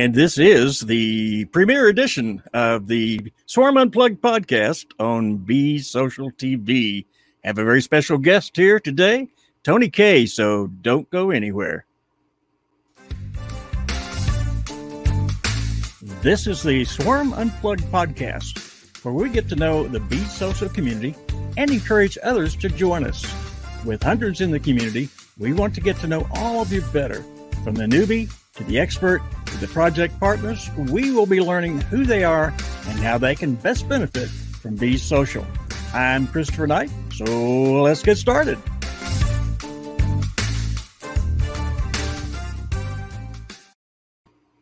And 0.00 0.14
this 0.14 0.38
is 0.38 0.80
the 0.80 1.44
premiere 1.44 1.86
edition 1.88 2.42
of 2.54 2.86
the 2.86 3.30
Swarm 3.44 3.76
Unplugged 3.76 4.22
podcast 4.22 4.86
on 4.98 5.36
Be 5.36 5.78
Social 5.78 6.30
TV. 6.30 7.04
Have 7.44 7.58
a 7.58 7.64
very 7.64 7.82
special 7.82 8.16
guest 8.16 8.56
here 8.56 8.80
today, 8.80 9.28
Tony 9.62 9.90
K. 9.90 10.24
So 10.24 10.68
don't 10.68 11.10
go 11.10 11.30
anywhere. 11.30 11.84
This 16.00 16.46
is 16.46 16.62
the 16.62 16.86
Swarm 16.86 17.34
Unplugged 17.34 17.84
podcast, 17.92 19.04
where 19.04 19.12
we 19.12 19.28
get 19.28 19.50
to 19.50 19.54
know 19.54 19.86
the 19.86 20.00
Be 20.00 20.24
Social 20.24 20.70
community 20.70 21.14
and 21.58 21.70
encourage 21.70 22.16
others 22.22 22.56
to 22.56 22.70
join 22.70 23.04
us. 23.04 23.22
With 23.84 24.02
hundreds 24.02 24.40
in 24.40 24.50
the 24.50 24.60
community, 24.60 25.10
we 25.36 25.52
want 25.52 25.74
to 25.74 25.82
get 25.82 25.98
to 25.98 26.06
know 26.06 26.26
all 26.36 26.62
of 26.62 26.72
you 26.72 26.80
better, 26.90 27.22
from 27.62 27.74
the 27.74 27.84
newbie 27.84 28.32
to 28.54 28.64
the 28.64 28.78
expert 28.78 29.20
the 29.58 29.68
project 29.68 30.18
partners. 30.20 30.70
We 30.76 31.10
will 31.10 31.26
be 31.26 31.40
learning 31.40 31.80
who 31.82 32.04
they 32.04 32.24
are 32.24 32.54
and 32.86 32.98
how 33.00 33.18
they 33.18 33.34
can 33.34 33.56
best 33.56 33.88
benefit 33.88 34.28
from 34.28 34.76
Be 34.76 34.96
Social. 34.96 35.46
I'm 35.92 36.26
Christopher 36.26 36.66
Knight, 36.66 36.90
so 37.12 37.82
let's 37.82 38.02
get 38.02 38.16
started. 38.18 38.58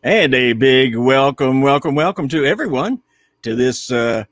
And 0.02 0.34
a 0.34 0.52
big 0.54 0.96
welcome, 0.96 1.60
welcome, 1.60 1.94
welcome 1.94 2.28
to 2.28 2.44
everyone 2.44 3.02
to 3.42 3.54
this 3.54 3.90
uh, 3.90 4.24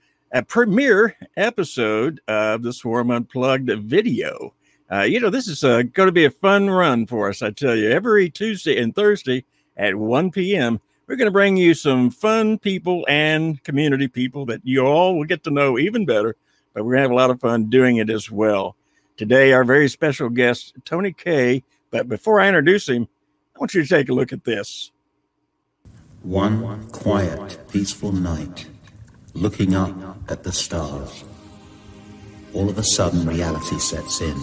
premiere 0.49 1.17
episode 1.37 2.21
of 2.29 2.63
the 2.63 2.73
Swarm 2.73 3.11
Unplugged 3.11 3.71
video. 3.83 4.55
Uh, 4.91 5.03
you 5.03 5.19
know, 5.19 5.31
this 5.31 5.49
is 5.49 5.65
uh, 5.65 5.83
going 5.83 6.07
to 6.07 6.13
be 6.13 6.25
a 6.25 6.31
fun 6.31 6.71
run 6.71 7.07
for 7.07 7.29
us, 7.29 7.43
I 7.43 7.51
tell 7.51 7.75
you. 7.75 7.91
Every 7.91 8.31
Tuesday 8.31 8.81
and 8.81 8.95
Thursday 8.95 9.45
at 9.77 9.95
1 9.95 10.31
p.m., 10.31 10.81
we're 11.07 11.17
going 11.17 11.27
to 11.27 11.33
bring 11.33 11.57
you 11.57 11.75
some 11.75 12.11
fun 12.11 12.59
people 12.59 13.05
and 13.09 13.63
community 13.63 14.09
people 14.09 14.45
that 14.47 14.61
you 14.65 14.81
all 14.81 15.17
will 15.17 15.25
get 15.25 15.45
to 15.45 15.51
know 15.51 15.79
even 15.79 16.05
better, 16.05 16.35
but 16.75 16.85
we're 16.85 16.95
going 16.95 16.99
to 16.99 17.03
have 17.03 17.11
a 17.13 17.15
lot 17.15 17.31
of 17.31 17.41
fun 17.41 17.71
doing 17.71 17.99
it 17.99 18.11
as 18.11 18.31
well. 18.31 18.75
Today, 19.17 19.53
our 19.53 19.65
very 19.65 19.89
special 19.89 20.29
guest, 20.29 20.75
Tony 20.85 21.13
K. 21.13 21.63
But 21.91 22.09
before 22.09 22.41
I 22.41 22.49
introduce 22.49 22.89
him, 22.89 23.09
I 23.55 23.61
want 23.61 23.73
you 23.73 23.83
to 23.83 23.89
take 23.89 24.09
a 24.09 24.13
look 24.13 24.33
at 24.33 24.45
this. 24.45 24.91
One 26.23 26.91
quiet, 26.91 27.59
peaceful 27.71 28.11
night, 28.11 28.67
looking 29.33 29.75
up 29.75 29.95
at 30.29 30.43
the 30.43 30.53
stars. 30.53 31.25
All 32.53 32.69
of 32.69 32.79
a 32.79 32.83
sudden, 32.83 33.27
reality 33.27 33.79
sets 33.79 34.21
in 34.21 34.37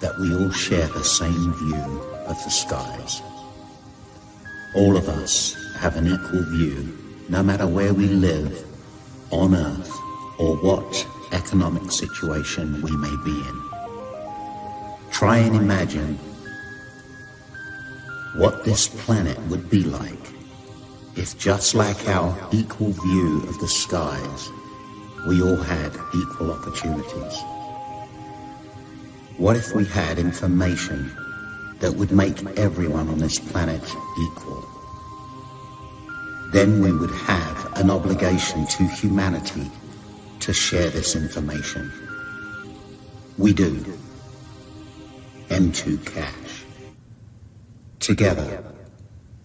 that 0.00 0.16
we 0.20 0.34
all 0.34 0.50
share 0.50 0.86
the 0.88 1.02
same 1.02 1.52
view 1.54 2.02
of 2.26 2.36
the 2.44 2.50
skies. 2.50 3.22
All 4.74 4.96
of 4.96 5.08
us 5.08 5.54
have 5.76 5.96
an 5.96 6.06
equal 6.06 6.42
view, 6.50 6.96
no 7.28 7.42
matter 7.42 7.66
where 7.66 7.94
we 7.94 8.06
live 8.06 8.64
on 9.30 9.54
Earth 9.54 9.92
or 10.38 10.56
what 10.56 11.06
economic 11.32 11.90
situation 11.90 12.80
we 12.82 12.90
may 12.96 13.16
be 13.24 13.30
in. 13.30 13.62
Try 15.10 15.38
and 15.38 15.56
imagine 15.56 16.18
what 18.36 18.64
this 18.64 18.88
planet 18.88 19.38
would 19.48 19.68
be 19.70 19.82
like 19.82 20.32
if 21.16 21.36
just 21.38 21.74
like 21.74 22.06
our 22.08 22.38
equal 22.52 22.92
view 22.92 23.42
of 23.48 23.58
the 23.58 23.66
skies, 23.66 24.50
we 25.26 25.42
all 25.42 25.56
had 25.56 25.92
equal 26.14 26.52
opportunities? 26.52 27.42
What 29.36 29.56
if 29.56 29.74
we 29.74 29.84
had 29.84 30.18
information 30.18 31.10
that 31.80 31.94
would 31.94 32.12
make 32.12 32.44
everyone 32.58 33.08
on 33.08 33.18
this 33.18 33.38
planet 33.38 33.82
equal? 34.20 34.66
Then 36.52 36.80
we 36.82 36.92
would 36.92 37.10
have 37.10 37.72
an 37.76 37.90
obligation 37.90 38.66
to 38.66 38.84
humanity 38.84 39.70
to 40.40 40.52
share 40.52 40.88
this 40.90 41.14
information. 41.14 41.92
We 43.36 43.52
do. 43.52 43.84
M2 45.48 46.04
Cash. 46.06 46.64
Together, 48.00 48.64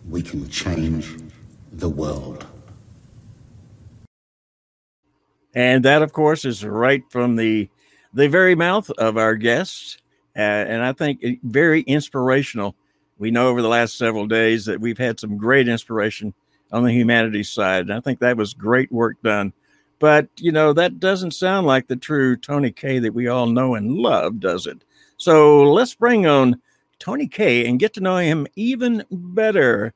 we 0.09 0.21
can 0.21 0.49
change 0.49 1.17
the 1.71 1.89
world. 1.89 2.45
And 5.53 5.83
that, 5.85 6.01
of 6.01 6.13
course, 6.13 6.45
is 6.45 6.65
right 6.65 7.03
from 7.11 7.35
the 7.35 7.69
the 8.13 8.29
very 8.29 8.53
mouth 8.53 8.91
of 8.91 9.17
our 9.17 9.35
guests, 9.35 9.97
uh, 10.35 10.39
and 10.39 10.83
I 10.83 10.93
think 10.93 11.23
very 11.43 11.81
inspirational. 11.81 12.75
We 13.17 13.31
know 13.31 13.47
over 13.47 13.61
the 13.61 13.67
last 13.67 13.97
several 13.97 14.27
days 14.27 14.65
that 14.65 14.79
we've 14.81 14.97
had 14.97 15.19
some 15.19 15.37
great 15.37 15.67
inspiration 15.67 16.33
on 16.71 16.83
the 16.83 16.91
humanities 16.91 17.49
side, 17.49 17.81
and 17.81 17.93
I 17.93 17.99
think 17.99 18.19
that 18.19 18.37
was 18.37 18.53
great 18.53 18.91
work 18.91 19.21
done. 19.23 19.53
But 19.99 20.27
you 20.37 20.51
know 20.51 20.73
that 20.73 20.99
doesn't 20.99 21.31
sound 21.31 21.67
like 21.67 21.87
the 21.87 21.95
true 21.95 22.35
Tony 22.35 22.71
K 22.71 22.99
that 22.99 23.13
we 23.13 23.27
all 23.27 23.45
know 23.45 23.75
and 23.75 23.93
love, 23.93 24.39
does 24.39 24.67
it? 24.67 24.83
So 25.17 25.71
let's 25.71 25.95
bring 25.95 26.25
on 26.25 26.59
Tony 26.99 27.27
K 27.27 27.67
and 27.67 27.79
get 27.79 27.93
to 27.93 28.01
know 28.01 28.17
him 28.17 28.47
even 28.55 29.03
better. 29.11 29.93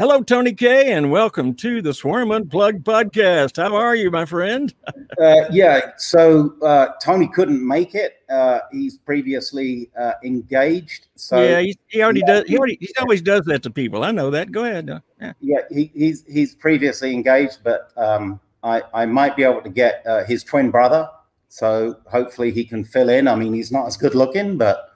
Hello, 0.00 0.22
Tony 0.22 0.54
K, 0.54 0.94
and 0.94 1.10
welcome 1.10 1.52
to 1.56 1.82
the 1.82 1.92
Swarm 1.92 2.30
Unplugged 2.30 2.84
podcast. 2.84 3.58
How 3.58 3.76
are 3.76 3.94
you, 3.94 4.10
my 4.10 4.24
friend? 4.24 4.72
uh, 5.20 5.44
yeah, 5.50 5.90
so 5.98 6.54
uh, 6.62 6.92
Tony 7.02 7.28
couldn't 7.28 7.62
make 7.62 7.94
it. 7.94 8.14
Uh, 8.30 8.60
he's 8.72 8.96
previously 8.96 9.90
uh, 10.00 10.12
engaged. 10.24 11.08
So 11.16 11.42
yeah, 11.42 11.60
he, 11.60 11.78
he 11.88 12.02
already 12.02 12.20
yeah, 12.20 12.26
does. 12.26 12.44
He, 12.48 12.56
already, 12.56 12.78
he 12.80 12.88
always 12.98 13.20
does 13.20 13.44
that 13.44 13.62
to 13.64 13.70
people. 13.70 14.02
I 14.02 14.10
know 14.10 14.30
that. 14.30 14.50
Go 14.50 14.64
ahead. 14.64 14.88
Yeah, 15.20 15.32
yeah 15.42 15.58
he, 15.70 15.90
he's 15.94 16.24
he's 16.26 16.54
previously 16.54 17.12
engaged, 17.12 17.58
but 17.62 17.92
um, 17.98 18.40
I 18.62 18.82
I 18.94 19.04
might 19.04 19.36
be 19.36 19.42
able 19.42 19.60
to 19.60 19.68
get 19.68 20.02
uh, 20.06 20.24
his 20.24 20.42
twin 20.42 20.70
brother. 20.70 21.10
So 21.50 21.98
hopefully 22.06 22.52
he 22.52 22.64
can 22.64 22.84
fill 22.84 23.10
in. 23.10 23.28
I 23.28 23.34
mean, 23.34 23.52
he's 23.52 23.70
not 23.70 23.86
as 23.86 23.98
good 23.98 24.14
looking, 24.14 24.56
but 24.56 24.89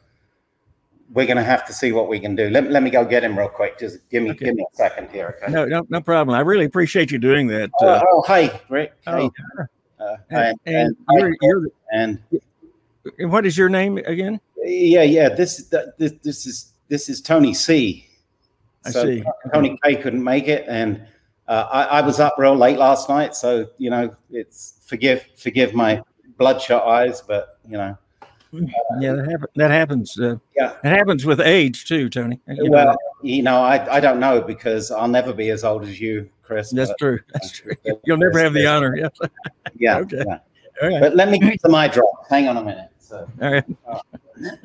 we're 1.12 1.26
going 1.26 1.36
to 1.36 1.44
have 1.44 1.66
to 1.66 1.72
see 1.72 1.92
what 1.92 2.08
we 2.08 2.18
can 2.18 2.34
do. 2.34 2.50
Let, 2.50 2.70
let 2.70 2.82
me 2.82 2.90
go 2.90 3.04
get 3.04 3.22
him 3.24 3.38
real 3.38 3.48
quick. 3.48 3.78
Just 3.78 4.08
give 4.10 4.22
me 4.22 4.30
okay. 4.30 4.46
give 4.46 4.54
me 4.56 4.66
a 4.72 4.76
second 4.76 5.10
here. 5.10 5.38
Okay. 5.42 5.52
No, 5.52 5.64
no, 5.64 5.86
no 5.88 6.00
problem. 6.00 6.36
I 6.36 6.40
really 6.40 6.64
appreciate 6.64 7.10
you 7.10 7.18
doing 7.18 7.46
that. 7.48 7.70
Oh, 7.80 7.86
uh, 7.86 8.02
oh 8.10 8.22
hey, 8.26 8.60
Rick. 8.68 8.94
Oh, 9.06 9.16
hey. 9.18 9.30
Uh, 10.00 10.16
and, 10.30 10.58
and, 10.66 10.96
and, 11.08 11.18
you're, 11.18 11.36
you're, 11.40 11.68
and, 11.92 12.18
what 13.30 13.46
is 13.46 13.56
your 13.56 13.68
name 13.68 13.98
again? 13.98 14.40
Yeah, 14.62 15.02
yeah. 15.02 15.28
This 15.28 15.70
this 15.98 16.12
this 16.22 16.46
is 16.46 16.72
this 16.88 17.08
is 17.08 17.20
Tony 17.20 17.54
C. 17.54 18.08
I 18.84 18.90
so 18.90 19.04
see. 19.04 19.24
Tony 19.52 19.78
K 19.84 19.96
couldn't 19.96 20.24
make 20.24 20.48
it, 20.48 20.64
and 20.68 21.06
uh, 21.48 21.68
I, 21.70 21.84
I 21.84 22.00
was 22.00 22.18
up 22.18 22.34
real 22.38 22.56
late 22.56 22.78
last 22.78 23.08
night, 23.08 23.34
so 23.34 23.68
you 23.78 23.90
know, 23.90 24.14
it's 24.30 24.80
forgive 24.86 25.26
forgive 25.36 25.74
my 25.74 26.02
bloodshot 26.38 26.86
eyes, 26.86 27.22
but 27.22 27.58
you 27.66 27.76
know 27.76 27.96
yeah, 29.00 29.12
that, 29.14 29.28
happen, 29.30 29.48
that 29.56 29.70
happens. 29.70 30.18
Uh, 30.18 30.36
yeah, 30.56 30.76
it 30.84 30.88
happens 30.88 31.24
with 31.24 31.40
age 31.40 31.86
too, 31.86 32.08
Tony. 32.08 32.40
You 32.48 32.70
well, 32.70 32.86
know. 32.86 32.96
you 33.22 33.42
know, 33.42 33.60
I, 33.62 33.96
I 33.96 34.00
don't 34.00 34.20
know 34.20 34.40
because 34.40 34.90
I'll 34.90 35.08
never 35.08 35.32
be 35.32 35.50
as 35.50 35.64
old 35.64 35.84
as 35.84 36.00
you, 36.00 36.28
Chris. 36.42 36.70
That's 36.70 36.90
but, 36.90 36.98
true. 36.98 37.20
That's 37.32 37.50
true. 37.50 37.74
You'll 38.04 38.18
never 38.18 38.38
have 38.38 38.52
the 38.52 38.66
honor. 38.66 38.96
Yeah. 38.96 39.08
yeah. 39.76 39.98
okay. 40.00 40.24
Yeah. 40.26 40.38
Right. 40.82 41.00
But 41.00 41.14
let 41.16 41.30
me 41.30 41.38
get 41.38 41.60
some 41.60 41.74
eye 41.74 41.88
drops. 41.88 42.28
Hang 42.28 42.48
on 42.48 42.56
a 42.56 42.62
minute. 42.62 42.90
So, 42.98 43.28
All 43.40 43.52
right. 43.52 43.64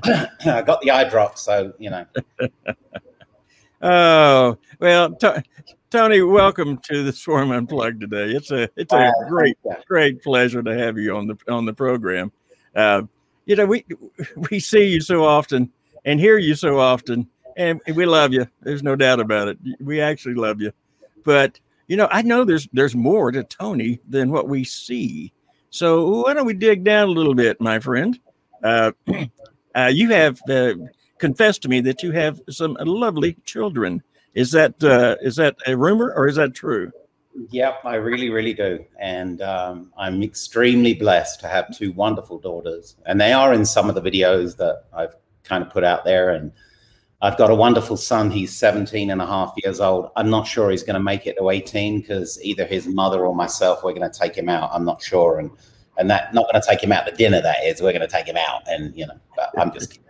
I 0.46 0.62
got 0.62 0.82
the 0.82 0.92
eye 0.92 1.08
drops, 1.10 1.42
so 1.42 1.74
you 1.78 1.90
know. 1.90 2.06
oh 3.82 4.58
well, 4.80 5.12
t- 5.14 5.44
Tony, 5.92 6.22
welcome 6.22 6.78
to 6.90 7.04
the 7.04 7.12
Swarm 7.12 7.52
Unplugged 7.52 8.02
today. 8.02 8.32
It's 8.36 8.52
a 8.52 8.70
it's 8.76 8.94
a 8.94 9.08
uh, 9.08 9.12
great 9.28 9.58
great 9.88 10.24
pleasure 10.24 10.64
to 10.64 10.78
have 10.78 10.98
you 10.98 11.16
on 11.16 11.28
the 11.28 11.38
on 11.48 11.66
the 11.66 11.74
program. 11.74 12.32
Uh, 12.76 13.04
you 13.50 13.56
know, 13.56 13.66
we 13.66 13.84
we 14.52 14.60
see 14.60 14.86
you 14.86 15.02
so 15.02 15.26
often 15.26 15.72
and 16.06 16.20
hear 16.20 16.38
you 16.38 16.54
so 16.54 16.80
often, 16.80 17.28
and 17.58 17.82
we 17.96 18.06
love 18.06 18.32
you. 18.32 18.48
There's 18.62 18.84
no 18.84 18.96
doubt 18.96 19.20
about 19.20 19.48
it. 19.48 19.58
We 19.80 20.00
actually 20.00 20.36
love 20.36 20.62
you. 20.62 20.72
But 21.26 21.60
you 21.88 21.98
know, 21.98 22.08
I 22.12 22.22
know 22.22 22.46
there's 22.46 22.68
there's 22.74 22.96
more 22.96 23.32
to 23.32 23.44
Tony 23.44 24.00
than 24.08 24.30
what 24.30 24.48
we 24.48 24.64
see. 24.64 25.34
So 25.72 26.22
why 26.22 26.36
don't 26.36 26.46
we 26.46 26.54
dig 26.54 26.84
down 26.84 27.10
a 27.10 27.12
little 27.12 27.34
bit, 27.34 27.60
my 27.60 27.80
friend? 27.80 28.20
Uh, 28.64 28.92
uh, 29.76 29.92
you 29.92 30.12
have 30.12 30.40
uh, 30.48 30.76
confessed 31.18 31.64
to 31.64 31.70
me 31.70 31.82
that 31.82 32.04
you 32.04 32.12
have 32.12 32.40
some 32.52 32.78
lovely 32.80 33.34
children. 33.46 34.04
Is 34.36 34.52
that 34.52 34.84
uh, 34.84 35.16
is 35.22 35.38
that 35.38 35.56
a 35.66 35.76
rumor 35.76 36.14
or 36.16 36.28
is 36.28 36.36
that 36.36 36.54
true? 36.54 36.92
Yep, 37.50 37.82
I 37.86 37.96
really, 37.96 38.30
really 38.30 38.54
do. 38.54 38.84
And 39.00 39.42
um, 39.42 39.94
I'm 39.98 40.22
extremely 40.24 40.94
blessed 40.94 41.40
to 41.42 41.48
have 41.48 41.76
two 41.76 41.92
wonderful 41.94 42.40
daughters. 42.40 42.96
And 43.06 43.20
they 43.20 43.34
are 43.34 43.54
in 43.54 43.66
some 43.66 43.90
of 43.90 43.96
the 43.96 44.02
videos 44.02 44.58
that 44.58 44.86
I've 44.94 45.16
kind 45.44 45.64
of 45.64 45.70
put 45.70 45.84
out 45.84 46.06
there. 46.06 46.32
And 46.32 46.52
I've 47.22 47.38
got 47.38 47.52
a 47.52 47.56
wonderful 47.56 47.98
son. 47.98 48.32
He's 48.32 48.56
17 48.56 49.12
and 49.12 49.22
a 49.22 49.26
half 49.26 49.54
years 49.64 49.80
old. 49.80 50.10
I'm 50.16 50.30
not 50.30 50.48
sure 50.48 50.72
he's 50.72 50.84
going 50.84 50.96
to 50.96 51.00
make 51.04 51.28
it 51.28 51.38
to 51.38 51.50
18 51.50 52.02
because 52.02 52.42
either 52.44 52.66
his 52.66 52.88
mother 52.88 53.26
or 53.26 53.36
myself, 53.36 53.84
we're 53.84 53.94
going 53.94 54.10
to 54.10 54.20
take 54.20 54.36
him 54.36 54.50
out. 54.50 54.70
I'm 54.74 54.86
not 54.86 55.02
sure. 55.02 55.40
And 55.40 55.52
and 56.00 56.10
that 56.10 56.34
not 56.34 56.50
going 56.50 56.60
to 56.62 56.68
take 56.68 56.82
him 56.82 56.94
out 56.94 57.06
to 57.06 57.12
dinner, 57.12 57.42
that 57.42 57.58
is. 57.64 57.82
We're 57.82 57.92
going 57.92 58.02
to 58.02 58.08
take 58.08 58.26
him 58.26 58.38
out. 58.38 58.62
And, 58.68 58.96
you 58.96 59.06
know, 59.06 59.20
I'm 59.58 59.72
just 59.74 59.92
kidding. 59.92 60.06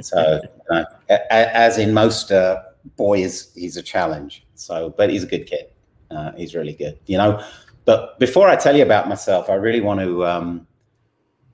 So, 0.00 0.40
you 0.42 0.48
know, 0.70 0.84
as 1.30 1.76
in 1.76 1.92
most 1.92 2.32
uh, 2.32 2.62
boys, 2.96 3.52
he's 3.54 3.76
a 3.76 3.82
challenge. 3.82 4.46
So, 4.54 4.94
but 4.96 5.10
he's 5.10 5.22
a 5.22 5.26
good 5.26 5.46
kid. 5.46 5.66
Uh, 6.10 6.32
he's 6.32 6.54
really 6.54 6.72
good, 6.72 6.98
you 7.06 7.18
know. 7.18 7.42
But 7.84 8.18
before 8.18 8.48
I 8.48 8.56
tell 8.56 8.76
you 8.76 8.82
about 8.82 9.08
myself, 9.08 9.48
I 9.48 9.54
really 9.54 9.80
want 9.80 10.00
to, 10.00 10.26
um, 10.26 10.66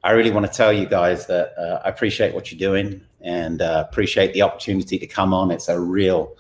I 0.02 0.12
really 0.12 0.30
want 0.30 0.46
to 0.46 0.52
tell 0.52 0.72
you 0.72 0.86
guys 0.86 1.26
that 1.26 1.54
uh, 1.58 1.80
I 1.84 1.88
appreciate 1.88 2.34
what 2.34 2.50
you're 2.50 2.58
doing 2.58 3.00
and 3.20 3.62
uh, 3.62 3.84
appreciate 3.88 4.32
the 4.32 4.42
opportunity 4.42 4.98
to 4.98 5.06
come 5.06 5.32
on. 5.32 5.50
It's 5.50 5.68
a 5.68 5.80
real 5.80 6.36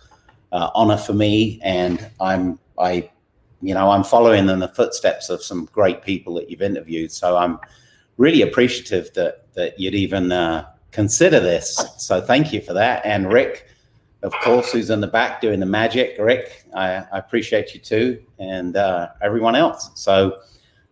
uh, 0.52 0.70
honor 0.74 0.96
for 0.96 1.12
me, 1.12 1.60
and 1.62 2.08
I'm, 2.20 2.58
I, 2.78 3.10
you 3.62 3.74
know, 3.74 3.90
I'm 3.90 4.04
following 4.04 4.48
in 4.48 4.58
the 4.58 4.68
footsteps 4.68 5.30
of 5.30 5.42
some 5.42 5.66
great 5.72 6.02
people 6.02 6.34
that 6.34 6.50
you've 6.50 6.62
interviewed. 6.62 7.10
So 7.10 7.36
I'm 7.36 7.58
really 8.16 8.42
appreciative 8.42 9.12
that 9.14 9.46
that 9.54 9.80
you'd 9.80 9.94
even 9.94 10.32
uh, 10.32 10.66
consider 10.90 11.40
this. 11.40 11.82
So 11.98 12.20
thank 12.20 12.52
you 12.52 12.60
for 12.60 12.74
that. 12.74 13.04
And 13.04 13.32
Rick, 13.32 13.66
of 14.26 14.32
course, 14.42 14.72
who's 14.72 14.90
in 14.90 15.00
the 15.00 15.06
back 15.06 15.40
doing 15.40 15.60
the 15.60 15.66
magic. 15.66 16.16
Rick, 16.18 16.64
I, 16.74 17.04
I 17.12 17.18
appreciate 17.18 17.72
you 17.74 17.80
too, 17.80 18.20
and 18.40 18.76
uh, 18.76 19.10
everyone 19.22 19.54
else. 19.54 19.92
So, 19.94 20.40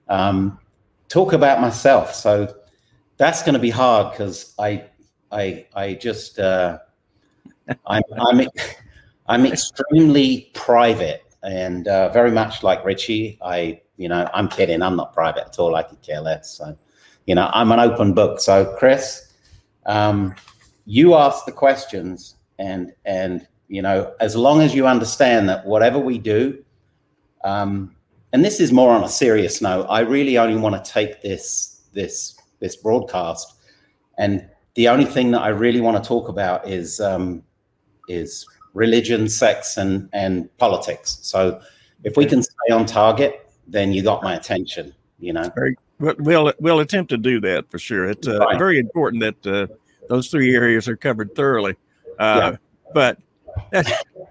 um, 0.09 0.61
talk 1.09 1.33
about 1.33 1.61
myself. 1.61 2.15
So 2.15 2.55
that's 3.17 3.43
going 3.43 3.55
to 3.55 3.59
be 3.59 3.71
hard 3.71 4.13
because 4.13 4.55
I, 4.57 4.85
I, 5.33 5.67
I 5.75 5.95
just, 5.95 6.39
uh, 6.39 6.79
I'm, 7.87 8.03
I'm, 8.17 8.49
I'm 9.27 9.47
extremely 9.47 10.53
private 10.55 11.25
and 11.43 11.89
uh, 11.89 12.11
very 12.11 12.31
much 12.31 12.63
like 12.63 12.85
Richie. 12.85 13.37
I, 13.43 13.81
you 13.97 14.09
know, 14.09 14.31
I'm 14.33 14.47
kidding. 14.47 14.81
I'm 14.81 14.95
not 14.95 15.13
private 15.13 15.47
at 15.49 15.59
all. 15.59 15.75
I 15.75 15.83
could 15.83 16.01
care 16.03 16.21
less. 16.21 16.57
So, 16.57 16.79
you 17.27 17.35
know, 17.35 17.51
I'm 17.53 17.73
an 17.73 17.81
open 17.81 18.15
book. 18.15 18.39
So, 18.39 18.77
Chris, 18.79 19.33
um, 19.87 20.37
you 20.87 21.15
ask 21.15 21.47
the 21.47 21.53
questions 21.53 22.34
and 22.59 22.93
and 23.05 23.47
you 23.69 23.83
know 23.83 24.15
as 24.21 24.37
long 24.37 24.61
as 24.61 24.75
you 24.75 24.87
understand 24.87 25.49
that 25.49 25.65
whatever 25.67 25.99
we 25.99 26.19
do 26.19 26.63
um, 27.45 27.95
and 28.33 28.45
this 28.45 28.61
is 28.61 28.73
more 28.73 28.93
on 28.93 29.05
a 29.05 29.09
serious 29.09 29.61
note 29.61 29.87
i 29.89 30.01
really 30.01 30.39
only 30.39 30.57
want 30.57 30.83
to 30.85 30.93
take 30.93 31.23
this 31.23 31.75
this 31.95 32.37
this 32.61 32.77
broadcast. 32.77 33.55
And 34.19 34.49
the 34.75 34.89
only 34.89 35.05
thing 35.05 35.31
that 35.33 35.43
i 35.43 35.49
really 35.49 35.81
want 35.81 36.03
to 36.03 36.07
talk 36.07 36.29
about 36.29 36.67
is 36.69 37.01
um, 37.01 37.43
is 38.09 38.47
religion 38.75 39.29
sex 39.29 39.77
and 39.77 40.09
and 40.13 40.35
politics. 40.59 41.19
So 41.23 41.61
if 42.03 42.17
we 42.17 42.27
can 42.27 42.43
stay 42.43 42.73
on 42.73 42.87
target 42.87 43.41
then 43.67 43.93
you 43.93 44.03
got 44.03 44.23
my 44.23 44.35
attention 44.35 44.95
you 45.19 45.33
know? 45.33 45.51
Very 45.55 45.77
we'll 45.99 46.53
we'll 46.59 46.81
attempt 46.81 47.09
to 47.11 47.17
do 47.17 47.41
that 47.41 47.71
for 47.71 47.79
sure. 47.79 48.11
It's 48.11 48.27
uh, 48.27 48.45
very 48.59 48.79
important 48.79 49.23
that 49.23 49.47
uh, 49.47 49.75
those 50.09 50.29
three 50.29 50.55
areas 50.55 50.87
are 50.89 50.97
covered 50.97 51.35
thoroughly 51.35 51.77
uh, 52.19 52.53
yeah. 52.53 52.57
But 52.93 53.19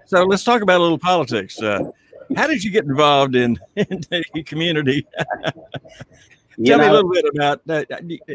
so 0.06 0.24
let's 0.24 0.44
talk 0.44 0.62
about 0.62 0.80
a 0.80 0.82
little 0.82 0.98
politics. 0.98 1.60
Uh, 1.60 1.90
how 2.36 2.46
did 2.46 2.64
you 2.64 2.70
get 2.70 2.84
involved 2.84 3.36
in, 3.36 3.58
in 3.76 4.00
the 4.10 4.42
community? 4.44 5.06
Tell 6.64 6.78
know, 6.78 6.84
me 6.84 6.88
a 6.88 6.92
little 6.92 7.10
bit 7.10 7.24
about 7.34 7.66
that. 7.66 7.88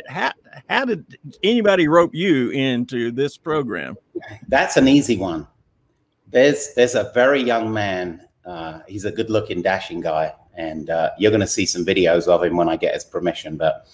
How, 0.10 0.34
how 0.70 0.86
did 0.86 1.18
anybody 1.44 1.88
rope 1.88 2.14
you 2.14 2.50
into 2.50 3.12
this 3.12 3.38
program? 3.38 3.98
That's 4.48 4.78
an 4.78 4.88
easy 4.88 5.18
one. 5.18 5.48
There's 6.28 6.74
there's 6.76 6.96
a 6.96 7.12
very 7.14 7.42
young 7.42 7.72
man. 7.74 8.28
Uh, 8.46 8.80
he's 8.88 9.06
a 9.06 9.12
good 9.12 9.30
looking, 9.30 9.62
dashing 9.62 10.02
guy, 10.02 10.34
and 10.54 10.90
uh, 10.90 11.12
you're 11.18 11.32
going 11.32 11.42
to 11.42 11.48
see 11.48 11.66
some 11.66 11.86
videos 11.86 12.28
of 12.28 12.44
him 12.44 12.58
when 12.58 12.68
I 12.68 12.76
get 12.76 12.94
his 12.94 13.06
permission. 13.06 13.58
But 13.58 13.88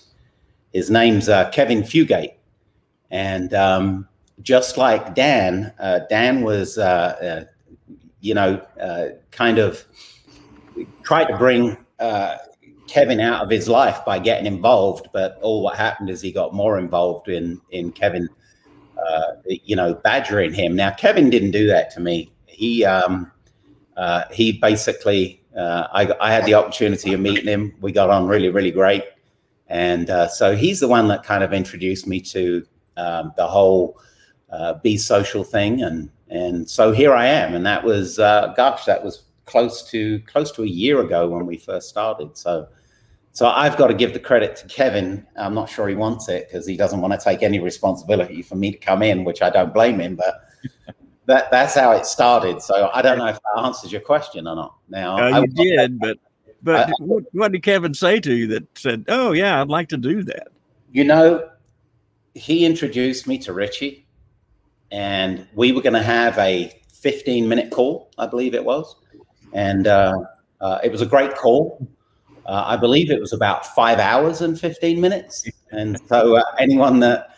his 0.74 0.90
name's 0.90 1.30
uh, 1.30 1.50
Kevin 1.52 1.84
Fugate, 1.84 2.34
and 3.12 3.54
um, 3.54 4.08
just 4.42 4.78
like 4.78 5.16
Dan, 5.16 5.74
uh, 5.80 6.00
Dan 6.10 6.42
was, 6.42 6.78
uh, 6.78 6.84
uh, 6.84 7.44
you 8.20 8.34
know, 8.34 8.62
uh, 8.82 9.08
kind 9.32 9.60
of 9.60 9.86
tried 11.04 11.26
to 11.26 11.38
bring 11.38 11.78
uh, 12.00 12.38
Kevin 12.88 13.20
out 13.20 13.44
of 13.44 13.50
his 13.50 13.68
life 13.70 14.04
by 14.06 14.20
getting 14.20 14.46
involved, 14.46 15.08
but 15.14 15.40
all 15.42 15.62
what 15.62 15.76
happened 15.76 16.10
is 16.10 16.22
he 16.22 16.32
got 16.32 16.54
more 16.54 16.78
involved 16.78 17.30
in 17.30 17.62
in 17.72 17.92
Kevin, 17.92 18.28
you 19.46 19.76
know, 19.76 19.94
badgering 19.94 20.54
him. 20.54 20.76
Now 20.76 20.92
Kevin 20.92 21.30
didn't 21.30 21.52
do 21.52 21.68
that 21.68 21.92
to 21.92 22.00
me. 22.00 22.32
He 22.46 22.84
um, 22.84 23.32
he 24.32 24.54
basically, 24.54 25.42
I, 25.58 26.14
I 26.20 26.32
had 26.32 26.46
the 26.46 26.56
opportunity 26.56 27.14
of 27.14 27.20
meeting 27.20 27.48
him. 27.48 27.74
We 27.80 27.92
got 27.92 28.10
on 28.10 28.28
really, 28.28 28.50
really 28.50 28.72
great, 28.72 29.04
and 29.68 30.10
so 30.32 30.56
he's 30.56 30.80
the 30.80 30.88
one 30.88 31.08
that 31.08 31.24
kind 31.24 31.44
of 31.44 31.54
introduced 31.54 32.08
me 32.08 32.20
to 32.22 32.66
um, 32.98 33.34
the 33.38 33.48
whole 33.48 33.98
uh, 34.50 34.76
be 34.76 34.98
social 34.98 35.44
thing, 35.44 35.82
and 35.82 36.10
and 36.30 36.70
so 36.70 36.92
here 36.92 37.14
I 37.14 37.28
am, 37.28 37.54
and 37.56 37.66
that 37.66 37.84
was 37.84 38.20
uh, 38.20 38.54
gosh, 38.56 38.86
that 38.86 39.04
was 39.04 39.24
close 39.46 39.90
to 39.92 40.20
close 40.22 40.52
to 40.54 40.64
a 40.64 40.68
year 40.68 41.02
ago 41.02 41.28
when 41.28 41.46
we 41.46 41.58
first 41.58 41.90
started. 41.90 42.38
So 42.38 42.68
so 43.32 43.48
I've 43.48 43.78
got 43.78 43.88
to 43.88 43.94
give 43.94 44.14
the 44.14 44.20
credit 44.20 44.56
to 44.58 44.68
Kevin. 44.68 45.26
I'm 45.36 45.54
not 45.54 45.70
sure 45.70 45.88
he 45.88 45.96
wants 45.96 46.30
it 46.30 46.48
because 46.48 46.66
he 46.66 46.78
doesn't 46.78 47.02
want 47.02 47.14
to 47.14 47.20
take 47.20 47.44
any 47.44 47.60
responsibility 47.60 48.42
for 48.42 48.56
me 48.56 48.72
to 48.72 48.78
come 48.78 49.04
in, 49.04 49.24
which 49.24 49.42
I 49.42 49.50
don't 49.50 49.74
blame 49.74 50.00
him, 50.00 50.16
but. 50.16 50.42
that 51.28 51.50
that's 51.52 51.76
how 51.76 51.92
it 51.92 52.06
started. 52.06 52.62
So 52.62 52.90
I 52.94 53.02
don't 53.02 53.18
know 53.18 53.28
if 53.28 53.36
that 53.36 53.64
answers 53.64 53.92
your 53.92 54.02
question 54.02 54.48
or 54.48 54.56
not. 54.56 54.76
Now 54.90 55.18
uh, 55.18 55.42
you 55.42 55.48
did, 55.48 56.00
but 56.00 56.18
but 56.62 56.90
I, 56.90 56.92
what, 57.00 57.24
what, 57.32 57.52
did 57.52 57.64
Kevin 57.64 57.94
say 57.94 58.20
to 58.20 58.34
you 58.34 58.48
that 58.48 58.66
said, 58.78 59.06
"Oh 59.08 59.32
yeah, 59.32 59.62
I'd 59.62 59.70
like 59.70 59.90
to 59.90 59.98
do 59.98 60.24
that"? 60.24 60.48
You 60.92 61.04
know, 61.04 61.50
he 62.34 62.66
introduced 62.66 63.28
me 63.28 63.38
to 63.40 63.54
Richie, 63.54 64.05
and 64.92 65.48
we 65.54 65.72
were 65.72 65.82
going 65.82 65.94
to 65.94 66.04
have 66.04 66.38
a 66.38 66.72
15 67.06 67.48
minute 67.48 67.72
call, 67.72 68.12
I 68.18 68.28
believe 68.28 68.56
it 68.56 68.66
was. 68.66 68.96
And 69.54 69.88
uh, 69.88 70.14
uh, 70.60 70.80
it 70.84 70.92
was 70.92 71.02
a 71.02 71.06
great 71.06 71.36
call. 71.36 71.88
Uh, 72.46 72.64
I 72.66 72.78
believe 72.78 73.10
it 73.12 73.20
was 73.20 73.34
about 73.34 73.66
five 73.66 74.00
hours 74.00 74.42
and 74.42 74.60
15 74.60 75.00
minutes. 75.00 75.48
And 75.72 76.00
so, 76.08 76.36
uh, 76.36 76.44
anyone 76.60 77.00
that 77.02 77.30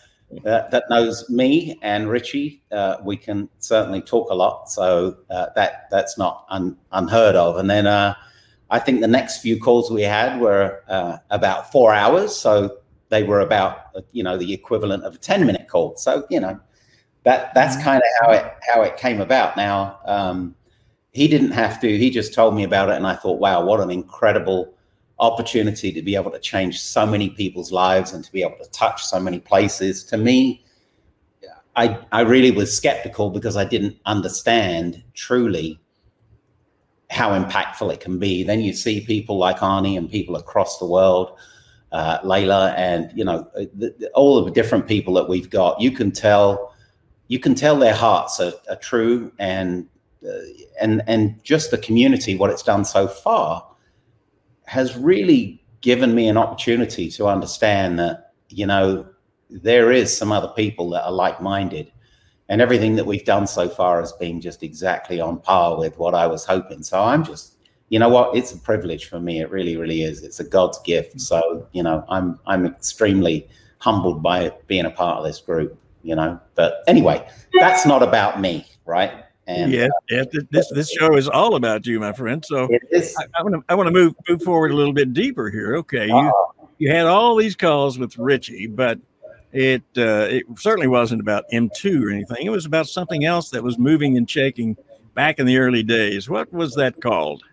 that 0.43 0.83
knows 0.89 1.29
me 1.29 1.79
and 1.81 2.09
Richie, 2.09 2.61
uh, 2.73 2.97
we 3.01 3.15
can 3.15 3.47
certainly 3.59 4.01
talk 4.01 4.29
a 4.29 4.35
lot. 4.35 4.69
So 4.69 5.17
uh, 5.29 5.47
that 5.55 5.89
that's 5.89 6.17
not 6.17 6.45
un, 6.49 6.77
unheard 6.91 7.35
of. 7.35 7.57
And 7.57 7.69
then 7.69 7.87
I 7.87 8.79
think 8.79 8.99
the 9.01 9.07
next 9.07 9.41
few 9.41 9.59
calls 9.59 9.89
we 9.89 10.01
had 10.01 10.41
were 10.41 10.81
about 11.29 11.71
four 11.71 11.93
hours. 11.93 12.35
So 12.35 12.77
they 13.09 13.23
were 13.23 13.39
about 13.39 13.87
you 14.11 14.23
know 14.23 14.37
the 14.37 14.53
equivalent 14.53 15.03
of 15.03 15.15
a 15.15 15.17
10 15.17 15.45
minute 15.45 15.67
call. 15.69 15.95
So 15.97 16.25
you 16.29 16.39
know 16.39 16.59
that 17.27 17.53
that's 17.53 17.75
mm-hmm. 17.75 17.83
kind 17.83 18.01
of 18.01 18.09
how 18.21 18.31
it 18.31 18.53
how 18.61 18.81
it 18.83 18.95
came 18.95 19.19
about. 19.19 19.57
Now 19.57 19.99
um, 20.05 20.55
he 21.11 21.27
didn't 21.27 21.51
have 21.51 21.81
to; 21.81 21.97
he 21.97 22.09
just 22.09 22.33
told 22.33 22.55
me 22.55 22.63
about 22.63 22.87
it, 22.89 22.95
and 22.95 23.05
I 23.05 23.15
thought, 23.15 23.41
wow, 23.41 23.65
what 23.65 23.81
an 23.81 23.91
incredible 23.91 24.73
opportunity 25.19 25.91
to 25.91 26.01
be 26.01 26.15
able 26.15 26.31
to 26.31 26.39
change 26.39 26.79
so 26.79 27.05
many 27.05 27.29
people's 27.31 27.69
lives 27.69 28.13
and 28.13 28.23
to 28.23 28.31
be 28.31 28.43
able 28.43 28.55
to 28.63 28.69
touch 28.71 29.03
so 29.03 29.19
many 29.19 29.39
places. 29.39 30.05
To 30.05 30.15
me, 30.15 30.63
I 31.75 31.99
I 32.13 32.21
really 32.21 32.51
was 32.51 32.75
skeptical 32.75 33.29
because 33.29 33.57
I 33.57 33.65
didn't 33.65 33.97
understand 34.05 35.03
truly 35.13 35.81
how 37.09 37.37
impactful 37.37 37.91
it 37.91 37.99
can 37.99 38.19
be. 38.19 38.43
Then 38.43 38.61
you 38.61 38.71
see 38.71 39.01
people 39.01 39.37
like 39.37 39.57
Arnie 39.57 39.97
and 39.97 40.09
people 40.09 40.37
across 40.37 40.79
the 40.79 40.85
world. 40.85 41.37
Uh, 41.91 42.19
Layla 42.21 42.73
and 42.77 43.11
you 43.15 43.25
know 43.25 43.49
the, 43.53 43.93
the, 43.97 44.09
all 44.13 44.37
of 44.37 44.45
the 44.45 44.51
different 44.51 44.87
people 44.87 45.13
that 45.15 45.27
we've 45.27 45.49
got. 45.49 45.81
You 45.81 45.91
can 45.91 46.11
tell 46.11 46.73
you 47.27 47.39
can 47.39 47.55
tell 47.55 47.77
their 47.77 47.95
hearts 47.95 48.39
are, 48.39 48.53
are 48.69 48.77
true 48.77 49.31
and 49.39 49.87
uh, 50.27 50.31
and 50.81 51.03
and 51.07 51.43
just 51.43 51.71
the 51.71 51.77
community 51.77 52.35
what 52.35 52.49
it's 52.49 52.63
done 52.63 52.83
so 52.83 53.07
far 53.07 53.65
has 54.65 54.97
really 54.97 55.63
given 55.81 56.13
me 56.13 56.27
an 56.27 56.37
opportunity 56.37 57.09
to 57.09 57.27
understand 57.27 57.99
that 57.99 58.33
you 58.49 58.65
know 58.65 59.05
there 59.49 59.91
is 59.91 60.15
some 60.15 60.31
other 60.31 60.49
people 60.49 60.89
that 60.89 61.05
are 61.05 61.11
like-minded. 61.11 61.91
And 62.49 62.61
everything 62.61 62.95
that 62.95 63.05
we've 63.05 63.25
done 63.25 63.45
so 63.45 63.67
far 63.67 63.99
has 63.99 64.13
been 64.13 64.39
just 64.39 64.63
exactly 64.63 65.19
on 65.19 65.39
par 65.41 65.77
with 65.77 65.97
what 65.97 66.15
i 66.15 66.25
was 66.25 66.45
hoping. 66.45 66.81
So 66.81 67.01
i'm 67.01 67.23
just 67.23 67.55
you 67.89 67.99
know 67.99 68.09
what? 68.09 68.35
It's 68.35 68.51
a 68.51 68.57
privilege 68.57 69.05
for 69.05 69.19
me. 69.19 69.39
It 69.39 69.49
really 69.49 69.77
really 69.77 70.03
is. 70.03 70.23
It's 70.23 70.39
a 70.39 70.43
god's 70.43 70.79
gift. 70.79 71.19
So 71.19 71.67
you 71.73 71.83
know 71.83 72.05
i'm 72.09 72.39
i'm 72.45 72.65
extremely 72.65 73.47
humbled 73.79 74.23
by 74.23 74.51
being 74.67 74.85
a 74.85 74.91
part 74.91 75.17
of 75.19 75.25
this 75.25 75.39
group 75.39 75.77
you 76.07 76.15
know. 76.15 76.39
But 76.55 76.83
anyway, 76.87 77.27
that's 77.59 77.85
not 77.85 78.01
about 78.01 78.39
me, 78.39 78.65
right? 78.85 79.11
And 79.45 79.71
yeah, 79.71 79.87
yeah 80.09 80.23
this 80.51 80.69
this 80.71 80.91
show 80.91 81.15
is 81.15 81.27
all 81.27 81.55
about 81.55 81.85
you, 81.85 81.99
my 81.99 82.13
friend. 82.13 82.43
So 82.45 82.67
I 83.35 83.43
want 83.43 83.55
to 83.55 83.63
I 83.69 83.75
want 83.75 83.87
to 83.87 83.93
move 83.93 84.15
move 84.27 84.41
forward 84.41 84.71
a 84.71 84.75
little 84.75 84.93
bit 84.93 85.13
deeper 85.13 85.49
here. 85.49 85.75
Okay, 85.77 86.07
you 86.07 86.15
uh-huh. 86.15 86.65
you 86.77 86.91
had 86.91 87.05
all 87.05 87.35
these 87.35 87.55
calls 87.55 87.99
with 87.99 88.17
Richie, 88.17 88.67
but 88.67 88.99
it 89.53 89.83
uh, 89.97 90.27
it 90.29 90.45
certainly 90.57 90.87
wasn't 90.87 91.21
about 91.21 91.45
M2 91.53 92.03
or 92.03 92.11
anything. 92.11 92.45
It 92.45 92.49
was 92.49 92.65
about 92.65 92.87
something 92.87 93.25
else 93.25 93.49
that 93.51 93.63
was 93.63 93.77
moving 93.77 94.17
and 94.17 94.29
shaking 94.29 94.75
back 95.13 95.39
in 95.39 95.45
the 95.45 95.57
early 95.57 95.83
days. 95.83 96.29
What 96.29 96.51
was 96.51 96.75
that 96.75 97.01
called? 97.01 97.43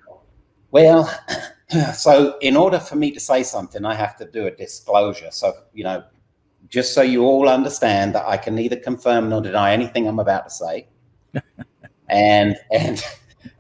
Well, 0.72 1.08
so 1.94 2.38
in 2.40 2.56
order 2.56 2.80
for 2.80 2.96
me 2.96 3.12
to 3.12 3.20
say 3.20 3.44
something, 3.44 3.84
I 3.84 3.94
have 3.94 4.16
to 4.16 4.24
do 4.24 4.46
a 4.46 4.50
disclosure. 4.50 5.30
So 5.30 5.52
you 5.72 5.84
know, 5.84 6.02
just 6.74 6.92
so 6.92 7.02
you 7.02 7.22
all 7.22 7.48
understand 7.48 8.16
that 8.16 8.26
I 8.26 8.36
can 8.36 8.56
neither 8.56 8.74
confirm 8.74 9.28
nor 9.28 9.40
deny 9.40 9.72
anything 9.72 10.08
I'm 10.08 10.18
about 10.18 10.48
to 10.48 10.50
say. 10.50 10.88
and 12.08 12.56
and 12.72 13.00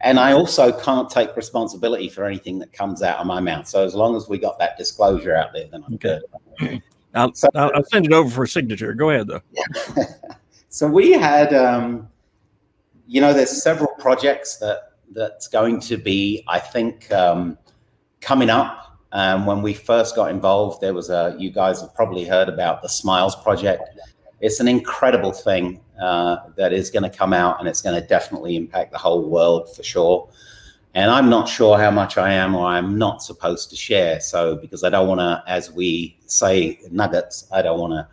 and 0.00 0.18
I 0.18 0.32
also 0.32 0.72
can't 0.80 1.08
take 1.08 1.36
responsibility 1.36 2.08
for 2.08 2.24
anything 2.24 2.58
that 2.58 2.72
comes 2.72 3.02
out 3.02 3.18
of 3.20 3.26
my 3.28 3.38
mouth. 3.38 3.68
So 3.68 3.84
as 3.84 3.94
long 3.94 4.16
as 4.16 4.28
we 4.28 4.36
got 4.38 4.58
that 4.58 4.76
disclosure 4.76 5.36
out 5.36 5.52
there, 5.52 5.68
then 5.70 5.84
I'm 5.86 5.94
okay. 5.94 6.18
good. 6.58 6.82
I'll, 7.14 7.32
so, 7.34 7.48
I'll, 7.54 7.84
send 7.84 8.06
it 8.06 8.12
over 8.12 8.28
for 8.28 8.42
a 8.42 8.48
signature. 8.48 8.92
Go 8.92 9.10
ahead, 9.10 9.28
though. 9.28 9.40
so 10.68 10.88
we 10.88 11.12
had, 11.12 11.54
um, 11.54 12.08
you 13.06 13.20
know, 13.20 13.32
there's 13.32 13.62
several 13.62 13.92
projects 14.00 14.56
that 14.56 14.94
that's 15.12 15.46
going 15.46 15.78
to 15.82 15.96
be, 15.96 16.42
I 16.48 16.58
think, 16.58 17.12
um, 17.12 17.56
coming 18.20 18.50
up. 18.50 18.83
Um, 19.14 19.46
when 19.46 19.62
we 19.62 19.72
first 19.72 20.16
got 20.16 20.30
involved, 20.30 20.80
there 20.80 20.92
was 20.92 21.08
a. 21.08 21.36
You 21.38 21.50
guys 21.50 21.80
have 21.80 21.94
probably 21.94 22.24
heard 22.24 22.48
about 22.48 22.82
the 22.82 22.88
Smiles 22.88 23.36
project. 23.36 23.82
It's 24.40 24.58
an 24.58 24.66
incredible 24.66 25.32
thing 25.32 25.80
uh, 26.02 26.38
that 26.56 26.72
is 26.72 26.90
going 26.90 27.04
to 27.04 27.16
come 27.16 27.32
out, 27.32 27.60
and 27.60 27.68
it's 27.68 27.80
going 27.80 27.98
to 28.00 28.06
definitely 28.06 28.56
impact 28.56 28.90
the 28.90 28.98
whole 28.98 29.30
world 29.30 29.74
for 29.74 29.84
sure. 29.84 30.28
And 30.94 31.12
I'm 31.12 31.30
not 31.30 31.48
sure 31.48 31.78
how 31.78 31.92
much 31.92 32.18
I 32.18 32.32
am 32.32 32.54
or 32.54 32.66
I'm 32.66 32.98
not 32.98 33.22
supposed 33.22 33.70
to 33.70 33.76
share. 33.76 34.20
So 34.20 34.56
because 34.56 34.84
I 34.84 34.90
don't 34.90 35.08
want 35.08 35.20
to, 35.20 35.42
as 35.46 35.72
we 35.72 36.16
say, 36.26 36.78
nuggets, 36.90 37.46
I 37.52 37.62
don't 37.62 37.78
want 37.78 37.92
to. 37.92 38.08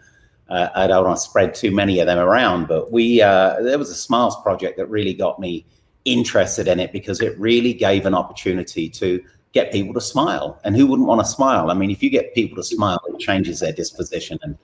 Uh, 0.54 0.70
I 0.76 0.86
don't 0.86 1.06
want 1.06 1.16
to 1.16 1.22
spread 1.22 1.56
too 1.56 1.72
many 1.72 2.00
of 2.00 2.08
them 2.08 2.20
around, 2.20 2.68
but 2.68 2.92
we 2.92 3.22
uh, 3.24 3.60
there 3.62 3.80
was 3.80 3.90
a 3.90 3.96
Smiles 3.96 4.40
project 4.44 4.78
that 4.78 4.86
really 4.88 5.16
got 5.16 5.40
me 5.40 5.66
interested 6.06 6.68
in 6.68 6.80
it 6.80 6.92
because 6.92 7.22
it 7.22 7.40
really 7.40 7.74
gave 7.74 8.06
an 8.06 8.14
opportunity 8.14 8.90
to 8.90 9.24
get 9.54 9.72
people 9.72 9.94
to 9.94 10.02
smile. 10.02 10.60
And 10.64 10.76
who 10.76 10.88
wouldn't 10.88 11.08
want 11.08 11.22
to 11.22 11.26
smile? 11.26 11.70
I 11.70 11.74
mean, 11.74 11.92
if 11.92 12.02
you 12.02 12.10
get 12.10 12.34
people 12.34 12.56
to 12.58 12.64
smile, 12.64 13.00
it 13.08 13.20
changes 13.20 13.60
their 13.60 13.74
disposition. 13.74 14.40
And 14.44 14.58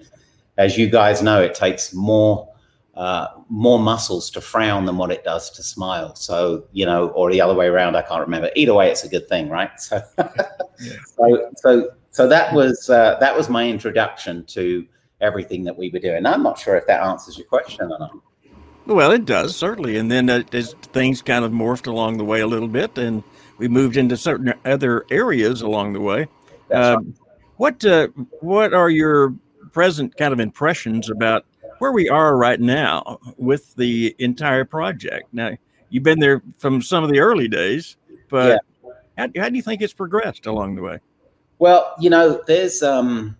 as 0.57 0.77
you 0.77 0.89
guys 0.89 1.21
know, 1.21 1.41
it 1.41 1.53
takes 1.53 1.93
more 1.93 2.49
uh, 2.97 3.27
more 3.47 3.77
muscles 3.77 4.31
to 4.31 4.41
frown 4.41 4.85
than 4.85 4.97
what 4.97 5.11
it 5.11 5.23
does 5.23 5.51
to 5.51 5.61
smile. 5.61 6.15
So, 6.15 6.65
you 6.71 6.83
know, 6.83 7.09
or 7.09 7.31
the 7.31 7.39
other 7.39 7.53
way 7.53 7.67
around, 7.67 7.95
I 7.95 8.01
can't 8.01 8.21
remember. 8.21 8.49
Either 8.55 8.73
way, 8.73 8.89
it's 8.89 9.03
a 9.03 9.07
good 9.07 9.29
thing, 9.29 9.49
right? 9.49 9.69
So, 9.79 10.93
so, 11.15 11.51
so, 11.55 11.89
so 12.11 12.27
that 12.27 12.53
was 12.53 12.87
uh, 12.87 13.17
that 13.19 13.35
was 13.35 13.49
my 13.49 13.67
introduction 13.67 14.45
to 14.45 14.85
everything 15.21 15.63
that 15.63 15.75
we 15.75 15.89
were 15.89 15.97
doing. 15.97 16.23
I'm 16.25 16.43
not 16.43 16.59
sure 16.59 16.75
if 16.75 16.85
that 16.85 17.01
answers 17.01 17.35
your 17.35 17.47
question 17.47 17.91
or 17.91 17.97
not. 17.97 18.11
Well, 18.85 19.11
it 19.11 19.25
does 19.25 19.55
certainly, 19.55 19.97
and 19.97 20.11
then 20.11 20.29
uh, 20.29 20.43
as 20.53 20.73
things 20.93 21.23
kind 21.23 21.43
of 21.43 21.51
morphed 21.51 21.87
along 21.87 22.17
the 22.17 22.25
way 22.25 22.41
a 22.41 22.47
little 22.47 22.67
bit, 22.67 22.95
and 22.97 23.23
we 23.57 23.67
moved 23.67 23.97
into 23.97 24.17
certain 24.17 24.53
other 24.65 25.05
areas 25.09 25.61
along 25.61 25.93
the 25.93 26.01
way. 26.01 26.27
Uh, 26.71 26.97
what 27.57 27.83
uh, 27.85 28.07
what 28.41 28.73
are 28.73 28.89
your 28.89 29.33
present 29.71 30.15
kind 30.17 30.33
of 30.33 30.39
impressions 30.39 31.09
about 31.09 31.45
where 31.79 31.91
we 31.91 32.09
are 32.09 32.35
right 32.35 32.59
now 32.59 33.19
with 33.37 33.75
the 33.75 34.15
entire 34.19 34.65
project. 34.65 35.27
Now, 35.31 35.51
you've 35.89 36.03
been 36.03 36.19
there 36.19 36.41
from 36.57 36.81
some 36.81 37.03
of 37.03 37.09
the 37.09 37.19
early 37.19 37.47
days, 37.47 37.97
but 38.29 38.59
yeah. 38.83 38.91
how, 39.17 39.41
how 39.41 39.49
do 39.49 39.55
you 39.55 39.61
think 39.61 39.81
it's 39.81 39.93
progressed 39.93 40.45
along 40.45 40.75
the 40.75 40.81
way? 40.81 40.99
Well, 41.59 41.93
you 41.99 42.09
know, 42.09 42.41
there's 42.45 42.83
um, 42.83 43.37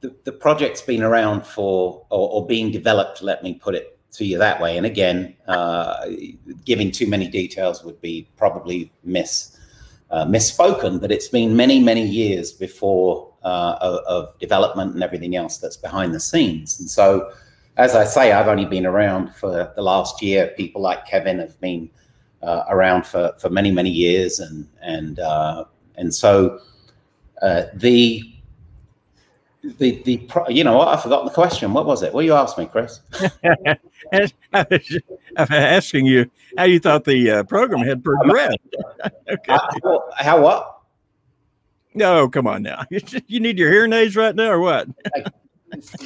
the, 0.00 0.14
the 0.24 0.32
project's 0.32 0.82
been 0.82 1.02
around 1.02 1.46
for 1.46 2.04
or, 2.10 2.30
or, 2.30 2.46
being 2.46 2.70
developed, 2.70 3.22
let 3.22 3.42
me 3.42 3.54
put 3.54 3.74
it 3.74 3.98
to 4.12 4.24
you 4.24 4.38
that 4.38 4.60
way. 4.60 4.76
And 4.76 4.86
again, 4.86 5.34
uh, 5.48 6.06
giving 6.64 6.90
too 6.90 7.06
many 7.06 7.28
details 7.28 7.82
would 7.82 8.00
be 8.00 8.28
probably 8.36 8.92
miss 9.04 9.56
uh, 10.10 10.26
misspoken, 10.26 11.00
but 11.00 11.10
it's 11.10 11.28
been 11.28 11.56
many, 11.56 11.80
many 11.80 12.06
years 12.06 12.52
before 12.52 13.32
uh, 13.42 14.02
of, 14.06 14.38
development 14.38 14.92
and 14.94 15.02
everything 15.02 15.34
else 15.34 15.56
that's 15.56 15.78
behind 15.78 16.14
the 16.14 16.20
scenes. 16.20 16.78
And 16.78 16.88
so, 16.88 17.32
as 17.78 17.94
I 17.94 18.04
say, 18.04 18.32
I've 18.32 18.48
only 18.48 18.66
been 18.66 18.84
around 18.84 19.34
for 19.34 19.72
the 19.74 19.82
last 19.82 20.20
year. 20.20 20.48
People 20.58 20.82
like 20.82 21.06
Kevin 21.06 21.38
have 21.38 21.58
been 21.60 21.88
uh, 22.42 22.64
around 22.68 23.06
for, 23.06 23.32
for 23.38 23.48
many, 23.48 23.70
many 23.70 23.88
years, 23.88 24.38
and 24.38 24.68
and 24.82 25.18
uh, 25.20 25.64
and 25.96 26.14
so 26.14 26.60
the 27.74 28.31
the 29.62 30.02
the 30.02 30.28
you 30.48 30.64
know 30.64 30.76
what 30.76 30.88
I 30.88 31.00
forgot 31.00 31.24
the 31.24 31.30
question. 31.30 31.72
What 31.72 31.86
was 31.86 32.02
it? 32.02 32.12
What 32.12 32.24
you 32.24 32.34
asked 32.34 32.58
me, 32.58 32.66
Chris? 32.66 33.00
I'm 34.12 34.28
asking 35.36 36.06
you 36.06 36.30
how 36.58 36.64
you 36.64 36.80
thought 36.80 37.04
the 37.04 37.30
uh, 37.30 37.42
program 37.44 37.86
had 37.86 38.02
progressed. 38.02 38.58
okay. 39.30 39.52
How, 39.52 40.04
how 40.16 40.42
what? 40.42 40.78
No, 41.94 42.28
come 42.28 42.46
on 42.46 42.62
now. 42.62 42.84
You 43.26 43.40
need 43.40 43.58
your 43.58 43.70
hearing 43.70 43.92
aids 43.92 44.16
right 44.16 44.34
now, 44.34 44.50
or 44.50 44.60
what? 44.60 44.88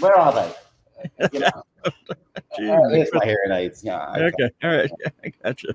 Where 0.00 0.16
are 0.16 0.32
they? 0.34 0.54
You 1.32 1.40
know, 1.40 1.62
uh, 1.84 1.90
here's 2.58 3.12
my 3.12 3.24
hearing 3.24 3.52
aids. 3.52 3.82
Yeah. 3.82 4.10
Okay. 4.16 4.50
All 4.62 4.70
right. 4.70 4.90
I 5.24 5.32
gotcha. 5.42 5.74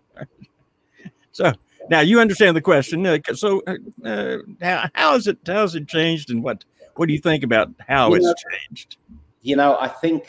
So 1.31 1.53
now 1.89 2.01
you 2.01 2.19
understand 2.19 2.55
the 2.55 2.61
question. 2.61 3.05
Uh, 3.05 3.19
so 3.33 3.61
uh, 3.67 3.75
uh, 4.05 4.37
how, 4.61 4.89
how 4.93 5.15
is 5.15 5.27
it? 5.27 5.39
How 5.45 5.61
has 5.61 5.75
it 5.75 5.87
changed, 5.87 6.29
and 6.29 6.43
what 6.43 6.63
what 6.95 7.07
do 7.07 7.13
you 7.13 7.19
think 7.19 7.43
about 7.43 7.69
how 7.87 8.09
you 8.09 8.15
it's 8.15 8.25
know, 8.25 8.33
changed? 8.51 8.97
You 9.41 9.55
know, 9.55 9.77
I 9.79 9.87
think 9.87 10.25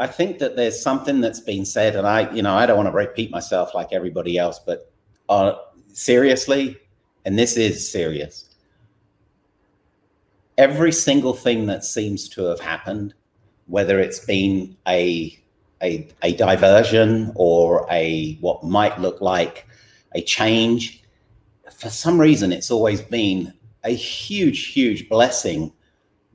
I 0.00 0.06
think 0.06 0.38
that 0.38 0.56
there's 0.56 0.80
something 0.80 1.20
that's 1.20 1.40
been 1.40 1.66
said, 1.66 1.94
and 1.94 2.06
I, 2.06 2.32
you 2.32 2.42
know, 2.42 2.54
I 2.54 2.64
don't 2.64 2.78
want 2.78 2.88
to 2.88 2.96
repeat 2.96 3.30
myself 3.30 3.74
like 3.74 3.92
everybody 3.92 4.38
else, 4.38 4.58
but 4.58 4.90
uh, 5.28 5.56
seriously, 5.92 6.78
and 7.26 7.38
this 7.38 7.58
is 7.58 7.92
serious. 7.92 8.46
Every 10.56 10.90
single 10.90 11.34
thing 11.34 11.66
that 11.66 11.84
seems 11.84 12.30
to 12.30 12.44
have 12.44 12.60
happened, 12.60 13.12
whether 13.66 13.98
it's 13.98 14.24
been 14.24 14.74
a 14.88 15.38
a, 15.82 16.08
a 16.22 16.34
diversion 16.34 17.32
or 17.34 17.86
a 17.90 18.34
what 18.40 18.64
might 18.64 18.98
look 19.00 19.20
like 19.20 19.66
a 20.14 20.22
change, 20.22 21.02
for 21.76 21.90
some 21.90 22.18
reason, 22.18 22.52
it's 22.52 22.70
always 22.70 23.02
been 23.02 23.52
a 23.84 23.90
huge, 23.90 24.66
huge 24.66 25.08
blessing 25.08 25.72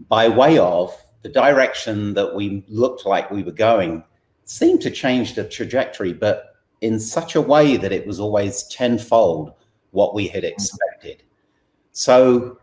by 0.09 0.27
way 0.27 0.57
of 0.57 0.95
the 1.21 1.29
direction 1.29 2.13
that 2.13 2.35
we 2.35 2.63
looked 2.67 3.05
like 3.05 3.31
we 3.31 3.43
were 3.43 3.51
going 3.51 4.03
seemed 4.45 4.81
to 4.81 4.91
change 4.91 5.35
the 5.35 5.43
trajectory, 5.43 6.13
but 6.13 6.55
in 6.81 6.99
such 6.99 7.35
a 7.35 7.41
way 7.41 7.77
that 7.77 7.91
it 7.91 8.05
was 8.05 8.19
always 8.19 8.63
tenfold 8.63 9.53
what 9.91 10.13
we 10.13 10.27
had 10.27 10.43
expected. 10.43 11.23
So 11.93 12.59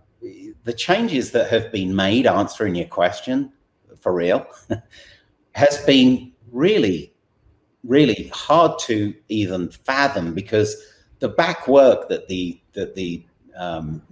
the 0.65 0.73
changes 0.73 1.33
that 1.33 1.51
have 1.51 1.73
been 1.73 1.95
made, 1.97 2.27
answering 2.27 2.75
your 2.75 2.87
question 2.87 3.53
for 4.01 4.13
real, 4.13 4.47
has 5.53 5.79
been 5.85 6.33
really, 6.53 7.13
really 7.83 8.31
hard 8.33 8.79
to 8.81 9.15
even 9.29 9.71
fathom 9.71 10.35
because 10.35 10.77
the 11.19 11.29
back 11.29 11.67
work 11.67 12.09
that 12.09 12.29
the 12.29 12.61
that 12.75 12.95
the 12.95 13.25
um, 13.57 14.03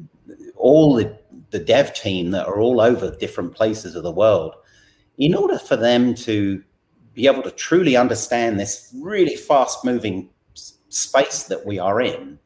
all 0.61 0.95
the, 0.95 1.19
the 1.50 1.59
dev 1.59 1.95
team 1.95 2.31
that 2.31 2.47
are 2.47 2.61
all 2.61 2.81
over 2.81 3.17
different 3.17 3.55
places 3.55 3.95
of 3.95 4.02
the 4.02 4.11
world, 4.11 4.55
in 5.19 5.35
order 5.35 5.59
for 5.59 5.76
them 5.76 6.14
to 6.14 6.62
be 7.14 7.26
able 7.26 7.43
to 7.43 7.50
truly 7.50 7.97
understand 7.97 8.59
this 8.59 8.95
really 9.00 9.37
fast 9.37 9.85
moving 9.85 10.29
space 10.88 11.45
that 11.45 11.67
we 11.67 11.79
are 11.79 12.00
in, 12.00 12.38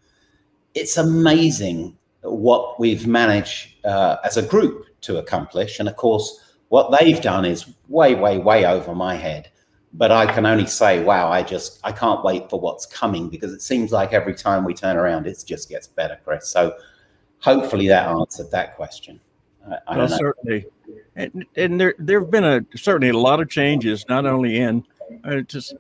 it's 0.74 0.96
amazing 0.96 1.96
what 2.22 2.80
we've 2.80 3.06
managed 3.06 3.84
uh, 3.84 4.16
as 4.24 4.36
a 4.36 4.42
group 4.42 4.86
to 5.02 5.18
accomplish. 5.18 5.78
And 5.78 5.88
of 5.88 5.96
course, 5.96 6.40
what 6.68 6.98
they've 6.98 7.20
done 7.20 7.44
is 7.44 7.72
way, 7.88 8.14
way, 8.14 8.38
way 8.38 8.64
over 8.64 8.94
my 8.94 9.14
head. 9.14 9.50
But 9.92 10.10
I 10.10 10.26
can 10.26 10.44
only 10.44 10.66
say, 10.66 11.04
wow, 11.04 11.30
I 11.30 11.42
just, 11.42 11.78
I 11.84 11.92
can't 11.92 12.24
wait 12.24 12.50
for 12.50 12.58
what's 12.58 12.86
coming 12.86 13.28
because 13.28 13.52
it 13.52 13.62
seems 13.62 13.92
like 13.92 14.12
every 14.12 14.34
time 14.34 14.64
we 14.64 14.74
turn 14.74 14.96
around, 14.96 15.26
it 15.26 15.40
just 15.46 15.68
gets 15.68 15.86
better, 15.86 16.18
Chris. 16.24 16.48
So 16.48 16.74
hopefully 17.44 17.86
that 17.88 18.08
answered 18.08 18.50
that 18.50 18.74
question. 18.74 19.20
I, 19.70 19.76
I 19.86 19.98
well, 19.98 20.08
certainly. 20.08 20.66
And, 21.16 21.44
and 21.56 21.80
there, 21.80 21.94
there 21.98 22.20
have 22.20 22.30
been 22.30 22.44
a 22.44 22.64
certainly 22.76 23.10
a 23.10 23.18
lot 23.18 23.40
of 23.40 23.48
changes, 23.48 24.04
not 24.08 24.26
only 24.26 24.58
in 24.58 24.84
uh, 25.24 25.40
just, 25.40 25.74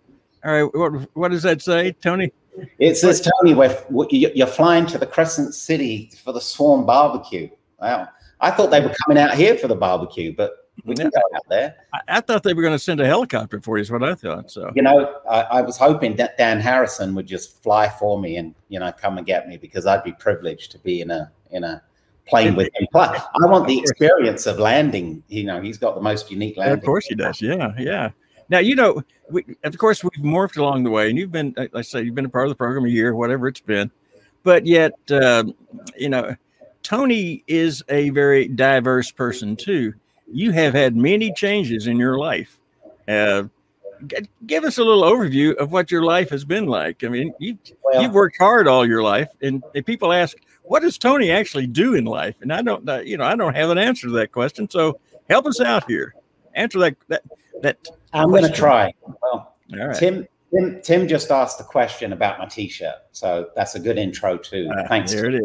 all 0.44 0.52
right, 0.52 0.74
what, 0.74 1.08
what 1.16 1.30
does 1.30 1.42
that 1.42 1.62
say, 1.62 1.92
Tony? 1.92 2.32
It 2.78 2.96
says, 2.96 3.20
Tony, 3.20 3.54
we're, 3.54 3.76
you're 4.10 4.46
flying 4.46 4.86
to 4.86 4.98
the 4.98 5.06
Crescent 5.06 5.54
City 5.54 6.12
for 6.22 6.32
the 6.32 6.40
Swarm 6.40 6.86
barbecue. 6.86 7.48
Wow. 7.80 8.08
I 8.40 8.50
thought 8.50 8.70
they 8.70 8.80
were 8.80 8.94
coming 9.04 9.20
out 9.20 9.34
here 9.34 9.56
for 9.56 9.66
the 9.66 9.74
barbecue, 9.74 10.34
but 10.36 10.70
we 10.84 10.94
can 10.94 11.10
go 11.10 11.20
out 11.34 11.42
there. 11.48 11.74
I, 11.92 12.00
I 12.08 12.20
thought 12.20 12.42
they 12.42 12.54
were 12.54 12.62
going 12.62 12.74
to 12.74 12.78
send 12.78 13.00
a 13.00 13.06
helicopter 13.06 13.60
for 13.60 13.76
you, 13.76 13.82
is 13.82 13.90
what 13.90 14.02
I 14.02 14.14
thought. 14.14 14.50
So, 14.50 14.70
you 14.74 14.82
know, 14.82 15.16
I, 15.28 15.40
I, 15.42 15.60
was 15.62 15.76
hoping 15.76 16.16
that 16.16 16.36
Dan 16.36 16.60
Harrison 16.60 17.14
would 17.14 17.26
just 17.26 17.62
fly 17.62 17.88
for 17.88 18.20
me 18.20 18.36
and, 18.36 18.54
you 18.68 18.78
know, 18.80 18.92
come 18.92 19.18
and 19.18 19.26
get 19.26 19.48
me 19.48 19.56
because 19.56 19.86
I'd 19.86 20.04
be 20.04 20.12
privileged 20.12 20.72
to 20.72 20.78
be 20.78 21.00
in 21.00 21.10
a, 21.10 21.30
in 21.54 21.64
a, 21.64 21.82
plane 22.26 22.54
with 22.54 22.68
him. 22.74 22.86
Plus, 22.90 23.20
I 23.20 23.46
want 23.46 23.66
the 23.66 23.78
experience 23.78 24.46
of 24.46 24.58
landing. 24.58 25.22
You 25.28 25.44
know, 25.44 25.60
he's 25.60 25.78
got 25.78 25.94
the 25.94 26.00
most 26.00 26.30
unique 26.30 26.56
landing. 26.56 26.78
Of 26.78 26.84
course, 26.84 27.06
he 27.06 27.14
does. 27.14 27.40
Yeah, 27.40 27.72
yeah. 27.78 28.10
Now, 28.48 28.58
you 28.58 28.74
know, 28.74 29.02
we, 29.30 29.44
of 29.64 29.76
course, 29.78 30.04
we've 30.04 30.24
morphed 30.24 30.56
along 30.56 30.84
the 30.84 30.90
way, 30.90 31.08
and 31.08 31.18
you've 31.18 31.32
been, 31.32 31.54
like 31.56 31.74
I 31.74 31.82
say, 31.82 32.02
you've 32.02 32.14
been 32.14 32.26
a 32.26 32.30
part 32.30 32.46
of 32.46 32.50
the 32.50 32.56
program 32.56 32.84
a 32.84 32.88
year, 32.88 33.14
whatever 33.14 33.48
it's 33.48 33.60
been. 33.60 33.90
But 34.42 34.66
yet, 34.66 34.92
uh, 35.10 35.44
you 35.96 36.10
know, 36.10 36.36
Tony 36.82 37.42
is 37.46 37.82
a 37.88 38.10
very 38.10 38.48
diverse 38.48 39.10
person 39.10 39.56
too. 39.56 39.94
You 40.30 40.52
have 40.52 40.74
had 40.74 40.94
many 40.94 41.32
changes 41.32 41.86
in 41.86 41.96
your 41.96 42.18
life. 42.18 42.58
Uh, 43.08 43.44
give 44.46 44.64
us 44.64 44.76
a 44.76 44.84
little 44.84 45.04
overview 45.04 45.54
of 45.56 45.72
what 45.72 45.90
your 45.90 46.02
life 46.02 46.28
has 46.28 46.44
been 46.44 46.66
like. 46.66 47.04
I 47.04 47.08
mean, 47.08 47.34
you, 47.38 47.56
well, 47.82 48.02
you've 48.02 48.12
worked 48.12 48.36
hard 48.38 48.68
all 48.68 48.86
your 48.86 49.02
life, 49.02 49.30
and, 49.40 49.62
and 49.74 49.86
people 49.86 50.12
ask, 50.12 50.36
what 50.64 50.82
does 50.82 50.98
Tony 50.98 51.30
actually 51.30 51.66
do 51.66 51.94
in 51.94 52.04
life? 52.04 52.36
And 52.40 52.52
I 52.52 52.62
don't, 52.62 52.88
uh, 52.88 53.00
you 53.00 53.16
know, 53.16 53.24
I 53.24 53.36
don't 53.36 53.54
have 53.54 53.70
an 53.70 53.78
answer 53.78 54.08
to 54.08 54.12
that 54.14 54.32
question. 54.32 54.68
So 54.68 54.98
help 55.28 55.46
us 55.46 55.60
out 55.60 55.88
here. 55.88 56.14
Answer 56.54 56.78
that. 56.80 56.96
That. 57.08 57.22
that 57.62 57.78
I'm 58.12 58.30
going 58.30 58.44
to 58.44 58.52
try. 58.52 58.92
Well, 59.22 59.54
All 59.72 59.86
right. 59.88 59.96
Tim, 59.96 60.26
Tim, 60.54 60.80
Tim 60.82 61.08
just 61.08 61.30
asked 61.30 61.58
the 61.58 61.64
question 61.64 62.12
about 62.12 62.38
my 62.38 62.46
T-shirt, 62.46 62.94
so 63.12 63.50
that's 63.56 63.74
a 63.74 63.80
good 63.80 63.98
intro 63.98 64.36
too. 64.36 64.70
Uh, 64.74 64.86
Thanks. 64.88 65.12
There 65.12 65.26
it 65.26 65.34
is. 65.34 65.42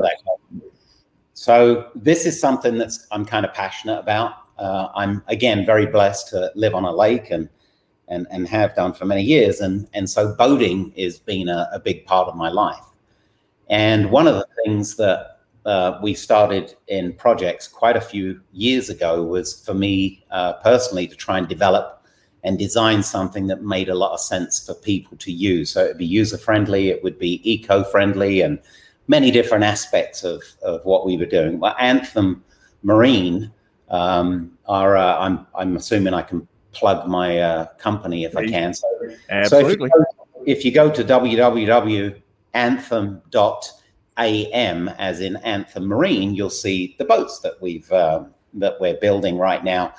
So 1.33 1.89
this 1.95 2.25
is 2.25 2.39
something 2.39 2.77
that's 2.77 3.07
I'm 3.11 3.25
kind 3.25 3.45
of 3.45 3.53
passionate 3.53 3.99
about. 3.99 4.33
Uh, 4.57 4.89
I'm 4.93 5.23
again 5.27 5.65
very 5.65 5.85
blessed 5.85 6.27
to 6.29 6.51
live 6.55 6.75
on 6.75 6.83
a 6.83 6.91
lake 6.91 7.31
and 7.31 7.49
and 8.07 8.27
and 8.29 8.47
have 8.47 8.75
done 8.75 8.93
for 8.93 9.05
many 9.05 9.23
years, 9.23 9.61
and 9.61 9.88
and 9.93 10.09
so 10.09 10.35
boating 10.35 10.93
has 10.97 11.17
been 11.17 11.49
a, 11.49 11.69
a 11.73 11.79
big 11.79 12.05
part 12.05 12.27
of 12.27 12.35
my 12.35 12.49
life. 12.49 12.83
And 13.69 14.11
one 14.11 14.27
of 14.27 14.35
the 14.35 14.47
things 14.63 14.95
that 14.95 15.39
uh, 15.65 15.99
we 16.01 16.13
started 16.13 16.75
in 16.88 17.13
projects 17.13 17.67
quite 17.67 17.95
a 17.95 18.01
few 18.01 18.41
years 18.51 18.89
ago 18.89 19.23
was 19.23 19.63
for 19.63 19.73
me 19.73 20.25
uh, 20.31 20.53
personally 20.53 21.07
to 21.07 21.15
try 21.15 21.38
and 21.38 21.47
develop 21.47 22.03
and 22.43 22.57
design 22.57 23.03
something 23.03 23.47
that 23.47 23.63
made 23.63 23.89
a 23.89 23.95
lot 23.95 24.13
of 24.13 24.19
sense 24.19 24.65
for 24.65 24.73
people 24.73 25.17
to 25.17 25.31
use. 25.31 25.69
So 25.71 25.83
it'd 25.83 25.97
be 25.97 26.05
user 26.05 26.38
friendly, 26.38 26.89
it 26.89 27.03
would 27.03 27.19
be 27.19 27.41
eco 27.49 27.83
friendly, 27.83 28.41
and 28.41 28.59
many 29.07 29.29
different 29.29 29.63
aspects 29.63 30.23
of, 30.23 30.41
of 30.63 30.83
what 30.85 31.05
we 31.05 31.17
were 31.17 31.25
doing. 31.25 31.59
Well, 31.59 31.75
Anthem 31.79 32.43
Marine 32.83 33.51
um, 33.89 34.57
are, 34.67 34.95
uh, 34.95 35.17
I'm, 35.19 35.45
I'm 35.53 35.75
assuming 35.75 36.13
I 36.13 36.21
can 36.21 36.47
plug 36.71 37.07
my 37.07 37.39
uh, 37.39 37.65
company 37.77 38.23
if 38.23 38.38
I 38.38 38.47
can. 38.47 38.73
So, 38.73 38.88
Absolutely. 39.29 39.49
So 39.49 39.67
if 39.67 39.79
you, 39.79 39.89
go, 39.89 40.43
if 40.45 40.65
you 40.65 40.71
go 40.71 40.89
to 40.89 41.03
www.anthem.am, 42.53 44.89
as 44.89 45.21
in 45.21 45.37
Anthem 45.37 45.85
Marine, 45.85 46.35
you'll 46.35 46.49
see 46.49 46.95
the 46.97 47.05
boats 47.05 47.39
that 47.39 47.61
we've 47.61 47.91
uh, 47.91 48.23
that 48.55 48.79
we're 48.79 48.95
building 48.95 49.37
right 49.37 49.63
now. 49.63 49.93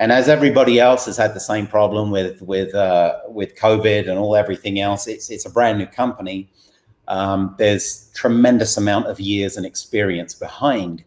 And 0.00 0.12
as 0.12 0.28
everybody 0.28 0.78
else 0.78 1.06
has 1.06 1.16
had 1.16 1.34
the 1.34 1.40
same 1.40 1.66
problem 1.66 2.10
with 2.10 2.40
with 2.42 2.74
uh, 2.74 3.20
with 3.28 3.56
COVID 3.56 4.08
and 4.08 4.18
all 4.18 4.36
everything 4.36 4.80
else, 4.80 5.06
it's 5.06 5.30
it's 5.30 5.46
a 5.46 5.50
brand 5.50 5.78
new 5.78 5.86
company. 5.86 6.48
Um, 7.08 7.54
there's 7.58 8.10
tremendous 8.14 8.76
amount 8.76 9.06
of 9.06 9.18
years 9.18 9.56
and 9.56 9.64
experience 9.64 10.34
behind 10.34 11.02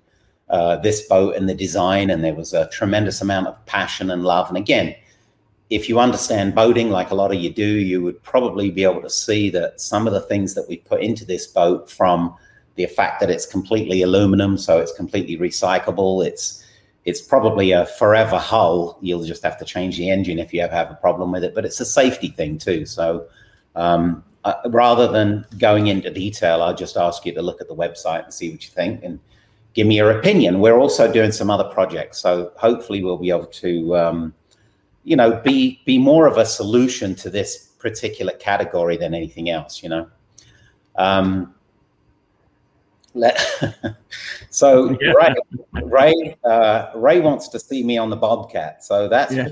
uh, 0.50 0.78
this 0.78 1.08
boat 1.08 1.36
and 1.36 1.48
the 1.48 1.54
design, 1.54 2.10
and 2.10 2.24
there 2.24 2.34
was 2.34 2.54
a 2.54 2.68
tremendous 2.70 3.22
amount 3.22 3.48
of 3.48 3.66
passion 3.66 4.10
and 4.10 4.24
love. 4.24 4.50
And 4.50 4.58
again, 4.58 4.96
if 5.72 5.88
you 5.88 6.00
understand 6.00 6.54
boating 6.54 6.90
like 6.90 7.12
a 7.12 7.16
lot 7.16 7.34
of 7.34 7.40
you 7.40 7.50
do, 7.50 7.66
you 7.66 8.04
would 8.04 8.22
probably 8.24 8.70
be 8.70 8.84
able 8.84 9.02
to 9.02 9.10
see 9.10 9.50
that 9.50 9.80
some 9.80 10.06
of 10.06 10.12
the 10.12 10.20
things 10.20 10.54
that 10.54 10.68
we 10.68 10.78
put 10.78 11.02
into 11.02 11.24
this 11.26 11.48
boat 11.48 11.90
from 11.90 12.36
the 12.76 12.86
fact 12.86 13.22
that 13.22 13.30
it's 13.30 13.46
completely 13.46 14.02
aluminum, 14.02 14.58
so 14.58 14.80
it's 14.80 14.92
completely 14.92 15.38
recyclable. 15.38 16.26
It's 16.26 16.66
it's 17.06 17.22
probably 17.22 17.72
a 17.72 17.86
forever 17.86 18.38
hull. 18.38 19.00
You'll 19.02 19.24
just 19.24 19.44
have 19.44 19.58
to 19.60 19.66
change 19.66 19.98
the 19.98 20.10
engine 20.10 20.40
if 20.40 20.54
you 20.54 20.62
ever 20.62 20.76
have 20.76 20.92
a 20.92 20.96
problem 20.96 21.32
with 21.32 21.44
it, 21.44 21.56
but 21.56 21.66
it's 21.66 21.80
a 21.80 21.86
safety 21.86 22.28
thing 22.28 22.58
too. 22.58 22.86
So 22.86 23.28
um, 23.76 24.24
uh, 24.44 24.56
rather 24.68 25.08
than 25.08 25.46
going 25.58 25.88
into 25.88 26.12
detail, 26.12 26.62
I'll 26.62 26.76
just 26.76 26.98
ask 26.98 27.26
you 27.26 27.34
to 27.34 27.42
look 27.42 27.62
at 27.62 27.68
the 27.70 27.76
website 27.76 28.26
and 28.26 28.34
see 28.34 28.52
what 28.52 28.64
you 28.64 28.70
think 28.70 29.04
and 29.04 29.20
give 29.74 29.88
me 29.88 29.96
your 29.96 30.20
opinion. 30.20 30.60
We're 30.60 30.78
also 30.78 31.12
doing 31.12 31.32
some 31.32 31.50
other 31.50 31.64
projects, 31.64 32.20
so 32.20 32.52
hopefully 32.58 33.04
we'll 33.04 33.18
be 33.18 33.30
able 33.30 33.48
to, 33.48 33.98
um, 33.98 34.34
you 35.04 35.16
know, 35.16 35.42
be 35.44 35.82
be 35.86 35.98
more 35.98 36.28
of 36.28 36.38
a 36.38 36.46
solution 36.46 37.16
to 37.16 37.30
this 37.30 37.68
particular 37.80 38.34
category 38.34 38.98
than 38.98 39.14
anything 39.14 39.50
else. 39.50 39.82
You 39.82 39.90
know. 39.90 40.10
Um, 40.96 41.56
let, 43.14 43.38
so 44.50 44.98
yeah. 45.02 45.12
Ray, 45.12 45.36
Ray, 45.84 46.38
uh, 46.46 46.92
Ray 46.96 47.20
wants 47.20 47.50
to 47.50 47.60
see 47.60 47.84
me 47.84 47.98
on 47.98 48.10
the 48.10 48.16
Bobcat. 48.16 48.84
So 48.84 49.08
that's 49.08 49.34
yeah. 49.34 49.50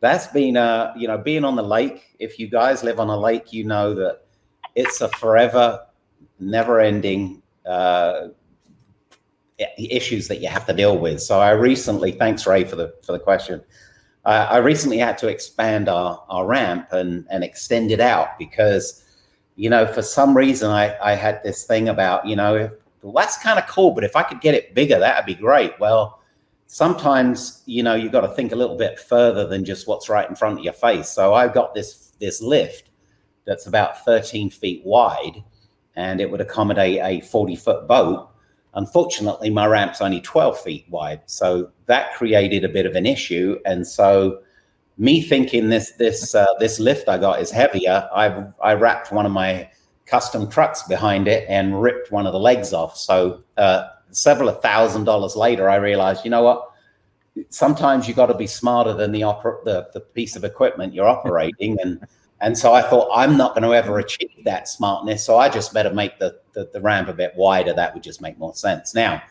that's 0.00 0.26
been 0.28 0.56
uh, 0.56 0.92
you 0.96 1.08
know 1.08 1.18
being 1.18 1.44
on 1.44 1.56
the 1.56 1.62
lake. 1.62 2.02
If 2.18 2.38
you 2.38 2.48
guys 2.48 2.82
live 2.82 3.00
on 3.00 3.08
a 3.08 3.16
lake, 3.18 3.52
you 3.52 3.64
know 3.64 3.94
that 3.94 4.22
it's 4.74 5.00
a 5.00 5.08
forever, 5.08 5.86
never-ending 6.38 7.42
uh, 7.64 8.28
issues 9.78 10.28
that 10.28 10.40
you 10.40 10.48
have 10.48 10.66
to 10.66 10.72
deal 10.74 10.98
with. 10.98 11.22
So 11.22 11.40
I 11.40 11.50
recently, 11.52 12.12
thanks 12.12 12.46
Ray 12.46 12.64
for 12.64 12.76
the 12.76 12.94
for 13.02 13.12
the 13.12 13.18
question. 13.18 13.62
Uh, 14.26 14.48
I 14.50 14.56
recently 14.56 14.98
had 14.98 15.16
to 15.18 15.28
expand 15.28 15.88
our 15.88 16.22
our 16.28 16.44
ramp 16.46 16.88
and 16.90 17.26
and 17.30 17.44
extend 17.44 17.92
it 17.92 18.00
out 18.00 18.38
because 18.38 19.04
you 19.54 19.70
know 19.70 19.86
for 19.86 20.02
some 20.02 20.36
reason 20.36 20.68
I 20.68 20.96
I 21.00 21.14
had 21.14 21.42
this 21.44 21.64
thing 21.64 21.88
about 21.88 22.26
you 22.26 22.34
know 22.34 22.70
well, 23.02 23.12
that's 23.12 23.40
kind 23.40 23.56
of 23.56 23.68
cool, 23.68 23.92
but 23.92 24.02
if 24.02 24.16
I 24.16 24.24
could 24.24 24.40
get 24.40 24.56
it 24.56 24.74
bigger, 24.74 24.98
that'd 24.98 25.26
be 25.26 25.34
great. 25.34 25.78
Well, 25.78 26.20
sometimes 26.66 27.62
you 27.66 27.84
know 27.84 27.94
you've 27.94 28.10
got 28.10 28.22
to 28.22 28.34
think 28.34 28.50
a 28.50 28.56
little 28.56 28.76
bit 28.76 28.98
further 28.98 29.46
than 29.46 29.64
just 29.64 29.86
what's 29.86 30.08
right 30.08 30.28
in 30.28 30.34
front 30.34 30.58
of 30.58 30.64
your 30.64 30.74
face. 30.74 31.08
So 31.08 31.32
I've 31.32 31.54
got 31.54 31.72
this 31.72 32.12
this 32.18 32.42
lift 32.42 32.90
that's 33.44 33.66
about 33.66 34.04
13 34.04 34.50
feet 34.50 34.82
wide, 34.84 35.44
and 35.94 36.20
it 36.20 36.28
would 36.28 36.40
accommodate 36.40 36.98
a 37.00 37.20
40 37.20 37.54
foot 37.54 37.86
boat 37.86 38.28
Unfortunately, 38.76 39.48
my 39.48 39.66
ramp's 39.66 40.00
only 40.00 40.20
12 40.20 40.60
feet 40.60 40.86
wide. 40.90 41.22
So 41.26 41.70
that 41.86 42.14
created 42.14 42.62
a 42.62 42.68
bit 42.68 42.84
of 42.86 42.94
an 42.94 43.06
issue. 43.06 43.58
And 43.64 43.86
so 43.86 44.40
me 44.98 45.22
thinking 45.22 45.68
this 45.68 45.92
this 45.92 46.34
uh, 46.34 46.46
this 46.58 46.78
lift 46.78 47.08
I 47.08 47.18
got 47.18 47.40
is 47.40 47.50
heavier, 47.50 48.08
I 48.14 48.44
I 48.62 48.74
wrapped 48.74 49.12
one 49.12 49.26
of 49.26 49.32
my 49.32 49.68
custom 50.06 50.48
trucks 50.48 50.82
behind 50.84 51.26
it 51.26 51.46
and 51.48 51.82
ripped 51.82 52.12
one 52.12 52.26
of 52.26 52.32
the 52.32 52.38
legs 52.38 52.72
off. 52.72 52.96
So 52.96 53.42
uh, 53.56 53.88
several 54.10 54.50
thousand 54.52 55.04
dollars 55.04 55.36
later, 55.36 55.68
I 55.68 55.76
realized, 55.76 56.24
you 56.24 56.30
know 56.30 56.42
what? 56.42 56.70
Sometimes 57.50 58.08
you 58.08 58.14
got 58.14 58.26
to 58.26 58.34
be 58.34 58.46
smarter 58.46 58.94
than 58.94 59.12
the, 59.12 59.22
oper- 59.22 59.64
the 59.64 59.88
the 59.92 60.00
piece 60.00 60.36
of 60.36 60.44
equipment 60.44 60.94
you're 60.94 61.08
operating, 61.18 61.78
and 61.80 62.06
and 62.40 62.56
so 62.56 62.74
I 62.74 62.82
thought, 62.82 63.08
I'm 63.14 63.36
not 63.36 63.54
going 63.54 63.62
to 63.62 63.74
ever 63.74 63.98
achieve 63.98 64.44
that 64.44 64.68
smartness. 64.68 65.24
So 65.24 65.38
I 65.38 65.48
just 65.48 65.72
better 65.72 65.92
make 65.92 66.18
the, 66.18 66.38
the, 66.52 66.68
the 66.72 66.80
ramp 66.80 67.08
a 67.08 67.14
bit 67.14 67.32
wider. 67.34 67.72
That 67.72 67.94
would 67.94 68.02
just 68.02 68.20
make 68.20 68.38
more 68.38 68.54
sense. 68.54 68.94
Now, 68.94 69.22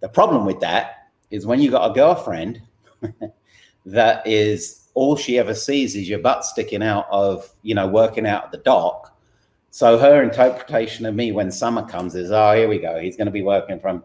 the 0.00 0.08
problem 0.08 0.46
with 0.46 0.60
that 0.60 1.10
is 1.30 1.44
when 1.44 1.60
you 1.60 1.70
got 1.70 1.90
a 1.90 1.94
girlfriend 1.94 2.62
that 3.86 4.26
is 4.26 4.86
all 4.94 5.14
she 5.14 5.38
ever 5.38 5.54
sees 5.54 5.94
is 5.94 6.08
your 6.08 6.20
butt 6.20 6.44
sticking 6.44 6.82
out 6.82 7.06
of, 7.10 7.50
you 7.62 7.74
know, 7.74 7.86
working 7.86 8.26
out 8.26 8.44
at 8.44 8.52
the 8.52 8.58
dock. 8.58 9.14
So 9.70 9.98
her 9.98 10.22
interpretation 10.22 11.04
of 11.04 11.14
me 11.14 11.32
when 11.32 11.50
summer 11.50 11.86
comes 11.86 12.14
is, 12.14 12.30
oh, 12.30 12.54
here 12.54 12.68
we 12.68 12.78
go. 12.78 12.98
He's 12.98 13.16
going 13.16 13.26
to 13.26 13.32
be 13.32 13.42
working 13.42 13.78
from 13.78 14.02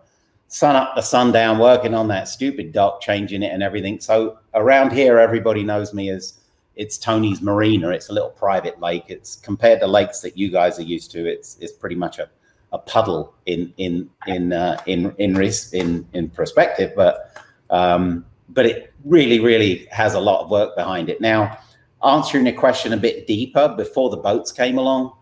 sun 0.49 0.75
up 0.75 0.95
to 0.95 1.01
sundown, 1.01 1.59
working 1.59 1.93
on 1.93 2.09
that 2.09 2.27
stupid 2.27 2.73
dock, 2.73 2.99
changing 2.99 3.41
it 3.41 3.53
and 3.53 3.63
everything. 3.63 4.01
So 4.01 4.37
around 4.53 4.91
here, 4.91 5.17
everybody 5.17 5.63
knows 5.63 5.93
me 5.93 6.09
as 6.09 6.39
it's 6.75 6.97
Tony's 6.97 7.41
Marina. 7.41 7.89
It's 7.89 8.09
a 8.09 8.13
little 8.13 8.29
private 8.29 8.79
lake. 8.79 9.05
It's 9.07 9.35
compared 9.35 9.79
to 9.81 9.87
lakes 9.87 10.21
that 10.21 10.37
you 10.37 10.49
guys 10.49 10.79
are 10.79 10.83
used 10.83 11.11
to. 11.11 11.25
It's 11.25 11.57
it's 11.59 11.73
pretty 11.73 11.95
much 11.95 12.19
a, 12.19 12.29
a 12.71 12.77
puddle 12.77 13.35
in 13.45 13.73
in 13.77 14.09
in 14.27 14.53
uh, 14.53 14.81
in 14.85 15.13
in 15.17 15.35
risk 15.35 15.73
in 15.73 16.07
in 16.13 16.29
perspective, 16.29 16.93
but 16.95 17.37
um, 17.69 18.25
but 18.49 18.65
it 18.65 18.93
really 19.05 19.39
really 19.39 19.87
has 19.91 20.15
a 20.15 20.19
lot 20.19 20.43
of 20.43 20.49
work 20.49 20.75
behind 20.75 21.09
it. 21.09 21.21
Now, 21.21 21.59
answering 22.03 22.45
the 22.45 22.53
question 22.53 22.93
a 22.93 22.97
bit 22.97 23.27
deeper, 23.27 23.73
before 23.77 24.09
the 24.09 24.17
boats 24.17 24.51
came 24.51 24.77
along, 24.77 25.13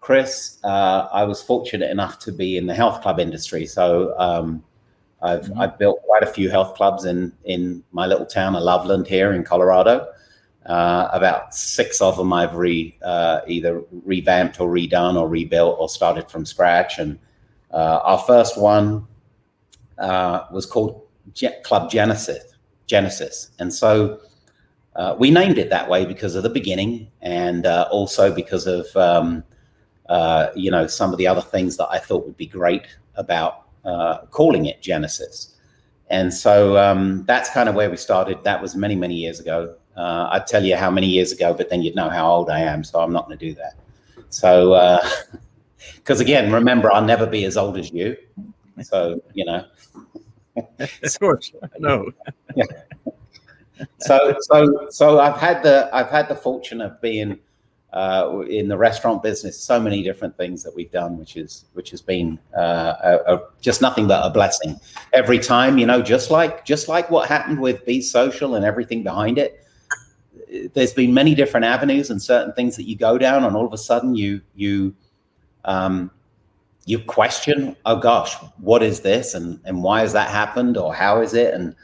Chris, 0.00 0.58
uh, 0.64 1.08
I 1.12 1.24
was 1.24 1.42
fortunate 1.42 1.90
enough 1.90 2.18
to 2.20 2.32
be 2.32 2.58
in 2.58 2.66
the 2.66 2.74
health 2.74 3.00
club 3.00 3.20
industry. 3.20 3.64
So 3.64 4.14
um, 4.18 4.62
I've 5.22 5.42
mm-hmm. 5.42 5.60
I've 5.60 5.78
built 5.78 6.02
quite 6.02 6.22
a 6.22 6.26
few 6.26 6.50
health 6.50 6.74
clubs 6.74 7.06
in 7.06 7.32
in 7.44 7.82
my 7.92 8.06
little 8.06 8.26
town 8.26 8.54
of 8.54 8.62
Loveland 8.62 9.06
here 9.06 9.32
in 9.32 9.44
Colorado. 9.44 10.06
Uh, 10.66 11.08
about 11.12 11.54
six 11.54 12.02
of 12.02 12.16
them 12.18 12.32
I've 12.32 12.54
re, 12.54 12.96
uh, 13.02 13.40
either 13.46 13.82
revamped 14.04 14.60
or 14.60 14.70
redone 14.70 15.18
or 15.18 15.28
rebuilt 15.28 15.76
or 15.80 15.88
started 15.88 16.30
from 16.30 16.44
scratch. 16.44 16.98
And 16.98 17.18
uh, 17.72 18.00
our 18.02 18.18
first 18.18 18.58
one 18.58 19.06
uh, 19.98 20.44
was 20.52 20.66
called 20.66 21.02
Ge- 21.34 21.62
Club 21.64 21.90
Genesis. 21.90 22.44
Genesis, 22.86 23.52
and 23.60 23.72
so 23.72 24.18
uh, 24.96 25.14
we 25.16 25.30
named 25.30 25.58
it 25.58 25.70
that 25.70 25.88
way 25.88 26.04
because 26.04 26.34
of 26.34 26.42
the 26.42 26.50
beginning, 26.50 27.06
and 27.22 27.64
uh, 27.64 27.86
also 27.92 28.34
because 28.34 28.66
of 28.66 28.84
um, 28.96 29.44
you 30.56 30.72
know 30.72 30.88
some 30.88 31.12
of 31.12 31.18
the 31.18 31.28
other 31.28 31.40
things 31.40 31.76
that 31.76 31.86
I 31.88 31.98
thought 31.98 32.26
would 32.26 32.36
be 32.36 32.46
great 32.48 32.88
about 33.14 33.62
calling 34.32 34.66
it 34.66 34.82
Genesis. 34.82 35.54
And 36.10 36.34
so 36.34 36.76
um, 36.76 37.24
that's 37.26 37.48
kind 37.50 37.68
of 37.68 37.76
where 37.76 37.88
we 37.88 37.96
started. 37.96 38.42
That 38.42 38.60
was 38.60 38.74
many, 38.74 38.96
many 38.96 39.14
years 39.14 39.38
ago. 39.38 39.76
Uh, 40.00 40.30
I'd 40.32 40.46
tell 40.46 40.64
you 40.64 40.76
how 40.76 40.90
many 40.90 41.06
years 41.06 41.30
ago, 41.30 41.52
but 41.52 41.68
then 41.68 41.82
you'd 41.82 41.94
know 41.94 42.08
how 42.08 42.26
old 42.32 42.48
I 42.48 42.60
am. 42.60 42.82
So 42.82 43.00
I'm 43.00 43.12
not 43.12 43.26
going 43.26 43.38
to 43.38 43.46
do 43.48 43.54
that. 43.56 43.74
So, 44.30 45.10
because 45.96 46.20
uh, 46.20 46.22
again, 46.24 46.50
remember, 46.50 46.90
I'll 46.90 47.04
never 47.04 47.26
be 47.26 47.44
as 47.44 47.58
old 47.58 47.76
as 47.76 47.92
you. 47.92 48.16
So, 48.82 49.22
you 49.34 49.44
know. 49.44 49.66
of 50.78 51.20
course. 51.20 51.52
No. 51.78 52.10
yeah. 52.56 52.64
so 53.98 54.36
so 54.40 54.86
so 54.88 55.20
I've 55.20 55.38
had 55.38 55.62
the 55.62 55.90
I've 55.92 56.08
had 56.08 56.28
the 56.28 56.34
fortune 56.34 56.80
of 56.80 56.98
being 57.02 57.38
uh, 57.92 58.40
in 58.48 58.68
the 58.68 58.78
restaurant 58.78 59.22
business. 59.22 59.58
So 59.58 59.78
many 59.78 60.02
different 60.02 60.34
things 60.36 60.62
that 60.62 60.74
we've 60.74 60.90
done, 60.90 61.18
which 61.18 61.36
is 61.36 61.66
which 61.74 61.90
has 61.90 62.00
been 62.00 62.38
uh, 62.56 62.94
a, 63.02 63.34
a, 63.34 63.42
just 63.60 63.82
nothing 63.82 64.06
but 64.06 64.24
a 64.24 64.30
blessing. 64.30 64.80
Every 65.12 65.38
time, 65.38 65.76
you 65.76 65.84
know, 65.84 66.00
just 66.00 66.30
like 66.30 66.64
just 66.64 66.88
like 66.88 67.10
what 67.10 67.28
happened 67.28 67.60
with 67.60 67.84
Be 67.84 68.00
Social 68.00 68.54
and 68.54 68.64
everything 68.64 69.02
behind 69.02 69.36
it. 69.36 69.66
There's 70.74 70.92
been 70.92 71.14
many 71.14 71.34
different 71.34 71.66
avenues 71.66 72.10
and 72.10 72.20
certain 72.20 72.52
things 72.54 72.76
that 72.76 72.84
you 72.84 72.96
go 72.96 73.18
down, 73.18 73.44
and 73.44 73.56
all 73.56 73.66
of 73.66 73.72
a 73.72 73.78
sudden 73.78 74.14
you 74.14 74.40
you 74.54 74.94
um, 75.64 76.10
you 76.86 76.98
question, 76.98 77.76
oh 77.86 77.96
gosh, 77.96 78.34
what 78.58 78.82
is 78.82 79.00
this, 79.00 79.34
and 79.34 79.60
and 79.64 79.82
why 79.82 80.00
has 80.00 80.12
that 80.12 80.30
happened, 80.30 80.76
or 80.76 80.94
how 80.94 81.20
is 81.20 81.34
it, 81.34 81.54
and 81.54 81.74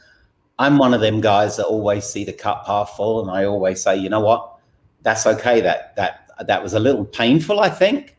I'm 0.58 0.78
one 0.78 0.94
of 0.94 1.00
them 1.00 1.20
guys 1.20 1.56
that 1.56 1.66
always 1.66 2.04
see 2.04 2.24
the 2.24 2.32
cup 2.32 2.66
half 2.66 2.96
full, 2.96 3.20
and 3.22 3.30
I 3.30 3.44
always 3.44 3.82
say, 3.82 3.96
you 3.96 4.08
know 4.08 4.20
what, 4.20 4.56
that's 5.02 5.26
okay. 5.26 5.60
That 5.60 5.94
that 5.96 6.30
that 6.46 6.62
was 6.62 6.74
a 6.74 6.80
little 6.80 7.04
painful, 7.04 7.60
I 7.60 7.68
think, 7.68 8.16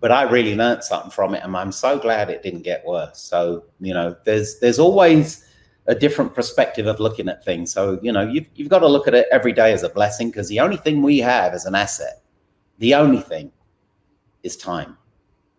but 0.00 0.12
I 0.12 0.22
really 0.22 0.54
learned 0.54 0.84
something 0.84 1.10
from 1.10 1.34
it, 1.34 1.42
and 1.42 1.56
I'm 1.56 1.72
so 1.72 1.98
glad 1.98 2.30
it 2.30 2.42
didn't 2.42 2.62
get 2.62 2.84
worse. 2.86 3.18
So 3.18 3.64
you 3.80 3.94
know, 3.94 4.16
there's 4.24 4.58
there's 4.60 4.78
always 4.78 5.46
a 5.90 5.94
different 5.94 6.34
perspective 6.34 6.86
of 6.86 7.00
looking 7.00 7.28
at 7.28 7.44
things. 7.44 7.72
So 7.72 7.98
you 8.00 8.12
know, 8.12 8.22
you've 8.22 8.46
you've 8.54 8.68
got 8.68 8.78
to 8.78 8.88
look 8.88 9.08
at 9.08 9.14
it 9.14 9.26
every 9.32 9.52
day 9.52 9.72
as 9.72 9.82
a 9.82 9.88
blessing 9.88 10.30
because 10.30 10.48
the 10.48 10.60
only 10.60 10.76
thing 10.76 11.02
we 11.02 11.18
have 11.18 11.52
as 11.52 11.66
an 11.66 11.74
asset, 11.74 12.22
the 12.78 12.94
only 12.94 13.20
thing, 13.20 13.50
is 14.44 14.56
time. 14.56 14.96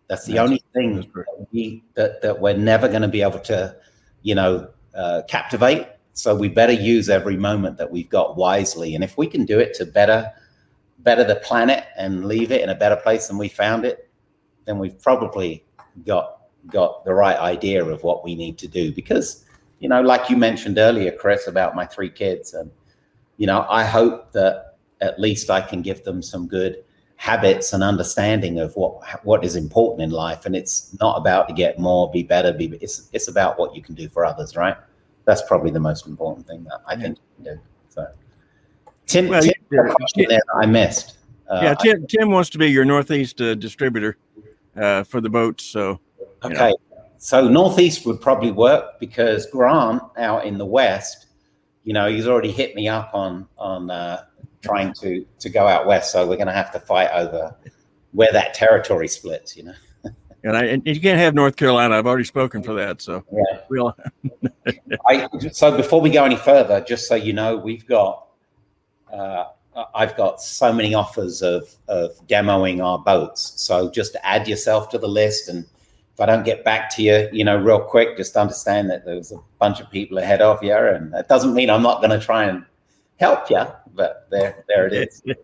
That's 0.08 0.24
the 0.24 0.34
that's, 0.34 0.44
only 0.44 0.62
thing 0.74 0.96
that, 1.14 1.46
we, 1.52 1.84
that, 1.94 2.22
that 2.22 2.40
we're 2.40 2.56
never 2.56 2.88
going 2.88 3.02
to 3.02 3.08
be 3.08 3.22
able 3.22 3.38
to, 3.40 3.76
you 4.22 4.34
know, 4.34 4.68
uh, 4.94 5.22
captivate. 5.28 5.88
So 6.14 6.34
we 6.34 6.48
better 6.48 6.72
use 6.72 7.08
every 7.08 7.36
moment 7.36 7.78
that 7.78 7.90
we've 7.90 8.08
got 8.08 8.36
wisely. 8.36 8.94
And 8.94 9.02
if 9.02 9.16
we 9.16 9.26
can 9.26 9.44
do 9.44 9.58
it 9.58 9.74
to 9.74 9.86
better 9.86 10.30
better 10.98 11.24
the 11.24 11.36
planet 11.36 11.86
and 11.98 12.26
leave 12.26 12.52
it 12.52 12.60
in 12.60 12.68
a 12.68 12.74
better 12.74 12.96
place 12.96 13.26
than 13.26 13.36
we 13.36 13.48
found 13.48 13.84
it, 13.84 14.08
then 14.66 14.78
we've 14.78 15.00
probably 15.00 15.64
got 16.06 16.42
got 16.68 17.04
the 17.04 17.12
right 17.12 17.38
idea 17.38 17.84
of 17.84 18.02
what 18.02 18.24
we 18.24 18.34
need 18.34 18.56
to 18.58 18.68
do. 18.68 18.92
Because, 18.92 19.44
you 19.82 19.88
know, 19.88 20.00
like 20.00 20.30
you 20.30 20.36
mentioned 20.36 20.78
earlier, 20.78 21.10
Chris, 21.10 21.48
about 21.48 21.74
my 21.74 21.84
three 21.84 22.08
kids, 22.08 22.54
and 22.54 22.70
you 23.36 23.48
know, 23.48 23.66
I 23.68 23.84
hope 23.84 24.30
that 24.30 24.76
at 25.00 25.18
least 25.18 25.50
I 25.50 25.60
can 25.60 25.82
give 25.82 26.04
them 26.04 26.22
some 26.22 26.46
good 26.46 26.84
habits 27.16 27.72
and 27.72 27.82
understanding 27.82 28.60
of 28.60 28.74
what 28.76 29.24
what 29.24 29.44
is 29.44 29.54
important 29.54 30.02
in 30.02 30.10
life 30.10 30.44
and 30.44 30.56
it's 30.56 30.96
not 30.98 31.16
about 31.16 31.46
to 31.46 31.54
get 31.54 31.78
more 31.78 32.10
be 32.10 32.24
better 32.24 32.52
be 32.52 32.76
it's 32.80 33.08
it's 33.12 33.28
about 33.28 33.56
what 33.60 33.76
you 33.76 33.80
can 33.80 33.94
do 33.94 34.08
for 34.08 34.24
others 34.24 34.56
right? 34.56 34.76
That's 35.24 35.42
probably 35.42 35.70
the 35.70 35.78
most 35.78 36.08
important 36.08 36.48
thing 36.48 36.64
that 36.64 36.80
i 36.84 36.96
think 36.96 37.16
do 37.44 37.60
so. 37.90 38.08
Tim, 39.06 39.28
well, 39.28 39.40
tim 39.40 39.54
yeah, 40.16 40.40
i 40.56 40.66
missed. 40.66 41.18
Uh, 41.48 41.60
yeah 41.62 41.74
tim, 41.74 42.04
tim 42.08 42.30
wants 42.32 42.50
to 42.50 42.58
be 42.58 42.68
your 42.72 42.84
northeast 42.84 43.40
uh, 43.40 43.54
distributor 43.54 44.16
uh, 44.76 45.04
for 45.04 45.20
the 45.20 45.30
boats 45.30 45.62
so 45.62 46.00
okay 46.42 46.70
know. 46.70 46.76
So 47.22 47.46
northeast 47.48 48.04
would 48.04 48.20
probably 48.20 48.50
work 48.50 48.98
because 48.98 49.46
grant 49.46 50.02
out 50.16 50.44
in 50.44 50.58
the 50.58 50.66
west 50.66 51.26
you 51.84 51.92
know 51.92 52.08
he's 52.08 52.26
already 52.26 52.50
hit 52.50 52.74
me 52.74 52.88
up 52.88 53.10
on 53.14 53.46
on 53.58 53.90
uh, 53.90 54.22
trying 54.62 54.92
to 54.94 55.26
to 55.40 55.50
go 55.50 55.66
out 55.66 55.86
west. 55.86 56.12
So 56.12 56.26
we're 56.26 56.36
going 56.36 56.46
to 56.46 56.52
have 56.52 56.72
to 56.72 56.80
fight 56.80 57.10
over 57.12 57.54
where 58.12 58.32
that 58.32 58.54
territory 58.54 59.08
splits. 59.08 59.56
You 59.56 59.64
know. 59.64 59.74
And, 60.44 60.56
I, 60.56 60.64
and 60.64 60.84
you 60.84 61.00
can't 61.00 61.20
have 61.20 61.36
North 61.36 61.54
Carolina. 61.54 61.96
I've 61.96 62.04
already 62.08 62.24
spoken 62.24 62.64
for 62.64 62.74
that. 62.74 63.00
So 63.00 63.24
yeah. 63.30 63.60
We'll 63.70 63.96
I, 65.08 65.28
so 65.52 65.76
before 65.76 66.00
we 66.00 66.10
go 66.10 66.24
any 66.24 66.34
further, 66.34 66.80
just 66.80 67.06
so 67.06 67.14
you 67.14 67.32
know, 67.32 67.56
we've 67.56 67.86
got 67.86 68.26
uh, 69.12 69.44
I've 69.94 70.16
got 70.16 70.42
so 70.42 70.72
many 70.72 70.94
offers 70.94 71.42
of 71.42 71.72
of 71.86 72.10
demoing 72.26 72.84
our 72.84 72.98
boats. 72.98 73.52
So 73.62 73.88
just 73.88 74.16
add 74.24 74.48
yourself 74.48 74.88
to 74.88 74.98
the 74.98 75.06
list, 75.06 75.48
and 75.48 75.64
if 76.14 76.20
I 76.20 76.26
don't 76.26 76.44
get 76.44 76.64
back 76.64 76.90
to 76.96 77.02
you, 77.02 77.28
you 77.32 77.44
know, 77.44 77.56
real 77.56 77.80
quick, 77.80 78.16
just 78.16 78.36
understand 78.36 78.90
that 78.90 79.04
there's 79.04 79.32
a 79.32 79.38
bunch 79.58 79.80
of 79.80 79.90
people 79.90 80.18
ahead 80.18 80.42
of 80.42 80.62
you, 80.62 80.74
and 80.74 81.12
that 81.14 81.28
doesn't 81.28 81.54
mean 81.54 81.70
I'm 81.70 81.82
not 81.82 82.00
going 82.00 82.18
to 82.18 82.24
try 82.24 82.44
and 82.44 82.64
help 83.18 83.48
you 83.50 83.64
but 83.94 84.26
there, 84.30 84.64
there 84.68 84.86
it 84.86 84.92
is. 84.92 85.22
Yeah. 85.24 85.34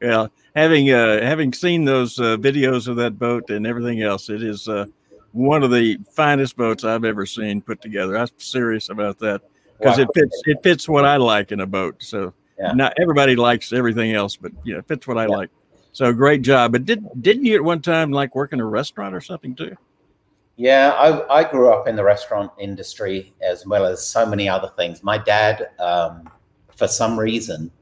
well, 0.02 0.30
having 0.54 0.90
uh, 0.90 1.22
having 1.22 1.52
seen 1.52 1.84
those 1.84 2.18
uh, 2.18 2.36
videos 2.36 2.88
of 2.88 2.96
that 2.96 3.18
boat 3.18 3.50
and 3.50 3.66
everything 3.66 4.02
else, 4.02 4.30
it 4.30 4.42
is 4.42 4.68
uh, 4.68 4.86
one 5.32 5.62
of 5.62 5.70
the 5.70 5.98
finest 6.12 6.56
boats 6.56 6.84
I've 6.84 7.04
ever 7.04 7.26
seen 7.26 7.60
put 7.60 7.80
together. 7.80 8.16
I'm 8.16 8.28
serious 8.38 8.88
about 8.88 9.18
that 9.18 9.42
because 9.78 9.98
wow. 9.98 10.04
it 10.04 10.08
fits 10.14 10.42
it 10.46 10.62
fits 10.62 10.88
what 10.88 11.04
I 11.04 11.16
like 11.16 11.52
in 11.52 11.60
a 11.60 11.66
boat. 11.66 11.96
So 12.02 12.32
yeah. 12.58 12.72
not 12.72 12.94
everybody 13.00 13.36
likes 13.36 13.72
everything 13.72 14.12
else, 14.12 14.36
but 14.36 14.52
you 14.64 14.74
know, 14.74 14.80
it 14.80 14.88
fits 14.88 15.06
what 15.06 15.18
I 15.18 15.26
yeah. 15.26 15.36
like. 15.36 15.50
So 15.98 16.12
great 16.12 16.42
job. 16.42 16.70
But 16.70 16.84
did 16.84 17.04
didn't 17.20 17.44
you 17.44 17.56
at 17.56 17.64
one 17.64 17.82
time 17.82 18.12
like 18.12 18.36
work 18.36 18.52
in 18.52 18.60
a 18.60 18.64
restaurant 18.64 19.16
or 19.16 19.20
something 19.20 19.56
too? 19.56 19.74
Yeah, 20.54 20.92
I, 20.92 21.40
I 21.40 21.50
grew 21.50 21.72
up 21.72 21.88
in 21.88 21.96
the 21.96 22.04
restaurant 22.04 22.52
industry 22.56 23.34
as 23.42 23.66
well 23.66 23.84
as 23.84 24.06
so 24.06 24.24
many 24.24 24.48
other 24.48 24.70
things. 24.76 25.02
My 25.02 25.18
dad 25.18 25.70
um, 25.80 26.30
for 26.76 26.86
some 26.86 27.18
reason, 27.18 27.72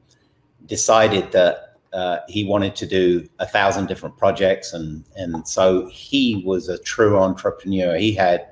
decided 0.65 1.31
that 1.31 1.75
uh, 1.93 2.17
he 2.27 2.43
wanted 2.43 2.75
to 2.77 2.87
do 2.87 3.29
a 3.37 3.45
thousand 3.45 3.85
different 3.85 4.17
projects, 4.17 4.73
and 4.73 5.05
and 5.15 5.47
so 5.47 5.87
he 5.87 6.41
was 6.43 6.69
a 6.69 6.79
true 6.79 7.19
entrepreneur. 7.19 7.97
He 7.97 8.13
had 8.13 8.47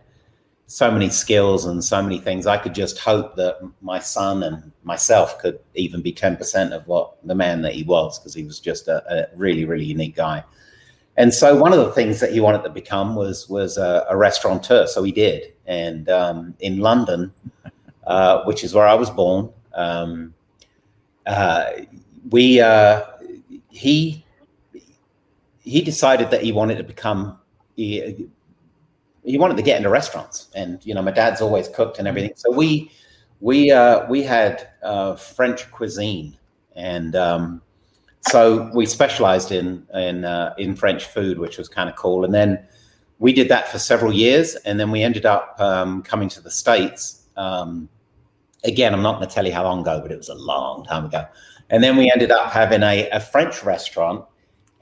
so 0.67 0.89
many 0.89 1.09
skills 1.09 1.65
and 1.65 1.83
so 1.83 2.01
many 2.01 2.19
things. 2.19 2.47
I 2.47 2.57
could 2.57 2.73
just 2.73 2.97
hope 2.99 3.35
that 3.35 3.57
my 3.81 3.99
son 3.99 4.43
and 4.43 4.71
myself 4.83 5.37
could 5.39 5.59
even 5.75 6.01
be 6.01 6.11
ten 6.11 6.35
percent 6.35 6.73
of 6.73 6.87
what 6.87 7.15
the 7.25 7.35
man 7.35 7.61
that 7.61 7.73
he 7.73 7.83
was, 7.83 8.19
because 8.19 8.33
he 8.33 8.43
was 8.43 8.59
just 8.59 8.87
a, 8.87 9.03
a, 9.13 9.35
really 9.35 9.65
really 9.65 9.85
unique 9.85 10.15
guy. 10.15 10.43
And 11.17 11.33
so 11.33 11.55
one 11.55 11.71
of 11.71 11.79
the 11.79 11.91
things 11.93 12.19
that 12.19 12.33
he 12.33 12.39
wanted 12.39 12.63
to 12.63 12.69
become 12.69 13.15
was 13.15 13.47
was 13.47 13.77
a, 13.77 14.05
a 14.09 14.17
restaurateur. 14.17 14.87
So 14.87 15.03
he 15.03 15.11
did, 15.11 15.53
and 15.65 16.09
um, 16.09 16.55
in 16.59 16.79
London, 16.79 17.31
uh, 18.07 18.43
which 18.43 18.63
is 18.63 18.73
where 18.73 18.87
I 18.87 18.95
was 18.95 19.09
born. 19.09 19.49
Um, 19.73 20.33
uh, 21.25 21.65
we 22.31 22.59
uh, 22.59 23.03
he 23.69 24.25
he 25.59 25.81
decided 25.81 26.31
that 26.31 26.41
he 26.43 26.51
wanted 26.51 26.77
to 26.77 26.83
become 26.83 27.39
he 29.25 29.37
wanted 29.37 29.57
to 29.57 29.63
get 29.63 29.77
into 29.77 29.89
restaurants, 29.89 30.49
and 30.55 30.79
you 30.85 30.93
know 30.93 31.01
my 31.01 31.11
dad's 31.11 31.41
always 31.41 31.67
cooked 31.67 31.99
and 31.99 32.07
everything. 32.07 32.33
So 32.35 32.51
we 32.51 32.91
we 33.39 33.71
uh, 33.71 34.07
we 34.07 34.23
had 34.23 34.69
uh, 34.83 35.15
French 35.15 35.69
cuisine, 35.71 36.37
and 36.75 37.15
um, 37.15 37.61
so 38.29 38.69
we 38.73 38.85
specialized 38.85 39.51
in 39.51 39.85
in 39.93 40.25
uh, 40.25 40.53
in 40.57 40.75
French 40.75 41.05
food, 41.05 41.39
which 41.39 41.57
was 41.57 41.67
kind 41.67 41.89
of 41.89 41.95
cool. 41.95 42.23
And 42.23 42.33
then 42.33 42.65
we 43.19 43.33
did 43.33 43.49
that 43.49 43.67
for 43.67 43.79
several 43.79 44.13
years, 44.13 44.55
and 44.65 44.79
then 44.79 44.91
we 44.91 45.01
ended 45.01 45.25
up 45.25 45.55
um, 45.59 46.03
coming 46.03 46.29
to 46.29 46.41
the 46.41 46.51
states. 46.51 47.23
Um, 47.35 47.89
again, 48.63 48.93
I'm 48.93 49.01
not 49.01 49.17
going 49.17 49.27
to 49.27 49.33
tell 49.33 49.45
you 49.45 49.53
how 49.53 49.63
long 49.63 49.81
ago, 49.81 49.99
but 50.01 50.11
it 50.11 50.17
was 50.17 50.29
a 50.29 50.35
long 50.35 50.85
time 50.85 51.05
ago. 51.05 51.25
And 51.69 51.83
then 51.83 51.97
we 51.97 52.11
ended 52.11 52.31
up 52.31 52.51
having 52.51 52.83
a, 52.83 53.09
a 53.09 53.19
French 53.19 53.63
restaurant 53.63 54.25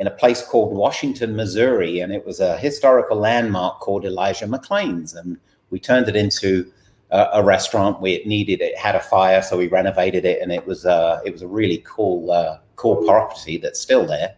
in 0.03 0.07
a 0.07 0.11
place 0.11 0.45
called 0.45 0.73
Washington, 0.75 1.33
Missouri, 1.33 2.01
and 2.01 2.11
it 2.11 2.25
was 2.25 2.41
a 2.41 2.57
historical 2.57 3.15
landmark 3.15 3.79
called 3.79 4.03
Elijah 4.03 4.45
McLean's, 4.45 5.13
and 5.13 5.37
we 5.69 5.79
turned 5.79 6.09
it 6.09 6.15
into 6.17 6.69
a, 7.09 7.29
a 7.35 7.43
restaurant. 7.43 8.01
We 8.01 8.11
it 8.11 8.27
needed 8.27 8.59
it 8.59 8.77
had 8.77 8.95
a 8.95 8.99
fire, 8.99 9.41
so 9.41 9.57
we 9.57 9.67
renovated 9.67 10.25
it, 10.25 10.41
and 10.41 10.51
it 10.51 10.67
was 10.67 10.85
uh, 10.85 11.21
it 11.23 11.31
was 11.31 11.41
a 11.41 11.47
really 11.47 11.81
cool 11.85 12.31
uh, 12.31 12.57
cool 12.75 12.97
property 13.05 13.57
that's 13.57 13.79
still 13.79 14.05
there. 14.05 14.35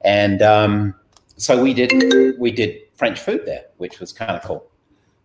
And 0.00 0.40
um, 0.40 0.94
so 1.36 1.62
we 1.62 1.74
did 1.74 1.92
we 2.38 2.50
did 2.50 2.80
French 2.94 3.20
food 3.20 3.42
there, 3.44 3.66
which 3.76 4.00
was 4.00 4.14
kind 4.14 4.30
of 4.30 4.42
cool. 4.42 4.70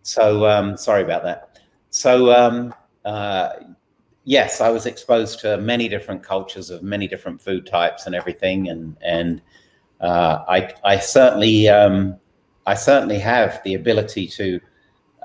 So 0.02 0.44
um, 0.44 0.76
sorry 0.76 1.02
about 1.02 1.22
that. 1.22 1.60
So 1.88 2.30
um, 2.30 2.74
uh, 3.06 3.52
yes, 4.24 4.60
I 4.60 4.68
was 4.68 4.84
exposed 4.84 5.40
to 5.40 5.56
many 5.56 5.88
different 5.88 6.22
cultures 6.22 6.68
of 6.68 6.82
many 6.82 7.08
different 7.08 7.40
food 7.40 7.66
types 7.66 8.04
and 8.04 8.14
everything, 8.14 8.68
and 8.68 8.98
and 9.00 9.40
uh, 10.00 10.44
I 10.48 10.72
I 10.84 10.98
certainly 10.98 11.68
um, 11.68 12.16
I 12.66 12.74
certainly 12.74 13.18
have 13.18 13.60
the 13.64 13.74
ability 13.74 14.28
to 14.28 14.60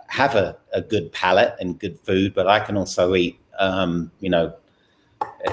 have 0.08 0.36
a, 0.36 0.58
a 0.74 0.82
good 0.82 1.12
palate 1.12 1.56
and 1.60 1.80
good 1.80 2.00
food, 2.00 2.34
but 2.34 2.48
I 2.48 2.60
can 2.60 2.78
also 2.78 3.16
eat. 3.16 3.40
Um, 3.60 4.12
you 4.20 4.30
know, 4.30 4.56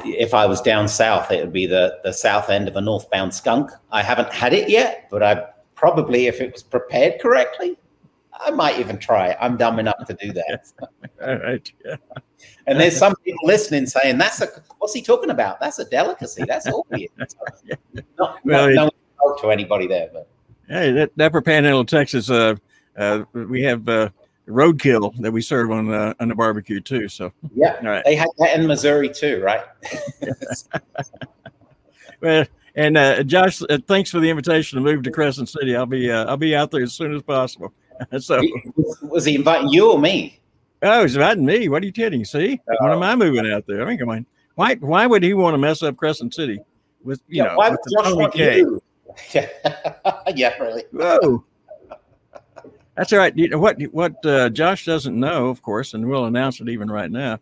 if 0.05 0.35
I 0.35 0.47
was 0.47 0.61
down 0.61 0.89
south, 0.89 1.31
it 1.31 1.41
would 1.41 1.53
be 1.53 1.67
the 1.67 1.99
the 2.05 2.13
south 2.13 2.51
end 2.51 2.69
of 2.69 2.77
a 2.77 2.81
northbound 2.81 3.35
skunk. 3.35 3.71
I 3.91 4.03
haven't 4.03 4.33
had 4.33 4.53
it 4.53 4.69
yet, 4.69 5.09
but 5.11 5.23
I 5.23 5.47
probably, 5.75 6.27
if 6.27 6.41
it 6.41 6.53
was 6.53 6.63
prepared 6.63 7.21
correctly, 7.21 7.79
I 8.33 8.51
might 8.51 8.79
even 8.79 8.99
try. 8.99 9.29
It. 9.29 9.39
I'm 9.41 9.57
dumb 9.57 9.79
enough 9.79 10.07
to 10.07 10.15
do 10.15 10.33
that. 10.33 10.73
All 11.23 11.39
right. 11.39 11.73
Yeah. 11.85 11.97
And 12.67 12.81
there's 12.81 12.97
some 12.97 13.15
people 13.17 13.47
listening 13.47 13.85
saying, 13.85 14.17
"That's 14.17 14.41
a 14.41 14.49
what's 14.79 14.95
he 14.95 15.03
talking 15.03 15.29
about? 15.29 15.61
That's 15.61 15.79
a 15.79 15.85
delicacy. 15.85 16.45
That's 16.47 16.67
obvious." 16.67 17.11
yeah. 17.65 17.75
Not, 18.19 18.39
well, 18.45 18.73
not, 18.73 18.95
to 19.41 19.51
anybody 19.51 19.87
there, 19.87 20.09
but 20.13 20.29
hey, 20.69 20.93
that, 20.93 21.11
Upper 21.21 21.43
Panhandle, 21.43 21.85
Texas. 21.85 22.31
Uh, 22.31 22.57
uh, 22.97 23.25
we 23.33 23.63
have 23.63 23.89
uh, 23.89 24.11
roadkill 24.47 25.15
that 25.21 25.33
we 25.33 25.41
serve 25.41 25.71
on 25.71 25.93
uh, 25.93 26.15
on 26.21 26.29
the 26.29 26.35
barbecue 26.35 26.81
too. 26.81 27.09
So 27.09 27.33
yeah, 27.55 27.85
right. 27.87 28.05
they 28.05 28.15
had 28.15 28.29
that 28.39 28.59
in 28.59 28.67
Missouri 28.67 29.09
too, 29.09 29.43
right? 29.43 29.65
well, 32.21 32.47
and 32.75 32.97
uh, 32.97 33.23
Josh, 33.23 33.63
uh, 33.63 33.79
thanks 33.87 34.11
for 34.11 34.21
the 34.21 34.31
invitation 34.31 34.77
to 34.77 34.85
move 34.85 35.03
to 35.05 35.11
Crescent 35.11 35.49
City. 35.49 35.77
I'll 35.77 35.87
be 35.87 36.11
uh, 36.11 36.27
I'll 36.27 36.37
be 36.37 36.55
out 36.55 36.71
there 36.71 36.83
as 36.83 36.95
soon 36.95 37.15
as 37.15 37.23
possible. 37.23 37.73
so 38.19 38.41
was 39.03 39.25
he 39.25 39.37
inviting 39.37 39.69
you 39.69 39.93
or 39.93 39.99
me? 39.99 40.41
Oh, 40.83 41.03
he's 41.03 41.15
inviting 41.15 41.45
me. 41.45 41.69
What 41.69 41.83
are 41.83 41.87
you 41.87 41.93
kidding? 41.93 42.25
See, 42.25 42.61
oh. 42.69 42.75
when 42.81 42.93
am 42.93 43.03
I 43.03 43.15
moving 43.15 43.51
out 43.51 43.67
there? 43.67 43.83
I 43.83 43.85
mean, 43.85 43.99
come 43.99 44.09
on. 44.09 44.27
Why 44.55 44.75
why 44.77 45.07
would 45.07 45.23
he 45.23 45.35
want 45.35 45.55
to 45.55 45.59
mess 45.59 45.83
up 45.83 45.97
Crescent 45.97 46.35
City 46.35 46.61
with 47.03 47.21
you 47.29 47.43
yeah, 47.43 47.49
know 47.49 47.57
why 47.57 47.71
the 47.71 47.79
Josh 47.97 48.15
want 48.15 48.35
you? 48.35 48.83
yeah, 50.35 50.57
really. 50.59 50.85
Whoa. 50.93 51.45
That's 52.97 53.13
all 53.13 53.19
right. 53.19 53.37
You 53.37 53.49
know 53.49 53.59
what? 53.59 53.81
What 53.93 54.25
uh, 54.27 54.51
Josh 54.51 54.85
doesn't 54.85 55.19
know, 55.19 55.49
of 55.49 55.63
course, 55.63 55.95
and 55.95 56.07
we'll 56.09 56.27
announce 56.27 56.61
it 56.61 56.69
even 56.69 56.91
right 56.91 57.11
now. 57.11 57.39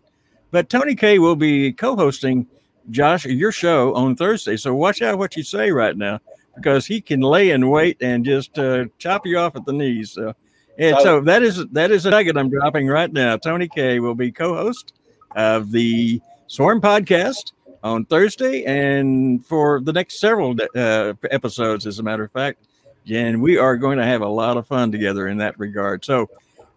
But 0.51 0.69
Tony 0.69 0.95
K 0.95 1.19
will 1.19 1.37
be 1.37 1.73
co-hosting 1.73 2.47
Josh 2.91 3.27
your 3.27 3.53
show 3.53 3.95
on 3.95 4.17
Thursday. 4.17 4.57
So 4.57 4.75
watch 4.75 5.03
out 5.03 5.19
what 5.19 5.37
you 5.37 5.43
say 5.43 5.71
right 5.71 5.97
now, 5.97 6.21
because 6.55 6.87
he 6.87 7.01
can 7.01 7.21
lay 7.21 7.51
in 7.51 7.69
wait 7.69 7.97
and 8.01 8.25
just 8.25 8.59
uh, 8.59 8.87
chop 8.99 9.27
you 9.27 9.39
off 9.39 9.57
at 9.57 9.65
the 9.65 9.73
knees. 9.73 10.13
So, 10.13 10.33
and 10.79 10.97
so, 10.99 11.03
so 11.03 11.21
that 11.23 11.43
is 11.43 11.67
that 11.73 11.91
is 11.91 12.07
a 12.07 12.11
nugget 12.11 12.37
I'm 12.37 12.51
dropping 12.51 12.87
right 12.87 13.13
now. 13.13 13.37
Tony 13.37 13.69
K 13.69 14.01
will 14.01 14.15
be 14.15 14.31
co-host 14.31 14.95
of 15.35 15.73
the 15.73 16.21
Swarm 16.47 16.81
podcast 16.81 17.53
on 17.83 18.05
Thursday 18.05 18.65
and 18.65 19.45
for 19.47 19.81
the 19.81 19.93
next 19.93 20.21
several 20.21 20.57
uh, 20.75 21.15
episodes, 21.31 21.87
as 21.87 21.99
a 21.99 22.03
matter 22.03 22.25
of 22.25 22.33
fact 22.33 22.67
and 23.11 23.41
we 23.41 23.57
are 23.57 23.77
going 23.77 23.99
to 23.99 24.05
have 24.05 24.23
a 24.23 24.29
lot 24.29 24.57
of 24.57 24.67
fun 24.67 24.93
together 24.93 25.29
in 25.29 25.39
that 25.39 25.59
regard. 25.59 26.05
So, 26.05 26.29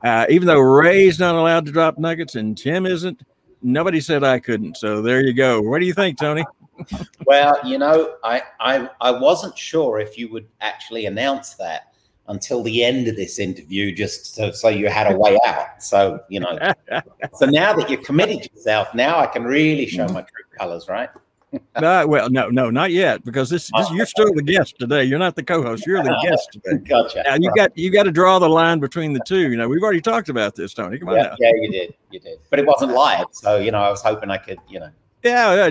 uh, 0.03 0.25
even 0.29 0.47
though 0.47 0.59
Ray's 0.59 1.19
not 1.19 1.35
allowed 1.35 1.65
to 1.65 1.71
drop 1.71 1.97
nuggets 1.97 2.35
and 2.35 2.57
Tim 2.57 2.85
isn't, 2.85 3.21
nobody 3.61 3.99
said 3.99 4.23
I 4.23 4.39
couldn't. 4.39 4.77
So 4.77 5.01
there 5.01 5.21
you 5.21 5.33
go. 5.33 5.61
What 5.61 5.79
do 5.79 5.85
you 5.85 5.93
think, 5.93 6.17
Tony? 6.17 6.43
well, 7.25 7.59
you 7.63 7.77
know, 7.77 8.15
I, 8.23 8.41
I 8.59 8.89
I 8.99 9.11
wasn't 9.11 9.57
sure 9.57 9.99
if 9.99 10.17
you 10.17 10.31
would 10.31 10.47
actually 10.61 11.05
announce 11.05 11.53
that 11.55 11.90
until 12.31 12.63
the 12.63 12.83
end 12.83 13.07
of 13.07 13.15
this 13.15 13.39
interview, 13.39 13.93
just 13.93 14.33
so, 14.33 14.51
so 14.51 14.69
you 14.69 14.89
had 14.89 15.11
a 15.11 15.17
way 15.17 15.37
out. 15.45 15.83
So 15.83 16.21
you 16.29 16.39
know, 16.39 16.57
so 17.33 17.45
now 17.45 17.73
that 17.73 17.89
you've 17.89 18.03
committed 18.03 18.49
yourself, 18.51 18.93
now 18.95 19.19
I 19.19 19.27
can 19.27 19.43
really 19.43 19.85
show 19.85 20.07
my 20.07 20.21
true 20.21 20.45
colors, 20.57 20.87
right? 20.87 21.09
no, 21.81 22.07
well, 22.07 22.29
no, 22.29 22.47
no, 22.47 22.69
not 22.69 22.91
yet, 22.91 23.25
because 23.25 23.49
this, 23.49 23.69
this 23.75 23.91
you're 23.91 24.05
still 24.05 24.33
the 24.33 24.41
guest 24.41 24.75
today. 24.79 25.03
You're 25.03 25.19
not 25.19 25.35
the 25.35 25.43
co-host. 25.43 25.85
You're 25.85 26.01
the 26.01 26.17
guest 26.23 26.49
today. 26.53 26.77
Gotcha. 26.77 27.23
Now 27.25 27.35
you 27.35 27.51
got 27.53 27.77
you 27.77 27.91
got 27.91 28.03
to 28.03 28.11
draw 28.11 28.39
the 28.39 28.47
line 28.47 28.79
between 28.79 29.11
the 29.11 29.19
two. 29.27 29.51
You 29.51 29.57
know, 29.57 29.67
we've 29.67 29.83
already 29.83 30.01
talked 30.01 30.29
about 30.29 30.55
this, 30.55 30.73
Tony. 30.73 30.97
Come 30.97 31.09
on 31.09 31.17
yeah, 31.17 31.23
now. 31.23 31.35
Yeah, 31.39 31.51
you 31.55 31.71
did, 31.71 31.93
you 32.09 32.19
did, 32.21 32.39
but 32.49 32.59
it 32.59 32.65
wasn't 32.65 32.93
live, 32.93 33.27
so 33.31 33.57
you 33.57 33.71
know, 33.71 33.79
I 33.79 33.89
was 33.89 34.01
hoping 34.01 34.31
I 34.31 34.37
could, 34.37 34.59
you 34.69 34.79
know. 34.79 34.89
Yeah, 35.23 35.69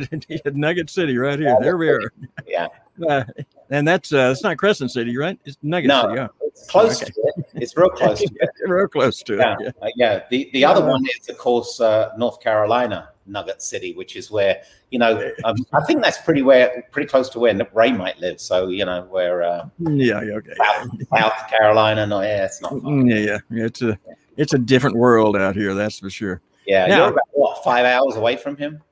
Nugget 0.52 0.90
City 0.90 1.16
right 1.16 1.38
here. 1.38 1.48
Yeah, 1.48 1.56
there 1.60 1.76
we 1.76 1.88
are. 1.88 2.12
Yeah. 2.46 2.68
Uh, 3.08 3.24
and 3.70 3.86
that's 3.86 4.12
uh, 4.12 4.30
it's 4.32 4.42
not 4.42 4.58
Crescent 4.58 4.90
City, 4.90 5.16
right? 5.16 5.38
It's 5.44 5.56
Nugget 5.62 5.88
no, 5.88 6.02
City. 6.02 6.14
Yeah. 6.16 6.28
It's 6.42 6.66
close 6.68 7.02
okay. 7.02 7.12
to 7.12 7.32
it. 7.36 7.46
It's 7.54 7.76
real 7.76 7.88
close 7.88 8.18
to 8.20 8.30
it. 8.40 8.50
real 8.66 8.88
close 8.88 9.22
to 9.22 9.36
yeah. 9.36 9.56
it. 9.60 9.74
Yeah. 9.78 9.86
Uh, 9.86 9.90
yeah. 9.96 10.22
The 10.30 10.50
the 10.52 10.64
other 10.64 10.84
one 10.84 11.04
is, 11.04 11.28
of 11.28 11.38
course, 11.38 11.80
uh, 11.80 12.10
North 12.18 12.40
Carolina. 12.40 13.08
Nugget 13.26 13.62
City, 13.62 13.94
which 13.94 14.16
is 14.16 14.30
where 14.30 14.60
you 14.90 14.98
know 14.98 15.30
um, 15.44 15.56
I 15.72 15.84
think 15.84 16.02
that's 16.02 16.18
pretty 16.18 16.42
where 16.42 16.84
pretty 16.90 17.08
close 17.08 17.28
to 17.30 17.38
where 17.38 17.56
Ray 17.72 17.92
might 17.92 18.18
live. 18.18 18.40
So 18.40 18.68
you 18.68 18.84
know 18.84 19.02
where 19.08 19.42
uh, 19.42 19.68
yeah 19.78 20.16
okay 20.16 20.54
South, 20.56 20.88
South 21.16 21.48
Carolina. 21.48 22.06
No, 22.06 22.22
yeah, 22.22 22.44
it's 22.44 22.60
not. 22.60 22.72
Far. 22.72 23.06
Yeah, 23.06 23.38
yeah, 23.50 23.64
it's 23.64 23.82
a 23.82 23.96
it's 24.36 24.52
a 24.52 24.58
different 24.58 24.96
world 24.96 25.36
out 25.36 25.54
here. 25.54 25.74
That's 25.74 26.00
for 26.00 26.10
sure. 26.10 26.40
Yeah, 26.66 26.86
now, 26.86 26.96
you're 26.96 27.12
about 27.12 27.28
what 27.32 27.64
five 27.64 27.86
hours 27.86 28.16
away 28.16 28.36
from 28.36 28.56
him. 28.56 28.82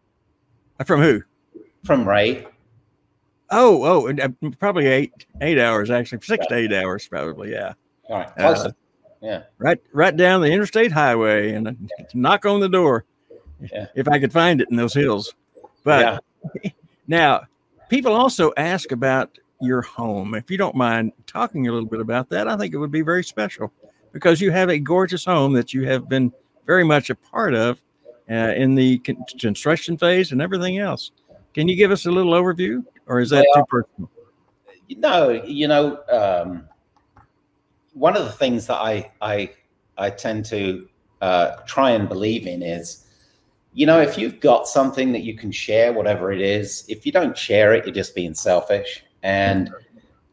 From 0.87 1.03
who? 1.03 1.23
From 1.85 2.09
Ray. 2.09 2.47
Oh, 3.51 3.83
oh, 3.85 4.09
uh, 4.11 4.29
probably 4.59 4.87
eight 4.87 5.27
eight 5.41 5.59
hours 5.59 5.91
actually, 5.91 6.21
six 6.23 6.47
yeah. 6.51 6.57
to 6.57 6.63
eight 6.63 6.73
hours 6.73 7.09
probably. 7.09 7.53
Yeah. 7.53 7.73
All 8.09 8.19
right. 8.19 8.31
Uh, 8.39 8.73
yeah. 9.21 9.43
Right, 9.59 9.81
right 9.93 10.17
down 10.17 10.41
the 10.41 10.53
interstate 10.53 10.93
highway, 10.93 11.53
and 11.53 11.91
knock 12.15 12.47
on 12.47 12.61
the 12.61 12.69
door 12.69 13.05
yeah. 13.73 13.87
if 13.95 14.09
I 14.09 14.19
could 14.19 14.33
find 14.33 14.61
it 14.61 14.69
in 14.71 14.77
those 14.77 14.95
hills. 14.95 15.35
But 15.85 16.23
yeah. 16.63 16.71
now, 17.09 17.43
people 17.89 18.13
also 18.13 18.53
ask 18.57 18.93
about 18.93 19.39
your 19.61 19.83
home. 19.83 20.35
If 20.35 20.51
you 20.51 20.57
don't 20.57 20.77
mind 20.77 21.13
talking 21.27 21.67
a 21.67 21.73
little 21.73 21.89
bit 21.89 22.01
about 22.01 22.29
that, 22.31 22.49
I 22.49 22.57
think 22.57 22.75
it 22.75 22.79
would 22.79 22.93
be 22.93 23.03
very 23.03 23.25
special 23.25 23.73
because 24.13 24.41
you 24.41 24.51
have 24.51 24.71
a 24.71 24.79
gorgeous 24.79 25.25
home 25.25 25.53
that 25.55 25.75
you 25.75 25.85
have 25.87 26.09
been 26.09 26.33
very 26.67 26.85
much 26.85 27.11
a 27.11 27.15
part 27.15 27.55
of 27.55 27.81
uh, 28.31 28.53
in 28.57 28.75
the 28.75 28.99
construction 28.99 29.97
phase 29.97 30.33
and 30.33 30.41
everything 30.41 30.79
else. 30.79 31.11
Can 31.55 31.67
you 31.67 31.77
give 31.77 31.91
us 31.91 32.07
a 32.07 32.11
little 32.11 32.35
overview, 32.35 32.85
or 33.09 33.21
is 33.21 33.31
that 33.31 33.44
well, 33.55 33.64
too 33.64 33.68
personal? 33.68 34.11
No, 34.97 35.31
you 35.44 35.68
know, 35.68 35.99
um, 36.11 36.68
one 37.94 38.16
of 38.16 38.25
the 38.25 38.33
things 38.33 38.66
that 38.66 38.77
I 38.77 39.11
I 39.21 39.51
I 39.97 40.11
tend 40.11 40.44
to 40.47 40.88
uh, 41.21 41.57
try 41.66 41.90
and 41.90 42.09
believe 42.09 42.47
in 42.47 42.62
is 42.62 43.05
you 43.73 43.87
know, 43.87 44.01
if 44.01 44.18
you've 44.18 44.40
got 44.40 44.66
something 44.66 45.12
that 45.12 45.23
you 45.23 45.37
can 45.37 45.53
share, 45.53 45.92
whatever 45.92 46.33
it 46.33 46.40
is, 46.40 46.85
if 46.88 47.05
you 47.07 47.12
don't 47.12 47.37
share 47.37 47.75
it, 47.75 47.85
you're 47.85 47.94
just 47.94 48.14
being 48.14 48.35
selfish. 48.35 49.05
And 49.23 49.71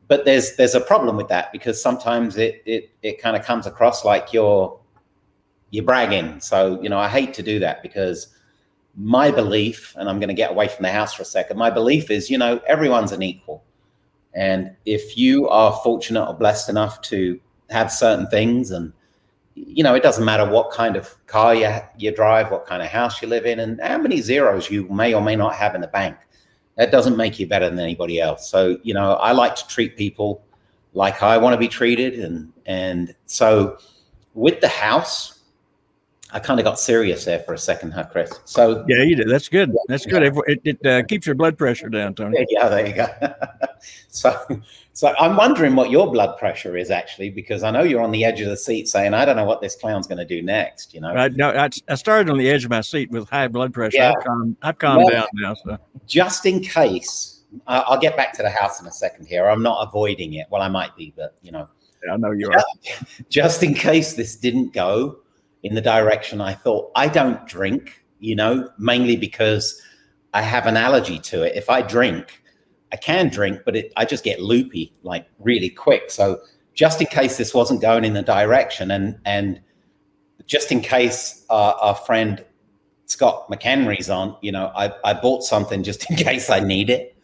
but 0.07 0.25
there's 0.25 0.55
there's 0.55 0.75
a 0.75 0.81
problem 0.81 1.15
with 1.15 1.27
that 1.27 1.51
because 1.51 1.81
sometimes 1.81 2.37
it 2.37 2.61
it 2.65 2.89
it 3.01 3.21
kind 3.21 3.35
of 3.35 3.45
comes 3.45 3.67
across 3.67 4.05
like 4.05 4.33
you're 4.33 4.79
you're 5.69 5.83
bragging. 5.83 6.39
So 6.39 6.81
you 6.81 6.89
know, 6.89 6.97
I 6.97 7.07
hate 7.07 7.33
to 7.35 7.43
do 7.43 7.59
that 7.59 7.83
because 7.83 8.35
my 8.97 9.31
belief, 9.31 9.93
and 9.97 10.09
I'm 10.09 10.19
going 10.19 10.29
to 10.29 10.33
get 10.33 10.51
away 10.51 10.67
from 10.67 10.83
the 10.83 10.91
house 10.91 11.13
for 11.13 11.23
a 11.23 11.25
second. 11.25 11.57
My 11.57 11.69
belief 11.69 12.09
is, 12.09 12.29
you 12.29 12.37
know, 12.37 12.61
everyone's 12.67 13.11
an 13.11 13.23
equal, 13.23 13.63
and 14.33 14.75
if 14.85 15.17
you 15.17 15.47
are 15.49 15.73
fortunate 15.83 16.25
or 16.25 16.33
blessed 16.33 16.69
enough 16.69 17.01
to 17.03 17.39
have 17.69 17.91
certain 17.91 18.27
things 18.27 18.71
and 18.71 18.93
you 19.55 19.83
know, 19.83 19.95
it 19.95 20.03
doesn't 20.03 20.25
matter 20.25 20.47
what 20.47 20.69
kind 20.69 20.95
of 20.95 21.15
car 21.27 21.55
you, 21.55 21.73
you 21.97 22.13
drive, 22.13 22.51
what 22.51 22.65
kind 22.65 22.83
of 22.83 22.89
house 22.89 23.21
you 23.21 23.27
live 23.27 23.45
in, 23.45 23.59
and 23.59 23.79
how 23.81 23.97
many 23.97 24.21
zeros 24.21 24.69
you 24.69 24.87
may 24.89 25.13
or 25.13 25.21
may 25.21 25.35
not 25.35 25.55
have 25.55 25.73
in 25.75 25.81
the 25.81 25.87
bank. 25.87 26.17
That 26.75 26.91
doesn't 26.91 27.15
make 27.15 27.39
you 27.39 27.47
better 27.47 27.69
than 27.69 27.79
anybody 27.79 28.19
else. 28.19 28.49
So, 28.49 28.77
you 28.83 28.93
know, 28.93 29.13
I 29.13 29.31
like 29.31 29.55
to 29.55 29.67
treat 29.67 29.95
people 29.95 30.43
like 30.93 31.23
I 31.23 31.37
want 31.37 31.53
to 31.53 31.57
be 31.57 31.69
treated. 31.69 32.19
And, 32.19 32.51
and 32.65 33.15
so 33.27 33.77
with 34.33 34.59
the 34.59 34.67
house, 34.67 35.34
I 36.35 36.39
kind 36.39 36.59
of 36.59 36.65
got 36.65 36.77
serious 36.77 37.23
there 37.23 37.39
for 37.39 37.53
a 37.53 37.57
second, 37.57 37.91
huh, 37.91 38.07
Chris? 38.11 38.41
So 38.43 38.83
yeah, 38.89 39.03
you 39.03 39.15
did. 39.15 39.29
That's 39.29 39.47
good. 39.47 39.73
That's 39.87 40.05
good. 40.05 40.21
It, 40.21 40.59
it 40.65 40.85
uh, 40.85 41.01
keeps 41.03 41.25
your 41.25 41.33
blood 41.33 41.57
pressure 41.57 41.87
down, 41.87 42.13
Tony. 42.13 42.45
Yeah, 42.49 42.67
there 42.67 42.85
you 42.85 42.93
go. 42.93 43.07
so, 44.09 44.37
so 44.91 45.15
I'm 45.17 45.37
wondering 45.37 45.77
what 45.77 45.91
your 45.91 46.11
blood 46.11 46.37
pressure 46.37 46.75
is 46.75 46.91
actually, 46.91 47.29
because 47.29 47.63
I 47.63 47.71
know 47.71 47.83
you're 47.83 48.01
on 48.01 48.11
the 48.11 48.25
edge 48.25 48.41
of 48.41 48.49
the 48.49 48.57
seat 48.57 48.89
saying, 48.89 49.13
"I 49.13 49.23
don't 49.23 49.37
know 49.37 49.45
what 49.45 49.61
this 49.61 49.77
clown's 49.77 50.07
going 50.07 50.17
to 50.17 50.25
do 50.25 50.41
next." 50.41 50.93
You 50.93 50.99
know, 50.99 51.07
I, 51.07 51.29
no, 51.29 51.51
I, 51.51 51.69
I, 51.87 51.95
started 51.95 52.29
on 52.29 52.37
the 52.37 52.49
edge 52.49 52.65
of 52.65 52.69
my 52.69 52.81
seat 52.81 53.09
with 53.11 53.29
high 53.29 53.47
blood 53.47 53.73
pressure. 53.73 53.95
Yeah. 53.95 54.11
I've 54.17 54.25
calmed, 54.25 54.57
I've 54.61 54.77
calmed 54.77 55.05
well, 55.05 55.11
down 55.11 55.27
now. 55.35 55.53
So 55.53 55.77
just 56.05 56.45
in 56.45 56.59
case, 56.59 57.43
uh, 57.65 57.83
I'll 57.85 57.99
get 57.99 58.17
back 58.17 58.33
to 58.33 58.43
the 58.43 58.49
house 58.49 58.81
in 58.81 58.87
a 58.87 58.91
second. 58.91 59.27
Here, 59.27 59.47
I'm 59.47 59.63
not 59.63 59.87
avoiding 59.87 60.33
it. 60.33 60.47
Well, 60.49 60.61
I 60.61 60.67
might 60.67 60.97
be, 60.97 61.13
but 61.15 61.37
you 61.41 61.53
know, 61.53 61.69
I 62.11 62.17
know 62.17 62.31
you 62.31 62.51
are. 62.51 62.63
Just 63.29 63.63
in 63.63 63.73
case 63.73 64.13
this 64.13 64.35
didn't 64.35 64.73
go 64.73 65.19
in 65.65 65.73
the 65.73 65.81
direction 65.81 66.41
I 66.41 66.53
thought. 66.53 66.91
I 66.95 67.07
don't 67.07 67.45
drink, 67.47 68.05
you 68.19 68.35
know, 68.35 68.69
mainly 68.77 69.17
because 69.17 69.81
I 70.31 70.43
have 70.43 70.67
an 70.67 70.77
allergy 70.77 71.17
to 71.19 71.41
it. 71.41 71.55
If 71.55 71.71
I 71.71 71.81
drink, 71.81 72.43
I 72.93 72.97
can 72.97 73.29
drink, 73.29 73.61
but 73.65 73.75
it, 73.75 73.91
I 73.97 74.05
just 74.05 74.23
get 74.23 74.39
loopy 74.39 74.93
like 75.01 75.27
really 75.39 75.71
quick. 75.71 76.11
So 76.11 76.39
just 76.75 77.01
in 77.01 77.07
case 77.07 77.37
this 77.37 77.51
wasn't 77.51 77.81
going 77.81 78.05
in 78.05 78.13
the 78.13 78.21
direction, 78.21 78.91
and 78.91 79.17
and 79.25 79.59
just 80.45 80.71
in 80.71 80.81
case 80.81 81.43
our 81.49 81.95
friend 81.95 82.45
Scott 83.07 83.49
McHenry's 83.49 84.09
on, 84.09 84.37
you 84.41 84.51
know, 84.51 84.71
I, 84.75 84.93
I 85.03 85.13
bought 85.13 85.43
something 85.43 85.81
just 85.81 86.07
in 86.11 86.15
case 86.29 86.49
I 86.51 86.59
need 86.59 86.91
it 86.91 87.14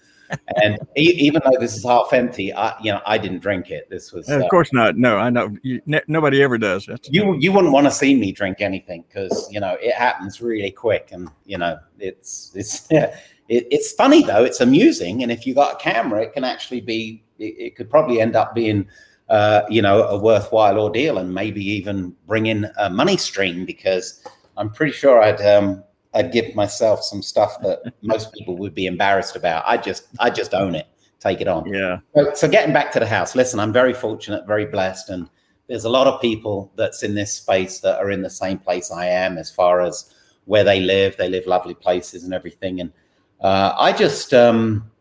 and 0.63 0.77
even 0.95 1.41
though 1.43 1.57
this 1.59 1.75
is 1.75 1.83
half 1.83 2.13
empty, 2.13 2.53
I, 2.53 2.79
you 2.81 2.91
know, 2.91 3.01
I 3.05 3.17
didn't 3.17 3.39
drink 3.39 3.69
it. 3.69 3.89
This 3.89 4.11
was, 4.11 4.29
of 4.29 4.43
uh, 4.43 4.47
course 4.49 4.71
not. 4.73 4.97
No, 4.97 5.17
I 5.17 5.29
know 5.29 5.55
you, 5.63 5.81
nobody 6.07 6.41
ever 6.43 6.57
does. 6.57 6.85
That's 6.85 7.09
you, 7.09 7.35
you 7.37 7.51
wouldn't 7.51 7.73
want 7.73 7.87
to 7.87 7.91
see 7.91 8.15
me 8.15 8.31
drink 8.31 8.61
anything 8.61 9.03
because 9.07 9.47
you 9.51 9.59
know 9.59 9.77
it 9.79 9.93
happens 9.93 10.41
really 10.41 10.71
quick, 10.71 11.09
and 11.11 11.29
you 11.45 11.57
know 11.57 11.79
it's 11.99 12.51
it's 12.55 12.87
it, 12.91 13.13
it's 13.47 13.93
funny 13.93 14.23
though. 14.23 14.43
It's 14.43 14.61
amusing, 14.61 15.23
and 15.23 15.31
if 15.31 15.45
you 15.45 15.53
got 15.53 15.75
a 15.75 15.77
camera, 15.77 16.21
it 16.21 16.33
can 16.33 16.43
actually 16.43 16.81
be. 16.81 17.23
It, 17.39 17.55
it 17.57 17.75
could 17.75 17.89
probably 17.89 18.21
end 18.21 18.35
up 18.35 18.55
being. 18.55 18.87
Uh, 19.29 19.65
you 19.69 19.81
know, 19.81 20.03
a 20.09 20.17
worthwhile 20.17 20.77
ordeal, 20.77 21.17
and 21.17 21.33
maybe 21.33 21.63
even 21.63 22.13
bring 22.27 22.47
in 22.47 22.69
a 22.77 22.89
money 22.89 23.15
stream 23.15 23.63
because 23.63 24.21
I'm 24.57 24.69
pretty 24.69 24.91
sure 24.91 25.23
I'd 25.23 25.41
um, 25.41 25.85
I'd 26.13 26.31
give 26.31 26.55
myself 26.55 27.03
some 27.03 27.21
stuff 27.21 27.59
that 27.61 27.93
most 28.01 28.33
people 28.33 28.57
would 28.57 28.75
be 28.75 28.85
embarrassed 28.85 29.35
about. 29.35 29.63
I 29.65 29.77
just 29.77 30.07
I 30.19 30.29
just 30.29 30.53
own 30.53 30.75
it, 30.75 30.87
take 31.19 31.41
it 31.41 31.47
on. 31.47 31.71
Yeah. 31.71 31.99
So, 32.15 32.33
so, 32.33 32.47
getting 32.47 32.73
back 32.73 32.91
to 32.93 32.99
the 32.99 33.07
house, 33.07 33.35
listen, 33.35 33.59
I'm 33.59 33.73
very 33.73 33.93
fortunate, 33.93 34.45
very 34.45 34.65
blessed, 34.65 35.09
and 35.09 35.29
there's 35.71 35.85
a 35.85 35.89
lot 35.89 36.05
of 36.05 36.19
people 36.19 36.69
that's 36.75 37.01
in 37.01 37.15
this 37.15 37.33
space 37.33 37.79
that 37.79 37.99
are 37.99 38.11
in 38.11 38.21
the 38.21 38.29
same 38.29 38.57
place 38.57 38.91
I 38.91 39.05
am 39.05 39.37
as 39.37 39.49
far 39.49 39.79
as 39.79 40.13
where 40.43 40.65
they 40.65 40.81
live. 40.81 41.15
They 41.15 41.29
live 41.29 41.47
lovely 41.47 41.73
places 41.73 42.25
and 42.25 42.33
everything. 42.33 42.81
And 42.81 42.91
uh, 43.39 43.73
I 43.77 43.93
just, 43.93 44.33
um, 44.33 44.91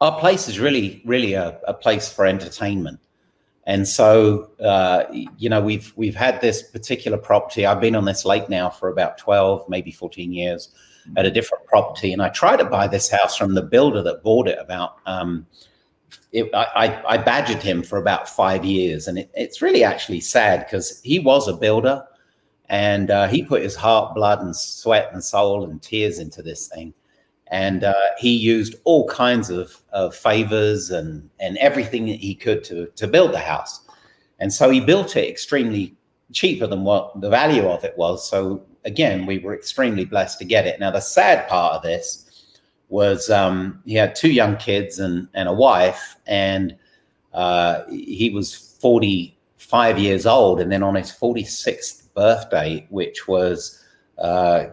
our 0.00 0.18
place 0.18 0.48
is 0.48 0.58
really, 0.58 1.02
really 1.04 1.34
a, 1.34 1.60
a 1.68 1.74
place 1.74 2.10
for 2.10 2.24
entertainment. 2.24 2.98
And 3.66 3.88
so, 3.88 4.50
uh, 4.62 5.04
you 5.38 5.48
know, 5.48 5.60
we've 5.60 5.92
we've 5.96 6.14
had 6.14 6.40
this 6.40 6.62
particular 6.62 7.16
property. 7.16 7.64
I've 7.64 7.80
been 7.80 7.96
on 7.96 8.04
this 8.04 8.24
lake 8.24 8.48
now 8.48 8.68
for 8.68 8.88
about 8.90 9.16
twelve, 9.16 9.66
maybe 9.68 9.90
fourteen 9.90 10.32
years, 10.32 10.68
at 11.16 11.24
a 11.24 11.30
different 11.30 11.64
property. 11.66 12.12
And 12.12 12.20
I 12.20 12.28
tried 12.28 12.58
to 12.58 12.66
buy 12.66 12.88
this 12.88 13.10
house 13.10 13.36
from 13.36 13.54
the 13.54 13.62
builder 13.62 14.02
that 14.02 14.22
bought 14.22 14.48
it 14.48 14.58
about. 14.60 14.96
Um, 15.06 15.46
it, 16.30 16.50
I, 16.54 17.02
I 17.08 17.16
badgered 17.16 17.62
him 17.62 17.82
for 17.82 17.98
about 17.98 18.28
five 18.28 18.64
years, 18.64 19.08
and 19.08 19.18
it, 19.18 19.30
it's 19.34 19.62
really 19.62 19.82
actually 19.82 20.20
sad 20.20 20.66
because 20.66 21.00
he 21.02 21.18
was 21.18 21.48
a 21.48 21.56
builder, 21.56 22.04
and 22.68 23.10
uh, 23.10 23.28
he 23.28 23.44
put 23.44 23.62
his 23.62 23.76
heart, 23.76 24.14
blood, 24.14 24.40
and 24.40 24.54
sweat, 24.54 25.10
and 25.12 25.24
soul, 25.24 25.64
and 25.64 25.80
tears 25.80 26.18
into 26.18 26.42
this 26.42 26.68
thing 26.68 26.92
and 27.54 27.84
uh, 27.84 27.94
he 28.18 28.34
used 28.34 28.74
all 28.82 29.06
kinds 29.06 29.48
of, 29.48 29.80
of 29.92 30.12
favors 30.12 30.90
and 30.90 31.30
and 31.38 31.56
everything 31.58 32.06
that 32.06 32.18
he 32.18 32.34
could 32.34 32.64
to 32.64 32.86
to 32.96 33.06
build 33.06 33.32
the 33.32 33.38
house. 33.38 33.80
And 34.40 34.52
so 34.52 34.70
he 34.70 34.80
built 34.80 35.16
it 35.16 35.28
extremely 35.28 35.94
cheaper 36.32 36.66
than 36.66 36.82
what 36.82 37.20
the 37.20 37.30
value 37.30 37.68
of 37.68 37.84
it 37.84 37.96
was. 37.96 38.28
So 38.28 38.60
again 38.84 39.24
we 39.24 39.38
were 39.38 39.54
extremely 39.54 40.04
blessed 40.04 40.40
to 40.40 40.44
get 40.44 40.66
it. 40.66 40.80
Now 40.80 40.90
the 40.90 41.00
sad 41.00 41.48
part 41.48 41.74
of 41.74 41.82
this 41.82 42.44
was 42.88 43.30
um, 43.30 43.80
he 43.84 43.94
had 43.94 44.16
two 44.16 44.32
young 44.32 44.56
kids 44.56 44.98
and 44.98 45.28
and 45.34 45.48
a 45.48 45.52
wife. 45.52 46.16
And 46.26 46.76
uh, 47.32 47.84
he 47.88 48.30
was 48.34 48.52
45 48.80 49.98
years 50.00 50.26
old. 50.26 50.60
And 50.60 50.72
then 50.72 50.82
on 50.82 50.96
his 50.96 51.12
46th 51.12 52.12
birthday 52.14 52.84
which 52.90 53.28
was 53.28 53.80
uh, 54.18 54.66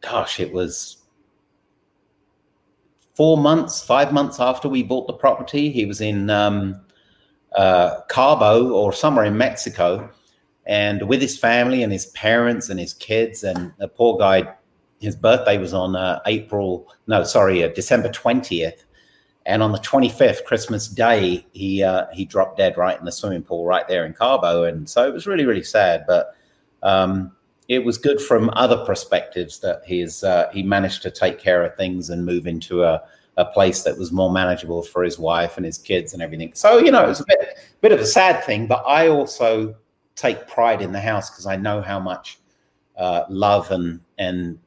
gosh 0.00 0.40
it 0.40 0.52
was 0.52 1.03
four 3.14 3.38
months, 3.38 3.82
five 3.82 4.12
months 4.12 4.40
after 4.40 4.68
we 4.68 4.82
bought 4.82 5.06
the 5.06 5.12
property. 5.12 5.70
He 5.70 5.86
was 5.86 6.00
in 6.00 6.30
um, 6.30 6.80
uh, 7.54 8.00
Cabo 8.08 8.70
or 8.70 8.92
somewhere 8.92 9.24
in 9.24 9.36
Mexico, 9.36 10.10
and 10.66 11.08
with 11.08 11.20
his 11.20 11.38
family 11.38 11.82
and 11.82 11.92
his 11.92 12.06
parents 12.06 12.68
and 12.68 12.78
his 12.78 12.94
kids. 12.94 13.44
And 13.44 13.72
the 13.78 13.88
poor 13.88 14.18
guy, 14.18 14.52
his 15.00 15.16
birthday 15.16 15.58
was 15.58 15.72
on 15.72 15.96
uh, 15.96 16.20
April, 16.26 16.92
no, 17.06 17.24
sorry, 17.24 17.62
uh, 17.62 17.68
December 17.68 18.10
twentieth. 18.10 18.84
And 19.46 19.62
on 19.62 19.72
the 19.72 19.78
25th, 19.78 20.46
Christmas 20.46 20.88
Day, 20.88 21.46
he 21.52 21.82
uh, 21.82 22.06
he 22.14 22.24
dropped 22.24 22.56
dead 22.56 22.78
right 22.78 22.98
in 22.98 23.04
the 23.04 23.12
swimming 23.12 23.42
pool 23.42 23.66
right 23.66 23.86
there 23.86 24.06
in 24.06 24.14
Cabo, 24.14 24.64
and 24.64 24.88
so 24.88 25.06
it 25.06 25.12
was 25.12 25.26
really 25.26 25.44
really 25.44 25.62
sad. 25.62 26.04
But 26.06 26.34
um, 26.82 27.32
it 27.68 27.84
was 27.84 27.96
good 27.96 28.20
from 28.20 28.50
other 28.54 28.84
perspectives 28.84 29.58
that 29.60 29.82
he's 29.86 30.22
uh, 30.22 30.50
he 30.52 30.62
managed 30.62 31.02
to 31.02 31.10
take 31.10 31.38
care 31.38 31.64
of 31.64 31.74
things 31.76 32.10
and 32.10 32.24
move 32.24 32.46
into 32.46 32.84
a, 32.84 33.02
a 33.36 33.44
place 33.44 33.82
that 33.84 33.96
was 33.96 34.12
more 34.12 34.30
manageable 34.30 34.82
for 34.82 35.02
his 35.02 35.18
wife 35.18 35.56
and 35.56 35.64
his 35.64 35.78
kids 35.78 36.12
and 36.12 36.22
everything. 36.22 36.52
So 36.54 36.78
you 36.78 36.90
know, 36.90 37.08
it's 37.08 37.20
a 37.20 37.24
bit 37.26 37.58
bit 37.80 37.92
of 37.92 38.00
a 38.00 38.06
sad 38.06 38.44
thing, 38.44 38.66
but 38.66 38.84
I 38.86 39.08
also 39.08 39.74
take 40.14 40.46
pride 40.46 40.82
in 40.82 40.92
the 40.92 41.00
house 41.00 41.30
because 41.30 41.46
I 41.46 41.56
know 41.56 41.80
how 41.80 41.98
much 41.98 42.38
uh, 42.96 43.22
love 43.28 43.70
and 43.70 44.00
and 44.18 44.58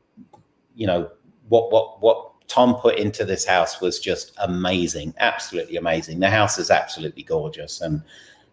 you 0.76 0.88
know 0.88 1.10
what 1.50 1.72
what 1.72 2.02
what 2.02 2.32
Tom 2.48 2.76
put 2.76 2.98
into 2.98 3.26
this 3.26 3.46
house 3.46 3.80
was 3.80 4.00
just 4.00 4.34
amazing, 4.40 5.14
absolutely 5.20 5.76
amazing. 5.76 6.20
The 6.20 6.30
house 6.30 6.58
is 6.58 6.72
absolutely 6.72 7.24
gorgeous, 7.24 7.82
and 7.82 8.02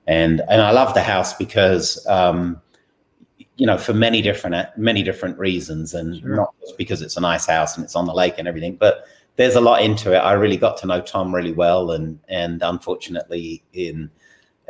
and 0.07 0.42
and 0.50 0.61
I 0.61 0.70
love 0.72 0.92
the 0.92 1.02
house 1.02 1.33
because. 1.33 2.04
Um, 2.07 2.61
you 3.56 3.66
know, 3.66 3.78
for 3.78 3.92
many 3.92 4.20
different 4.20 4.56
many 4.76 5.02
different 5.02 5.38
reasons, 5.38 5.94
and 5.94 6.20
sure. 6.20 6.36
not 6.36 6.54
just 6.60 6.76
because 6.76 7.02
it's 7.02 7.16
a 7.16 7.20
nice 7.20 7.46
house 7.46 7.76
and 7.76 7.84
it's 7.84 7.96
on 7.96 8.06
the 8.06 8.14
lake 8.14 8.34
and 8.38 8.48
everything, 8.48 8.76
but 8.76 9.04
there's 9.36 9.56
a 9.56 9.60
lot 9.60 9.82
into 9.82 10.12
it. 10.12 10.18
I 10.18 10.32
really 10.32 10.56
got 10.56 10.76
to 10.78 10.86
know 10.86 11.00
Tom 11.00 11.34
really 11.34 11.52
well, 11.52 11.92
and 11.92 12.18
and 12.28 12.62
unfortunately, 12.62 13.62
in 13.72 14.10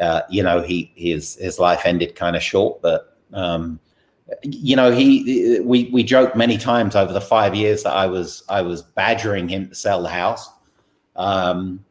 uh, 0.00 0.22
you 0.28 0.42
know, 0.42 0.60
he 0.60 0.92
his 0.96 1.36
his 1.36 1.58
life 1.58 1.82
ended 1.84 2.14
kind 2.14 2.36
of 2.36 2.42
short, 2.42 2.82
but 2.82 3.16
um, 3.32 3.78
you 4.42 4.76
know, 4.76 4.90
he 4.90 5.60
we 5.60 5.90
we 5.92 6.02
joked 6.02 6.36
many 6.36 6.58
times 6.58 6.96
over 6.96 7.12
the 7.12 7.20
five 7.20 7.54
years 7.54 7.82
that 7.82 7.92
I 7.92 8.06
was 8.06 8.42
I 8.48 8.62
was 8.62 8.82
badgering 8.82 9.48
him 9.48 9.68
to 9.68 9.74
sell 9.74 10.02
the 10.02 10.08
house. 10.08 10.48
Um, 11.16 11.84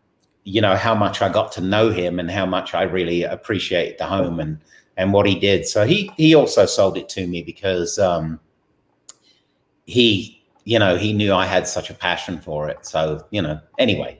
you 0.44 0.60
know 0.60 0.76
how 0.76 0.94
much 0.94 1.22
I 1.22 1.30
got 1.30 1.52
to 1.54 1.62
know 1.62 1.90
him 1.90 2.20
and 2.20 2.30
how 2.30 2.46
much 2.46 2.74
I 2.74 2.84
really 2.84 3.24
appreciate 3.24 3.98
the 3.98 4.06
home 4.06 4.40
and 4.40 4.60
and 4.98 5.14
what 5.14 5.26
he 5.26 5.36
did. 5.36 5.68
So 5.68 5.86
he 5.86 6.12
he 6.18 6.36
also 6.36 6.66
sold 6.66 6.98
it 6.98 7.10
to 7.10 7.28
me 7.28 7.42
because 7.44 7.98
um, 8.00 8.40
he 9.86 10.44
you 10.66 10.80
know 10.80 10.98
he 10.98 11.14
knew 11.14 11.34
I 11.34 11.46
had 11.46 11.68
such 11.68 11.90
a 11.90 11.94
passion 11.94 12.40
for 12.40 12.70
it. 12.70 12.86
So 12.86 13.26
you 13.32 13.42
know 13.42 13.60
anyway. 13.78 14.20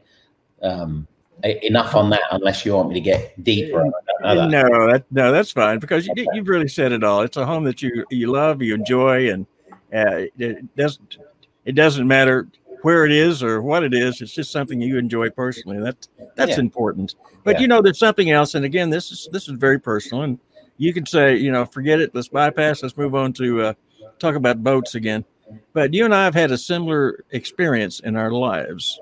Um, 0.62 1.08
enough 1.44 1.94
on 1.94 2.10
that 2.10 2.22
unless 2.32 2.66
you 2.66 2.74
want 2.74 2.88
me 2.88 2.94
to 2.94 3.02
get 3.02 3.44
deeper 3.44 3.84
no 4.22 4.90
that, 4.90 5.04
no 5.12 5.32
that's 5.32 5.52
fine 5.52 5.78
because 5.78 6.08
you, 6.08 6.14
you've 6.34 6.48
really 6.48 6.70
said 6.70 6.94
it 6.94 7.04
all 7.04 7.22
it's 7.22 7.36
a 7.36 7.46
home 7.46 7.66
that 7.66 7.82
you 7.82 8.06
you 8.10 8.32
love 8.32 8.62
you 8.62 8.74
enjoy 8.74 9.30
and 9.30 9.46
uh, 9.94 10.24
it 10.38 10.76
doesn't 10.78 11.18
it 11.66 11.74
doesn't 11.74 12.08
matter 12.08 12.48
where 12.84 13.06
it 13.06 13.12
is 13.12 13.44
or 13.44 13.62
what 13.62 13.84
it 13.84 13.94
is 13.94 14.22
it's 14.22 14.34
just 14.34 14.52
something 14.52 14.80
you 14.80 14.98
enjoy 14.98 15.30
personally 15.30 15.82
that's 15.82 16.08
that's 16.36 16.52
yeah. 16.52 16.60
important 16.60 17.16
but 17.44 17.56
yeah. 17.56 17.62
you 17.62 17.68
know 17.68 17.82
there's 17.82 18.00
something 18.00 18.32
else 18.32 18.56
and 18.56 18.64
again 18.64 18.90
this 18.90 19.12
is 19.12 19.28
this 19.34 19.50
is 19.50 19.58
very 19.58 19.80
personal 19.80 20.24
and 20.24 20.40
you 20.78 20.94
can 20.94 21.06
say, 21.06 21.36
you 21.36 21.52
know, 21.52 21.66
forget 21.66 22.00
it. 22.00 22.14
Let's 22.14 22.28
bypass. 22.28 22.82
Let's 22.82 22.98
move 22.98 23.16
on 23.16 23.34
to 23.34 23.62
uh, 23.62 23.74
talk 24.20 24.36
about 24.36 24.64
boats 24.64 24.96
again. 24.96 25.26
But 25.74 25.94
you 25.94 26.06
and 26.06 26.16
I 26.16 26.26
have 26.26 26.36
had 26.36 26.52
a 26.52 26.58
similar 26.58 27.24
experience 27.32 28.00
in 28.00 28.16
our 28.16 28.32
lives, 28.32 29.00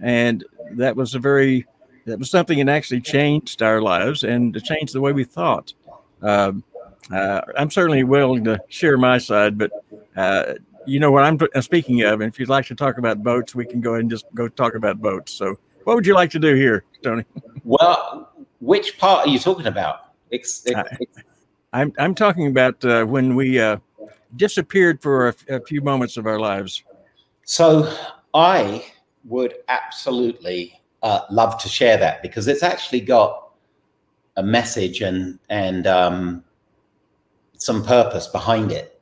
and 0.00 0.44
that 0.72 0.96
was 0.96 1.14
a 1.14 1.18
very 1.18 1.66
that 2.06 2.18
was 2.18 2.30
something 2.30 2.58
that 2.58 2.68
actually 2.68 3.00
changed 3.00 3.62
our 3.62 3.82
lives 3.82 4.24
and 4.24 4.62
changed 4.64 4.94
the 4.94 5.00
way 5.00 5.12
we 5.12 5.24
thought. 5.24 5.74
Um, 6.22 6.64
uh, 7.12 7.42
I'm 7.56 7.70
certainly 7.70 8.04
willing 8.04 8.44
to 8.44 8.60
share 8.68 8.96
my 8.96 9.18
side, 9.18 9.58
but 9.58 9.72
uh, 10.16 10.54
you 10.86 11.00
know 11.00 11.10
what 11.10 11.24
I'm 11.24 11.62
speaking 11.62 12.02
of. 12.02 12.20
And 12.20 12.32
if 12.32 12.38
you'd 12.38 12.48
like 12.48 12.66
to 12.66 12.74
talk 12.74 12.98
about 12.98 13.22
boats, 13.22 13.54
we 13.54 13.66
can 13.66 13.80
go 13.80 13.92
ahead 13.92 14.02
and 14.02 14.10
just 14.10 14.26
go 14.34 14.48
talk 14.48 14.74
about 14.74 15.00
boats. 15.00 15.32
So, 15.32 15.58
what 15.84 15.96
would 15.96 16.06
you 16.06 16.14
like 16.14 16.30
to 16.30 16.38
do 16.38 16.54
here, 16.54 16.84
Tony? 17.02 17.24
Well, 17.64 18.30
which 18.60 18.98
part 18.98 19.26
are 19.26 19.30
you 19.30 19.38
talking 19.38 19.66
about? 19.66 20.09
Ex- 20.32 20.64
ex- 20.66 21.24
I'm 21.72 21.92
I'm 21.98 22.14
talking 22.14 22.46
about 22.46 22.84
uh, 22.84 23.04
when 23.04 23.34
we 23.34 23.60
uh, 23.60 23.78
disappeared 24.36 25.00
for 25.02 25.28
a, 25.28 25.34
a, 25.48 25.60
few 25.60 25.80
moments 25.80 26.16
of 26.16 26.26
our 26.26 26.38
lives. 26.38 26.82
So 27.44 27.92
I 28.34 28.84
would 29.24 29.54
absolutely 29.68 30.80
uh, 31.02 31.20
love 31.30 31.60
to 31.62 31.68
share 31.68 31.96
that 31.98 32.22
because 32.22 32.48
it's 32.48 32.62
actually 32.62 33.00
got 33.00 33.52
a 34.36 34.42
message 34.42 35.00
and 35.00 35.38
and 35.48 35.86
um, 35.86 36.44
some 37.56 37.84
purpose 37.84 38.26
behind 38.26 38.72
it, 38.72 39.00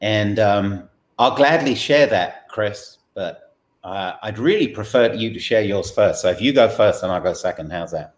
and 0.00 0.38
um, 0.38 0.88
I'll 1.18 1.36
gladly 1.36 1.74
share 1.74 2.06
that, 2.06 2.48
Chris. 2.48 2.98
But 3.14 3.54
uh, 3.82 4.14
I'd 4.22 4.38
really 4.38 4.68
prefer 4.68 5.12
you 5.12 5.32
to 5.32 5.38
share 5.38 5.62
yours 5.62 5.90
first. 5.90 6.22
So 6.22 6.30
if 6.30 6.40
you 6.40 6.52
go 6.52 6.68
first 6.68 7.02
and 7.02 7.12
I'll 7.12 7.20
go 7.20 7.32
second, 7.32 7.70
how's 7.70 7.92
that? 7.92 8.14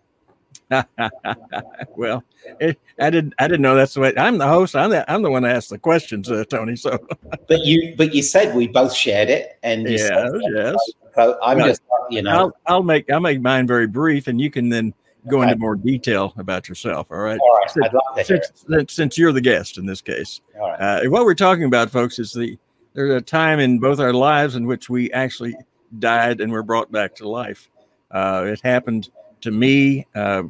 well, 1.97 2.25
it, 2.61 2.79
I 2.99 3.11
didn't. 3.11 3.35
I 3.39 3.47
didn't 3.47 3.63
know 3.63 3.77
that's 3.77 3.95
the 3.95 4.01
way. 4.01 4.13
I'm 4.17 4.39
the 4.39 4.49
host. 4.49 4.75
I'm 4.75 4.91
the. 4.91 5.11
I'm 5.11 5.23
the 5.23 5.31
one 5.31 5.43
that 5.43 5.55
asked 5.55 5.71
the 5.71 5.79
questions, 5.79 6.31
uh, 6.31 6.45
Tony. 6.49 6.75
So, 6.77 6.99
but 7.49 7.65
you, 7.65 7.95
but 7.97 8.15
you 8.15 8.23
said 8.23 8.55
we 8.55 8.67
both 8.67 8.93
shared 8.93 9.31
it, 9.31 9.59
and 9.63 9.89
yes, 9.89 10.11
yes. 10.55 10.77
So 11.15 11.39
I'm 11.43 11.59
just, 11.61 11.83
you 12.11 12.23
know, 12.23 12.31
I'll, 12.31 12.57
I'll, 12.67 12.83
make 12.83 13.11
I'll 13.11 13.21
make 13.21 13.41
mine 13.41 13.67
very 13.67 13.87
brief, 13.87 14.27
and 14.27 14.41
you 14.41 14.51
can 14.51 14.69
then 14.69 14.93
go 15.29 15.39
okay. 15.39 15.51
into 15.51 15.59
more 15.59 15.77
detail 15.77 16.35
about 16.37 16.69
yourself. 16.69 17.11
All 17.11 17.19
right. 17.19 17.39
All 17.39 17.59
right. 17.59 17.71
Since, 17.71 17.87
I'd 17.87 17.95
love 17.95 18.17
to 18.17 18.23
hear 18.23 18.43
since, 18.69 18.93
since, 18.93 19.19
you're 19.19 19.33
the 19.33 19.41
guest 19.41 19.79
in 19.79 19.87
this 19.87 20.01
case. 20.01 20.41
All 20.61 20.71
right. 20.71 20.81
Uh, 20.81 21.09
what 21.11 21.25
we're 21.25 21.35
talking 21.35 21.65
about, 21.65 21.91
folks, 21.91 22.19
is 22.19 22.33
the 22.33 22.59
there's 22.95 23.15
a 23.15 23.21
time 23.21 23.61
in 23.61 23.79
both 23.79 24.01
our 24.01 24.13
lives 24.13 24.57
in 24.57 24.67
which 24.67 24.89
we 24.89 25.13
actually 25.13 25.55
died 25.99 26.41
and 26.41 26.51
were 26.51 26.63
brought 26.63 26.91
back 26.91 27.15
to 27.17 27.29
life. 27.29 27.71
Uh, 28.11 28.45
it 28.47 28.61
happened 28.63 29.11
to 29.41 29.51
me 29.51 30.07
uh, 30.15 30.45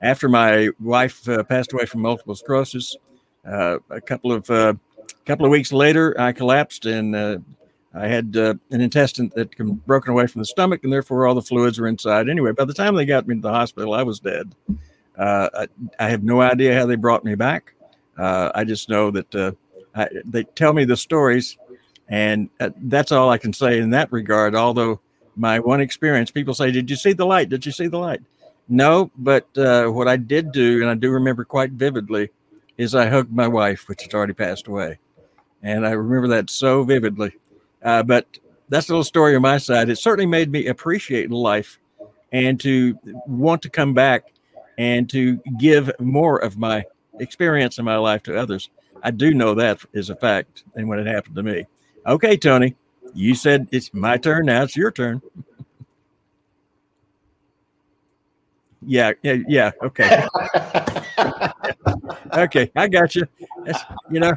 after 0.00 0.28
my 0.28 0.68
wife 0.80 1.28
uh, 1.28 1.42
passed 1.44 1.72
away 1.72 1.86
from 1.86 2.02
multiple 2.02 2.34
sclerosis. 2.34 2.96
Uh, 3.46 3.78
a 3.90 4.00
couple 4.00 4.32
of 4.32 4.48
uh, 4.50 4.74
couple 5.26 5.44
of 5.44 5.50
weeks 5.50 5.72
later, 5.72 6.18
I 6.20 6.32
collapsed 6.32 6.86
and 6.86 7.14
uh, 7.14 7.38
I 7.94 8.06
had 8.06 8.36
uh, 8.36 8.54
an 8.70 8.80
intestine 8.80 9.30
that 9.34 9.54
had 9.56 9.86
broken 9.86 10.12
away 10.12 10.26
from 10.26 10.40
the 10.40 10.46
stomach, 10.46 10.84
and 10.84 10.92
therefore 10.92 11.26
all 11.26 11.34
the 11.34 11.42
fluids 11.42 11.78
were 11.78 11.86
inside. 11.86 12.28
Anyway, 12.28 12.52
by 12.52 12.64
the 12.64 12.74
time 12.74 12.94
they 12.94 13.06
got 13.06 13.26
me 13.26 13.34
to 13.34 13.40
the 13.40 13.50
hospital, 13.50 13.94
I 13.94 14.02
was 14.02 14.20
dead. 14.20 14.54
I, 15.18 15.66
I, 15.98 16.08
have 16.10 16.22
no 16.22 16.40
idea 16.40 16.78
how 16.78 16.86
they 16.86 16.94
brought 16.94 17.24
me 17.24 17.34
back. 17.34 17.74
I 18.16 18.62
just 18.64 18.88
know 18.88 19.10
that 19.10 19.56
I, 19.94 20.08
they 20.24 20.44
tell 20.44 20.72
me 20.72 20.84
the 20.84 20.96
stories, 20.96 21.58
and 22.08 22.50
that's 22.58 23.10
all 23.10 23.30
I 23.30 23.38
can 23.38 23.52
say 23.52 23.80
in 23.80 23.90
that 23.90 24.12
regard. 24.12 24.54
Although 24.54 25.00
my 25.38 25.58
one 25.58 25.80
experience, 25.80 26.30
people 26.30 26.54
say, 26.54 26.70
"Did 26.70 26.90
you 26.90 26.96
see 26.96 27.12
the 27.12 27.26
light? 27.26 27.48
Did 27.48 27.64
you 27.64 27.72
see 27.72 27.86
the 27.86 27.98
light?" 27.98 28.20
No, 28.68 29.10
but 29.16 29.46
uh, 29.56 29.86
what 29.86 30.08
I 30.08 30.16
did 30.16 30.52
do, 30.52 30.82
and 30.82 30.90
I 30.90 30.94
do 30.94 31.10
remember 31.10 31.44
quite 31.44 31.72
vividly, 31.72 32.30
is 32.76 32.94
I 32.94 33.08
hugged 33.08 33.32
my 33.32 33.48
wife, 33.48 33.88
which 33.88 34.02
has 34.02 34.12
already 34.12 34.34
passed 34.34 34.66
away, 34.66 34.98
and 35.62 35.86
I 35.86 35.92
remember 35.92 36.28
that 36.28 36.50
so 36.50 36.82
vividly. 36.82 37.34
Uh, 37.82 38.02
but 38.02 38.26
that's 38.68 38.88
a 38.88 38.92
little 38.92 39.04
story 39.04 39.34
on 39.34 39.42
my 39.42 39.58
side. 39.58 39.88
It 39.88 39.96
certainly 39.96 40.26
made 40.26 40.50
me 40.50 40.66
appreciate 40.66 41.30
life 41.30 41.78
and 42.32 42.60
to 42.60 42.98
want 43.26 43.62
to 43.62 43.70
come 43.70 43.94
back 43.94 44.32
and 44.76 45.08
to 45.10 45.40
give 45.58 45.90
more 45.98 46.38
of 46.38 46.58
my 46.58 46.84
experience 47.18 47.78
in 47.78 47.84
my 47.84 47.96
life 47.96 48.22
to 48.24 48.38
others. 48.38 48.70
I 49.02 49.10
do 49.10 49.32
know 49.32 49.54
that 49.54 49.80
is 49.92 50.10
a 50.10 50.14
fact, 50.16 50.64
and 50.74 50.88
when 50.88 50.98
it 50.98 51.06
happened 51.06 51.36
to 51.36 51.42
me. 51.42 51.66
Okay, 52.06 52.36
Tony, 52.36 52.74
you 53.14 53.34
said 53.34 53.68
it's 53.70 53.92
my 53.92 54.16
turn. 54.16 54.46
Now 54.46 54.62
it's 54.62 54.76
your 54.76 54.90
turn. 54.90 55.22
yeah, 58.82 59.12
yeah, 59.22 59.36
yeah. 59.48 59.70
Okay. 59.82 60.26
okay, 62.32 62.70
I 62.76 62.88
got 62.88 63.14
you. 63.14 63.26
That's, 63.64 63.82
you 64.10 64.20
know, 64.20 64.32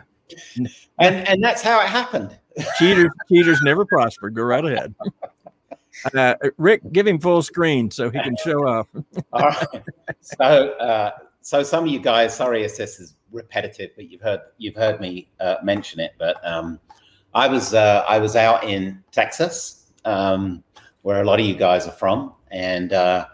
and 0.99 1.27
and 1.27 1.43
that's 1.43 1.61
how 1.61 1.79
it 1.81 1.87
happened. 1.87 2.37
cheaters, 2.77 3.11
cheaters 3.29 3.61
never 3.63 3.85
prosper. 3.85 4.29
Go 4.29 4.43
right 4.43 4.65
ahead. 4.65 4.93
Uh, 6.15 6.35
Rick, 6.57 6.81
give 6.91 7.05
him 7.05 7.19
full 7.19 7.41
screen 7.41 7.91
so 7.91 8.09
he 8.09 8.19
can 8.19 8.35
show 8.43 8.67
off. 8.67 8.87
All 9.33 9.41
right. 9.41 9.83
So, 10.21 10.69
uh, 10.71 11.11
so 11.41 11.63
some 11.63 11.85
of 11.85 11.89
you 11.91 11.99
guys, 11.99 12.35
sorry 12.35 12.63
if 12.63 12.77
this 12.77 12.99
is 12.99 13.15
repetitive, 13.31 13.91
but 13.95 14.09
you've 14.09 14.21
heard 14.21 14.41
you've 14.57 14.75
heard 14.75 14.99
me 14.99 15.29
uh, 15.39 15.55
mention 15.63 15.99
it. 15.99 16.13
But 16.17 16.45
um, 16.47 16.79
I 17.33 17.47
was 17.47 17.73
uh, 17.73 18.03
I 18.07 18.19
was 18.19 18.35
out 18.35 18.63
in 18.63 19.03
Texas, 19.11 19.91
um, 20.05 20.63
where 21.01 21.21
a 21.21 21.25
lot 21.25 21.39
of 21.39 21.45
you 21.45 21.55
guys 21.55 21.87
are 21.87 21.93
from, 21.93 22.33
and 22.51 22.93
uh, 22.93 23.25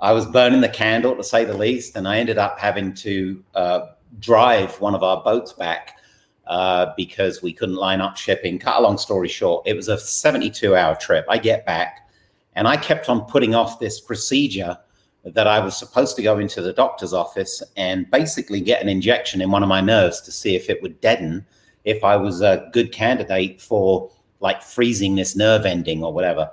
I 0.00 0.12
was 0.12 0.26
burning 0.26 0.60
the 0.60 0.68
candle 0.68 1.16
to 1.16 1.24
say 1.24 1.44
the 1.44 1.56
least. 1.56 1.96
And 1.96 2.06
I 2.06 2.18
ended 2.18 2.38
up 2.38 2.58
having 2.58 2.94
to 2.94 3.44
uh, 3.54 3.80
drive 4.20 4.80
one 4.80 4.94
of 4.94 5.02
our 5.02 5.22
boats 5.22 5.52
back 5.52 5.98
uh, 6.46 6.92
because 6.96 7.42
we 7.42 7.52
couldn't 7.52 7.76
line 7.76 8.00
up 8.00 8.16
shipping. 8.16 8.58
Cut 8.58 8.78
a 8.78 8.80
long 8.80 8.98
story 8.98 9.28
short, 9.28 9.66
it 9.66 9.74
was 9.74 9.88
a 9.88 9.98
72 9.98 10.74
hour 10.74 10.94
trip. 10.96 11.24
I 11.28 11.38
get 11.38 11.64
back 11.66 12.08
and 12.54 12.66
I 12.66 12.76
kept 12.76 13.08
on 13.08 13.20
putting 13.22 13.54
off 13.54 13.78
this 13.78 14.00
procedure 14.00 14.76
that 15.24 15.46
I 15.46 15.60
was 15.60 15.76
supposed 15.76 16.16
to 16.16 16.22
go 16.22 16.38
into 16.38 16.62
the 16.62 16.72
doctor's 16.72 17.12
office 17.12 17.62
and 17.76 18.10
basically 18.10 18.60
get 18.60 18.82
an 18.82 18.88
injection 18.88 19.40
in 19.40 19.50
one 19.50 19.62
of 19.62 19.68
my 19.68 19.80
nerves 19.80 20.20
to 20.22 20.32
see 20.32 20.56
if 20.56 20.70
it 20.70 20.82
would 20.82 21.00
deaden 21.00 21.46
if 21.84 22.04
I 22.04 22.16
was 22.16 22.40
a 22.40 22.68
good 22.72 22.92
candidate 22.92 23.60
for 23.60 24.10
like 24.40 24.62
freezing 24.62 25.16
this 25.16 25.36
nerve 25.36 25.66
ending 25.66 26.04
or 26.04 26.12
whatever. 26.12 26.50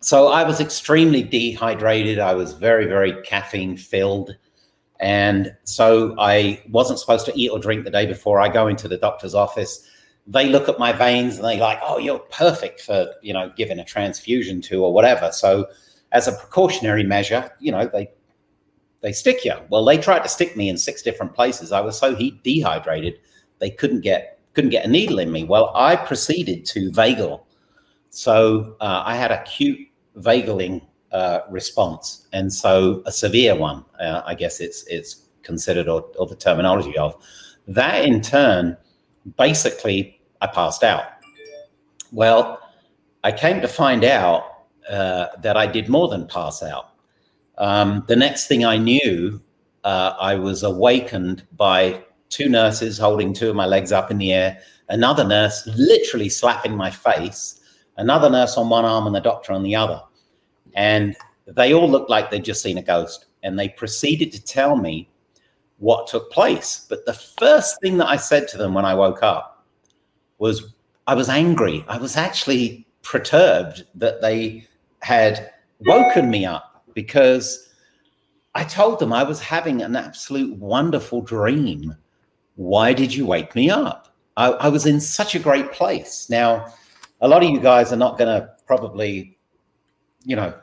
So 0.00 0.28
I 0.28 0.44
was 0.44 0.60
extremely 0.60 1.22
dehydrated. 1.22 2.18
I 2.18 2.34
was 2.34 2.52
very, 2.52 2.86
very 2.86 3.22
caffeine 3.22 3.76
filled. 3.76 4.36
And 5.00 5.56
so 5.64 6.14
I 6.18 6.62
wasn't 6.68 6.98
supposed 6.98 7.26
to 7.26 7.38
eat 7.38 7.48
or 7.48 7.58
drink 7.58 7.84
the 7.84 7.90
day 7.90 8.06
before 8.06 8.40
I 8.40 8.48
go 8.48 8.66
into 8.66 8.86
the 8.86 8.98
doctor's 8.98 9.34
office. 9.34 9.88
They 10.26 10.48
look 10.48 10.68
at 10.68 10.78
my 10.78 10.92
veins 10.92 11.36
and 11.36 11.44
they 11.44 11.58
like, 11.58 11.78
oh, 11.82 11.98
you're 11.98 12.18
perfect 12.18 12.82
for, 12.82 13.06
you 13.22 13.32
know, 13.32 13.52
giving 13.56 13.78
a 13.78 13.84
transfusion 13.84 14.60
to 14.62 14.84
or 14.84 14.92
whatever. 14.92 15.32
So 15.32 15.68
as 16.12 16.28
a 16.28 16.32
precautionary 16.32 17.04
measure, 17.04 17.50
you 17.58 17.72
know, 17.72 17.86
they 17.86 18.10
they 19.00 19.12
stick 19.12 19.44
you. 19.44 19.52
Well, 19.68 19.84
they 19.84 19.98
tried 19.98 20.22
to 20.22 20.30
stick 20.30 20.56
me 20.56 20.70
in 20.70 20.78
six 20.78 21.02
different 21.02 21.34
places. 21.34 21.72
I 21.72 21.82
was 21.82 21.98
so 21.98 22.14
heat 22.14 22.42
dehydrated, 22.42 23.18
they 23.64 23.70
couldn't 23.70 24.02
get 24.02 24.38
couldn't 24.52 24.68
get 24.68 24.84
a 24.84 24.88
needle 24.88 25.18
in 25.18 25.32
me. 25.32 25.42
Well, 25.42 25.72
I 25.74 25.96
proceeded 25.96 26.66
to 26.66 26.90
vagal. 26.90 27.40
So 28.10 28.76
uh, 28.78 29.02
I 29.06 29.16
had 29.16 29.30
acute 29.32 29.80
vagaling 30.18 30.82
uh, 31.12 31.40
response, 31.48 32.28
and 32.34 32.52
so 32.52 33.02
a 33.06 33.10
severe 33.10 33.56
one. 33.56 33.82
Uh, 33.98 34.20
I 34.26 34.34
guess 34.34 34.60
it's 34.60 34.84
it's 34.86 35.12
considered, 35.42 35.88
or, 35.88 36.02
or 36.18 36.26
the 36.26 36.36
terminology 36.36 36.94
of 36.98 37.16
that. 37.66 38.04
In 38.04 38.20
turn, 38.20 38.76
basically, 39.38 40.20
I 40.42 40.46
passed 40.46 40.84
out. 40.84 41.04
Well, 42.12 42.60
I 43.24 43.32
came 43.32 43.62
to 43.62 43.68
find 43.68 44.04
out 44.04 44.42
uh, 44.90 45.28
that 45.40 45.56
I 45.56 45.66
did 45.66 45.88
more 45.88 46.08
than 46.08 46.26
pass 46.26 46.62
out. 46.62 46.90
Um, 47.56 48.04
the 48.08 48.16
next 48.16 48.46
thing 48.46 48.66
I 48.66 48.76
knew, 48.76 49.40
uh, 49.84 50.12
I 50.20 50.34
was 50.34 50.62
awakened 50.62 51.46
by 51.56 52.04
two 52.34 52.48
nurses 52.48 52.98
holding 52.98 53.32
two 53.32 53.50
of 53.50 53.56
my 53.56 53.64
legs 53.64 53.92
up 53.92 54.10
in 54.10 54.18
the 54.18 54.32
air, 54.32 54.58
another 54.88 55.24
nurse 55.24 55.66
literally 55.76 56.28
slapping 56.28 56.76
my 56.76 56.90
face, 56.90 57.60
another 57.96 58.28
nurse 58.28 58.56
on 58.56 58.68
one 58.68 58.84
arm 58.84 59.06
and 59.06 59.14
the 59.14 59.20
doctor 59.20 59.52
on 59.52 59.62
the 59.62 59.76
other. 59.76 60.02
And 60.74 61.16
they 61.46 61.72
all 61.72 61.88
looked 61.88 62.10
like 62.10 62.30
they'd 62.30 62.44
just 62.44 62.62
seen 62.62 62.78
a 62.78 62.82
ghost. 62.82 63.26
And 63.44 63.58
they 63.58 63.68
proceeded 63.68 64.32
to 64.32 64.42
tell 64.42 64.76
me 64.76 65.08
what 65.78 66.08
took 66.08 66.30
place. 66.32 66.86
But 66.88 67.06
the 67.06 67.14
first 67.14 67.80
thing 67.80 67.98
that 67.98 68.08
I 68.08 68.16
said 68.16 68.48
to 68.48 68.56
them 68.56 68.74
when 68.74 68.84
I 68.84 68.94
woke 68.94 69.22
up 69.22 69.64
was 70.38 70.74
I 71.06 71.14
was 71.14 71.28
angry. 71.28 71.84
I 71.86 71.98
was 71.98 72.16
actually 72.16 72.86
perturbed 73.02 73.84
that 73.94 74.22
they 74.22 74.66
had 75.00 75.52
woken 75.80 76.30
me 76.30 76.46
up 76.46 76.84
because 76.94 77.68
I 78.54 78.64
told 78.64 78.98
them 78.98 79.12
I 79.12 79.22
was 79.22 79.40
having 79.40 79.82
an 79.82 79.94
absolute 79.94 80.56
wonderful 80.56 81.20
dream. 81.20 81.94
Why 82.56 82.92
did 82.92 83.14
you 83.14 83.26
wake 83.26 83.54
me 83.54 83.70
up? 83.70 84.14
I, 84.36 84.50
I 84.50 84.68
was 84.68 84.86
in 84.86 85.00
such 85.00 85.34
a 85.34 85.38
great 85.38 85.72
place. 85.72 86.28
Now, 86.28 86.72
a 87.20 87.28
lot 87.28 87.42
of 87.42 87.50
you 87.50 87.60
guys 87.60 87.92
are 87.92 87.96
not 87.96 88.18
going 88.18 88.28
to 88.28 88.50
probably, 88.66 89.38
you 90.24 90.36
know, 90.36 90.54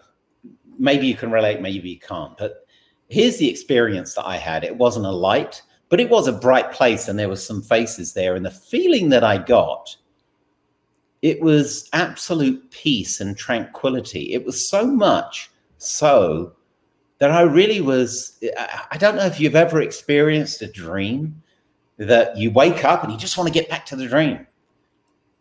maybe 0.77 1.07
you 1.07 1.15
can 1.15 1.31
relate, 1.31 1.61
maybe 1.61 1.89
you 1.89 1.99
can't. 1.99 2.37
But 2.37 2.65
here's 3.09 3.37
the 3.37 3.49
experience 3.49 4.15
that 4.15 4.25
I 4.25 4.37
had. 4.37 4.63
It 4.63 4.77
wasn't 4.77 5.05
a 5.05 5.11
light, 5.11 5.61
but 5.89 5.99
it 5.99 6.09
was 6.09 6.27
a 6.27 6.33
bright 6.33 6.71
place, 6.71 7.07
and 7.07 7.19
there 7.19 7.29
were 7.29 7.35
some 7.35 7.61
faces 7.61 8.13
there. 8.13 8.35
And 8.35 8.45
the 8.45 8.51
feeling 8.51 9.09
that 9.09 9.23
I 9.23 9.37
got, 9.37 9.95
it 11.21 11.41
was 11.41 11.89
absolute 11.93 12.71
peace 12.71 13.21
and 13.21 13.37
tranquility. 13.37 14.33
It 14.33 14.45
was 14.45 14.69
so 14.69 14.87
much 14.87 15.51
so 15.77 16.53
that 17.19 17.31
I 17.31 17.41
really 17.41 17.81
was. 17.81 18.39
I 18.91 18.97
don't 18.97 19.15
know 19.15 19.25
if 19.25 19.39
you've 19.39 19.55
ever 19.55 19.81
experienced 19.81 20.61
a 20.61 20.71
dream 20.71 21.41
that 22.07 22.35
you 22.35 22.49
wake 22.49 22.83
up 22.83 23.03
and 23.03 23.11
you 23.11 23.17
just 23.17 23.37
want 23.37 23.47
to 23.47 23.53
get 23.53 23.69
back 23.69 23.85
to 23.85 23.95
the 23.95 24.07
dream. 24.07 24.47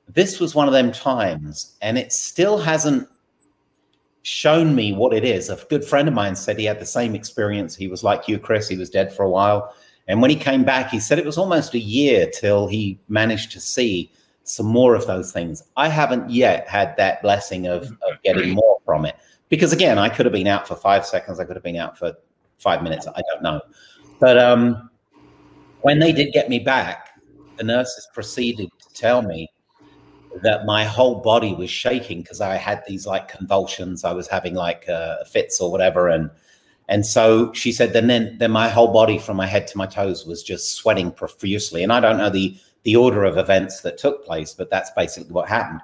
This 0.09 0.39
was 0.41 0.55
one 0.55 0.67
of 0.67 0.75
them 0.75 0.93
times, 0.93 1.77
and 1.81 1.97
it 1.97 2.13
still 2.13 2.59
hasn't 2.59 3.09
shown 4.23 4.75
me 4.75 4.93
what 4.93 5.15
it 5.15 5.25
is. 5.25 5.49
A 5.49 5.57
good 5.71 5.85
friend 5.85 6.07
of 6.07 6.13
mine 6.13 6.37
said 6.37 6.59
he 6.59 6.65
had 6.67 6.81
the 6.81 6.87
same 6.87 7.15
experience. 7.15 7.75
He 7.75 7.89
was 7.89 8.05
like 8.05 8.29
you, 8.29 8.39
Chris. 8.39 8.69
He 8.69 8.77
was 8.77 8.91
dead 8.91 9.13
for 9.13 9.23
a 9.23 9.31
while. 9.31 9.75
And 10.09 10.21
when 10.21 10.31
he 10.31 10.37
came 10.37 10.65
back, 10.65 10.91
he 10.91 11.01
said 11.01 11.19
it 11.19 11.25
was 11.25 11.39
almost 11.39 11.73
a 11.75 11.79
year 11.79 12.29
till 12.29 12.67
he 12.67 12.99
managed 13.09 13.53
to 13.53 13.61
see 13.61 14.11
some 14.43 14.67
more 14.67 14.95
of 14.95 15.07
those 15.07 15.33
things. 15.33 15.63
I 15.77 15.89
haven't 15.89 16.29
yet 16.29 16.69
had 16.69 16.97
that 16.97 17.23
blessing 17.23 17.69
of, 17.69 17.85
of 17.85 18.21
getting 18.23 18.51
more 18.51 18.79
from 18.85 19.07
it. 19.07 19.17
Because 19.49 19.73
again, 19.73 19.99
I 19.99 20.09
could 20.09 20.27
have 20.27 20.33
been 20.33 20.49
out 20.49 20.67
for 20.67 20.75
five 20.75 21.07
seconds. 21.07 21.41
I 21.41 21.45
could 21.45 21.57
have 21.57 21.63
been 21.63 21.77
out 21.77 21.97
for 21.97 22.13
five 22.59 22.83
minutes. 22.83 23.07
I 23.07 23.23
don't 23.33 23.43
know. 23.43 23.61
But 24.19 24.39
um, 24.39 24.89
when 25.83 25.99
they 25.99 26.12
did 26.12 26.33
get 26.33 26.49
me 26.49 26.59
back, 26.59 27.09
the 27.57 27.64
nurses 27.64 28.09
proceeded 28.12 28.70
to 28.78 28.95
tell 28.95 29.22
me 29.22 29.51
that 30.43 30.64
my 30.64 30.85
whole 30.85 31.16
body 31.16 31.55
was 31.55 31.70
shaking 31.70 32.22
because 32.22 32.41
I 32.41 32.57
had 32.57 32.83
these 32.87 33.07
like 33.07 33.28
convulsions. 33.28 34.05
I 34.05 34.12
was 34.12 34.28
having 34.28 34.55
like 34.55 34.89
uh, 34.89 35.24
fits 35.24 35.61
or 35.61 35.70
whatever, 35.70 36.09
and 36.09 36.31
and 36.89 37.07
so 37.07 37.53
she 37.53 37.72
said, 37.72 37.93
then 37.93 38.07
then 38.07 38.37
then 38.39 38.51
my 38.51 38.68
whole 38.68 38.93
body 38.93 39.18
from 39.18 39.37
my 39.37 39.47
head 39.47 39.66
to 39.68 39.78
my 39.78 39.87
toes 39.87 40.26
was 40.26 40.43
just 40.43 40.72
sweating 40.72 41.12
profusely. 41.12 41.83
And 41.83 41.93
I 41.93 42.01
don't 42.01 42.18
know 42.18 42.31
the 42.31 42.57
the 42.83 42.97
order 42.97 43.24
of 43.24 43.37
events 43.37 43.83
that 43.83 43.99
took 43.99 44.24
place, 44.24 44.55
but 44.55 44.70
that's 44.70 44.91
basically 44.93 45.33
what 45.33 45.49
happened. 45.49 45.81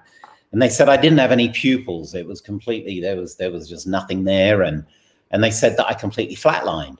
And 0.53 0.63
they 0.63 0.69
said 0.69 0.89
I 0.89 0.97
didn't 0.97 1.19
have 1.19 1.33
any 1.33 1.49
pupils. 1.51 2.15
It 2.15 2.27
was 2.27 2.41
completely 2.41 3.01
there 3.01 3.17
was 3.17 3.37
there 3.37 3.51
was 3.51 3.69
just 3.69 3.87
nothing 3.87 4.25
there, 4.25 4.63
and 4.63 4.85
and 5.31 5.43
they 5.43 5.51
said 5.51 5.77
that 5.77 5.87
I 5.87 5.95
completely 5.95 6.37
flatlined. 6.37 6.99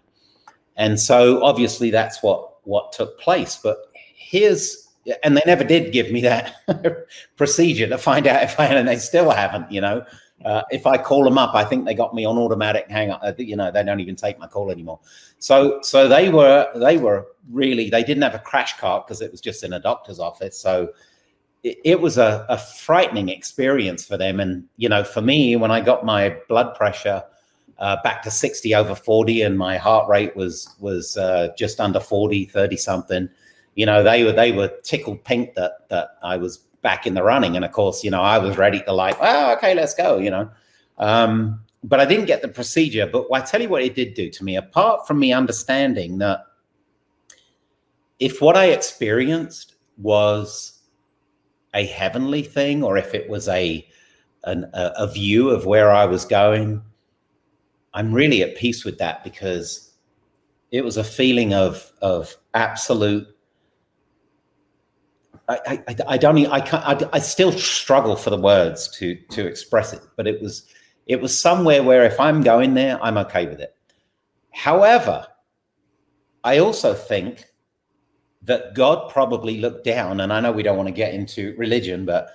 And 0.77 1.01
so 1.01 1.43
obviously 1.43 1.91
that's 1.91 2.23
what 2.23 2.56
what 2.67 2.93
took 2.93 3.19
place. 3.19 3.59
But 3.63 3.79
here's 3.95 4.87
and 5.23 5.37
they 5.37 5.43
never 5.47 5.65
did 5.65 5.93
give 5.93 6.11
me 6.11 6.21
that 6.23 6.55
procedure 7.37 7.87
to 7.87 7.99
find 7.99 8.27
out 8.27 8.43
if 8.43 8.59
I 8.59 8.67
and 8.67 8.89
they 8.89 8.97
still 8.97 9.31
haven't. 9.31 9.71
You 9.71 9.81
know, 9.81 10.05
uh, 10.45 10.63
if 10.71 10.87
I 10.87 10.99
call 10.99 11.25
them 11.25 11.39
up, 11.39 11.55
I 11.55 11.65
think 11.65 11.85
they 11.85 11.95
got 11.95 12.15
me 12.15 12.25
on 12.25 12.37
automatic 12.37 12.89
hang 12.91 13.11
up. 13.11 13.21
Uh, 13.23 13.33
you 13.39 13.57
know, 13.57 13.71
they 13.71 13.83
don't 13.83 14.01
even 14.01 14.17
take 14.17 14.39
my 14.39 14.47
call 14.47 14.71
anymore. 14.71 15.01
So, 15.39 15.81
so 15.83 16.09
they 16.09 16.29
were 16.29 16.69
they 16.75 16.99
were 16.99 17.27
really 17.51 17.89
they 17.91 18.03
didn't 18.03 18.23
have 18.23 18.35
a 18.35 18.41
crash 18.41 18.79
cart 18.79 19.07
because 19.07 19.21
it 19.21 19.31
was 19.31 19.41
just 19.41 19.65
in 19.65 19.73
a 19.73 19.81
doctor's 19.81 20.19
office. 20.19 20.59
So 20.59 20.91
it, 21.63 21.79
it 21.85 22.01
was 22.01 22.19
a, 22.19 22.45
a 22.49 22.59
frightening 22.59 23.29
experience 23.29 24.05
for 24.05 24.17
them. 24.17 24.41
And 24.41 24.65
you 24.77 24.89
know, 24.89 25.05
for 25.05 25.23
me, 25.23 25.57
when 25.57 25.71
I 25.71 25.81
got 25.81 26.05
my 26.05 26.37
blood 26.49 26.75
pressure. 26.75 27.23
Uh, 27.79 27.97
back 28.03 28.23
to 28.23 28.31
60 28.31 28.75
over 28.75 28.95
40 28.95 29.43
and 29.43 29.59
my 29.59 29.77
heart 29.77 30.09
rate 30.09 30.35
was 30.35 30.75
was 30.81 31.19
uh, 31.19 31.49
just 31.59 31.79
under 31.79 32.01
40 32.01 32.47
30 32.47 32.77
something 32.77 33.29
you 33.77 33.85
know, 33.85 34.03
they 34.03 34.25
were 34.25 34.33
they 34.33 34.53
were 34.53 34.69
tickled 34.83 35.23
pink 35.23 35.55
that 35.55 35.89
that 35.91 36.17
I 36.23 36.39
was 36.39 36.59
back 36.83 37.07
in 37.07 37.15
the 37.15 37.23
running, 37.23 37.57
and 37.57 37.65
of 37.65 37.73
course, 37.73 38.03
you 38.03 38.11
know, 38.11 38.23
I 38.23 38.39
was 38.39 38.57
ready 38.57 38.83
to 38.83 38.93
like, 38.93 39.17
oh, 39.21 39.53
okay, 39.53 39.75
let's 39.75 39.95
go, 39.95 40.19
you 40.19 40.31
know. 40.31 40.51
Um, 40.99 41.61
but 41.85 42.01
I 42.01 42.07
didn't 42.07 42.25
get 42.25 42.43
the 42.43 42.49
procedure. 42.49 43.07
But 43.07 43.27
I 43.33 43.41
tell 43.43 43.61
you 43.61 43.69
what 43.69 43.83
it 43.83 43.95
did 43.95 44.15
do 44.15 44.31
to 44.31 44.45
me, 44.45 44.57
apart 44.57 45.07
from 45.07 45.21
me 45.21 45.33
understanding 45.33 46.19
that 46.19 46.41
if 48.19 48.41
what 48.41 48.57
I 48.57 48.67
experienced 48.67 49.75
was 49.99 50.81
a 51.75 51.85
heavenly 51.85 52.43
thing, 52.43 52.83
or 52.83 52.97
if 52.97 53.15
it 53.15 53.29
was 53.29 53.47
a 53.47 53.87
an, 54.45 54.71
a, 54.73 54.93
a 54.97 55.13
view 55.13 55.51
of 55.51 55.67
where 55.67 55.91
I 55.91 56.07
was 56.07 56.25
going, 56.25 56.81
I'm 57.97 58.13
really 58.13 58.43
at 58.43 58.57
peace 58.57 58.85
with 58.85 58.99
that 58.99 59.25
because 59.25 59.91
it 60.71 60.85
was 60.85 60.99
a 60.99 61.05
feeling 61.05 61.55
of 61.55 61.91
of 62.03 62.37
absolute. 62.55 63.27
I, 65.49 65.83
I, 65.89 65.97
I 66.09 66.19
don't 66.19 66.47
I 66.47 66.61
can't 66.61 66.85
I, 66.85 67.09
I 67.15 67.19
still 67.21 67.53
struggle 67.53 68.15
for 68.15 68.31
the 68.31 68.39
words 68.39 68.89
to 68.99 69.15
to 69.31 69.47
express 69.47 69.95
it, 69.95 70.03
but 70.17 70.27
it 70.27 70.43
was 70.43 70.67
it 71.07 71.21
was 71.21 71.39
somewhere 71.39 71.83
where 71.83 72.05
if 72.05 72.21
I'm 72.21 72.43
going 72.43 72.75
there, 72.75 73.03
I'm 73.03 73.17
okay 73.19 73.47
with 73.47 73.61
it. 73.61 73.75
However, 74.53 75.27
I 76.45 76.59
also 76.59 76.93
think 76.93 77.47
that 78.43 78.75
God 78.75 79.11
probably 79.11 79.59
looked 79.59 79.85
down, 79.85 80.21
and 80.21 80.33
I 80.33 80.41
know 80.41 80.53
we 80.53 80.63
don't 80.63 80.77
want 80.77 80.89
to 80.89 80.93
get 80.95 81.15
into 81.15 81.55
religion, 81.57 82.05
but 82.05 82.31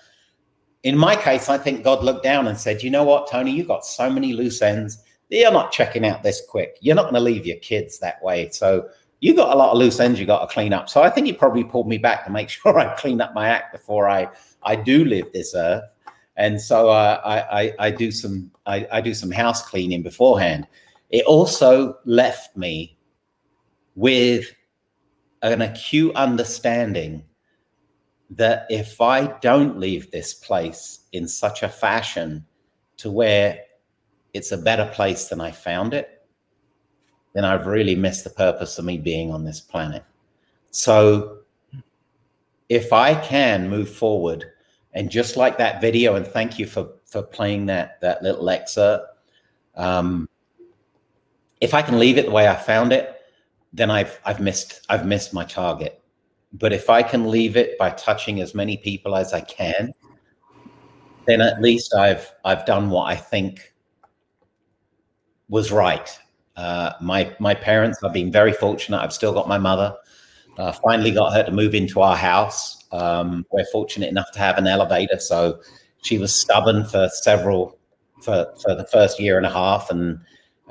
in 0.84 0.98
my 0.98 1.16
case, 1.16 1.50
I 1.50 1.58
think 1.60 1.84
God 1.84 2.04
looked 2.04 2.24
down 2.24 2.48
and 2.48 2.58
said, 2.58 2.82
You 2.82 2.90
know 2.90 3.04
what, 3.04 3.30
Tony, 3.30 3.52
you've 3.52 3.68
got 3.68 3.86
so 3.86 4.10
many 4.10 4.34
loose 4.34 4.62
ends. 4.62 5.04
You're 5.32 5.52
not 5.52 5.72
checking 5.72 6.06
out 6.06 6.24
this 6.24 6.42
quick. 6.48 6.78
You're 6.82 6.96
not 6.96 7.04
going 7.04 7.16
to 7.16 7.22
leave 7.22 7.46
your 7.46 7.58
kids 7.58 8.00
that 8.00 8.22
way. 8.22 8.50
So 8.50 8.90
you 9.22 9.34
got 9.34 9.56
a 9.56 9.58
lot 9.58 9.72
of 9.72 9.78
loose 9.78 10.00
ends 10.00 10.20
you 10.20 10.26
got 10.26 10.48
to 10.48 10.54
clean 10.54 10.74
up. 10.74 10.90
So 10.90 11.02
I 11.02 11.10
think 11.10 11.26
he 11.26 11.34
probably 11.34 11.64
pulled 11.64 11.88
me 11.88 11.98
back 11.98 12.26
to 12.26 12.32
make 12.32 12.50
sure 12.50 12.78
I 12.78 12.94
clean 12.96 13.22
up 13.22 13.34
my 13.34 13.48
act 13.48 13.72
before 13.72 14.10
I 14.10 14.30
I 14.64 14.76
do 14.76 15.06
live 15.06 15.32
this 15.34 15.56
earth. 15.56 15.84
And 16.36 16.60
so 16.60 16.90
uh, 16.90 17.22
I, 17.24 17.62
I, 17.62 17.74
I 17.80 17.92
do 17.92 18.12
some 18.12 18.52
I, 18.66 18.88
I 18.92 19.02
do 19.02 19.14
some 19.14 19.32
house 19.32 19.62
cleaning 19.68 20.04
beforehand. 20.04 20.68
It 21.10 21.26
also 21.26 21.98
left 22.06 22.56
me 22.58 22.98
with 23.96 24.54
an 25.42 25.62
acute 25.62 26.16
understanding 26.16 27.24
that 28.32 28.66
if 28.70 29.02
I 29.02 29.28
don't 29.40 29.80
leave 29.80 30.12
this 30.12 30.34
place 30.34 31.02
in 31.12 31.28
such 31.28 31.64
a 31.64 31.70
fashion 31.70 32.46
to 32.98 33.12
where 33.12 33.60
it's 34.34 34.52
a 34.52 34.58
better 34.58 34.90
place 34.94 35.28
than 35.28 35.42
I 35.42 35.52
found 35.52 35.94
it, 35.94 36.26
then 37.34 37.46
I've 37.46 37.68
really 37.68 37.96
missed 37.96 38.24
the 38.24 38.30
purpose 38.30 38.78
of 38.78 38.86
me 38.86 38.98
being 38.98 39.32
on 39.32 39.44
this 39.44 39.62
planet. 39.62 40.04
So 40.72 41.40
if 42.70 42.94
I 42.94 43.16
can 43.16 43.70
move 43.70 43.90
forward 43.90 44.46
and 44.94 45.10
just 45.10 45.38
like 45.38 45.58
that 45.58 45.82
video, 45.82 46.16
and 46.16 46.26
thank 46.26 46.60
you 46.60 46.66
for 46.66 46.90
for 47.06 47.22
playing 47.22 47.66
that 47.68 48.00
that 48.02 48.24
little 48.24 48.50
excerpt. 48.50 49.06
Um, 49.76 50.28
if 51.60 51.74
I 51.74 51.82
can 51.82 52.00
leave 52.00 52.18
it 52.18 52.26
the 52.26 52.32
way 52.32 52.48
I 52.48 52.56
found 52.56 52.92
it, 52.94 53.16
then 53.74 53.92
I've 53.92 54.20
I've 54.26 54.40
missed 54.40 54.86
I've 54.90 55.06
missed 55.06 55.34
my 55.34 55.46
target. 55.46 56.02
But 56.54 56.74
if 56.74 56.90
I 56.90 57.04
can 57.04 57.30
leave 57.30 57.56
it 57.56 57.78
by 57.78 57.92
touching 57.92 58.42
as 58.42 58.54
many 58.54 58.78
people 58.78 59.16
as 59.16 59.34
I 59.34 59.42
can, 59.42 59.94
then 61.26 61.42
at 61.42 61.62
least 61.62 61.94
I've 61.94 62.30
I've 62.44 62.66
done 62.66 62.90
what 62.90 63.06
I 63.06 63.16
think 63.16 63.71
was 65.52 65.72
right. 65.72 66.10
Uh, 66.56 66.94
my 67.00 67.36
my 67.40 67.54
parents, 67.54 68.00
I've 68.04 68.14
been 68.14 68.32
very 68.32 68.54
fortunate. 68.54 69.00
I've 69.00 69.14
still 69.14 69.34
got 69.34 69.48
my 69.48 69.60
mother. 69.60 69.96
Uh, 70.58 70.72
finally 70.72 71.12
got 71.12 71.34
her 71.34 71.44
to 71.44 71.52
move 71.52 71.76
into 71.76 72.02
our 72.02 72.16
house. 72.16 72.84
Um, 72.92 73.46
we're 73.52 73.66
fortunate 73.72 74.10
enough 74.10 74.32
to 74.32 74.40
have 74.40 74.58
an 74.58 74.66
elevator, 74.66 75.20
so 75.20 75.62
she 76.02 76.18
was 76.18 76.34
stubborn 76.34 76.86
for 76.86 77.10
several 77.10 77.78
for 78.24 78.48
for 78.64 78.74
the 78.74 78.88
first 78.92 79.20
year 79.20 79.38
and 79.38 79.46
a 79.46 79.50
half, 79.50 79.92
and 79.92 80.20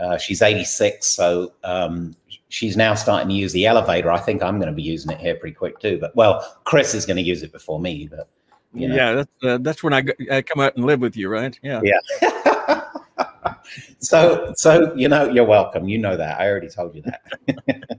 uh, 0.00 0.16
she's 0.16 0.40
86, 0.40 1.14
so 1.14 1.52
um, 1.62 2.16
she's 2.48 2.76
now 2.76 2.94
starting 2.94 3.28
to 3.28 3.34
use 3.34 3.52
the 3.52 3.66
elevator. 3.66 4.10
I 4.10 4.18
think 4.18 4.42
I'm 4.42 4.56
going 4.56 4.70
to 4.70 4.74
be 4.74 4.82
using 4.82 5.10
it 5.10 5.20
here 5.20 5.34
pretty 5.34 5.54
quick 5.54 5.78
too. 5.78 5.98
But 6.00 6.16
well, 6.16 6.58
Chris 6.64 6.94
is 6.94 7.04
going 7.04 7.18
to 7.18 7.22
use 7.22 7.42
it 7.42 7.52
before 7.52 7.80
me. 7.80 8.08
But 8.10 8.28
you 8.72 8.88
know. 8.88 8.94
yeah, 8.94 9.12
that's 9.12 9.44
uh, 9.44 9.58
that's 9.60 9.82
when 9.82 9.92
I, 9.92 10.04
I 10.30 10.42
come 10.42 10.60
out 10.60 10.76
and 10.76 10.86
live 10.86 11.00
with 11.00 11.16
you, 11.16 11.28
right? 11.28 11.58
Yeah, 11.62 11.80
yeah. 11.82 12.00
so 13.98 14.52
so 14.56 14.94
you 14.94 15.08
know 15.08 15.28
you're 15.28 15.44
welcome. 15.44 15.88
You 15.88 15.98
know 15.98 16.16
that 16.16 16.40
I 16.40 16.48
already 16.48 16.68
told 16.68 16.94
you 16.94 17.02
that. 17.02 17.98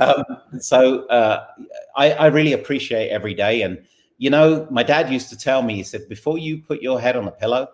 um, 0.00 0.24
so 0.60 1.06
uh, 1.06 1.46
I, 1.96 2.12
I 2.12 2.26
really 2.26 2.52
appreciate 2.52 3.10
every 3.10 3.34
day, 3.34 3.62
and 3.62 3.84
you 4.18 4.30
know 4.30 4.66
my 4.70 4.82
dad 4.82 5.10
used 5.10 5.28
to 5.30 5.36
tell 5.36 5.62
me 5.62 5.74
he 5.74 5.82
said 5.82 6.08
before 6.08 6.38
you 6.38 6.58
put 6.58 6.82
your 6.82 7.00
head 7.00 7.16
on 7.16 7.24
the 7.24 7.30
pillow, 7.30 7.68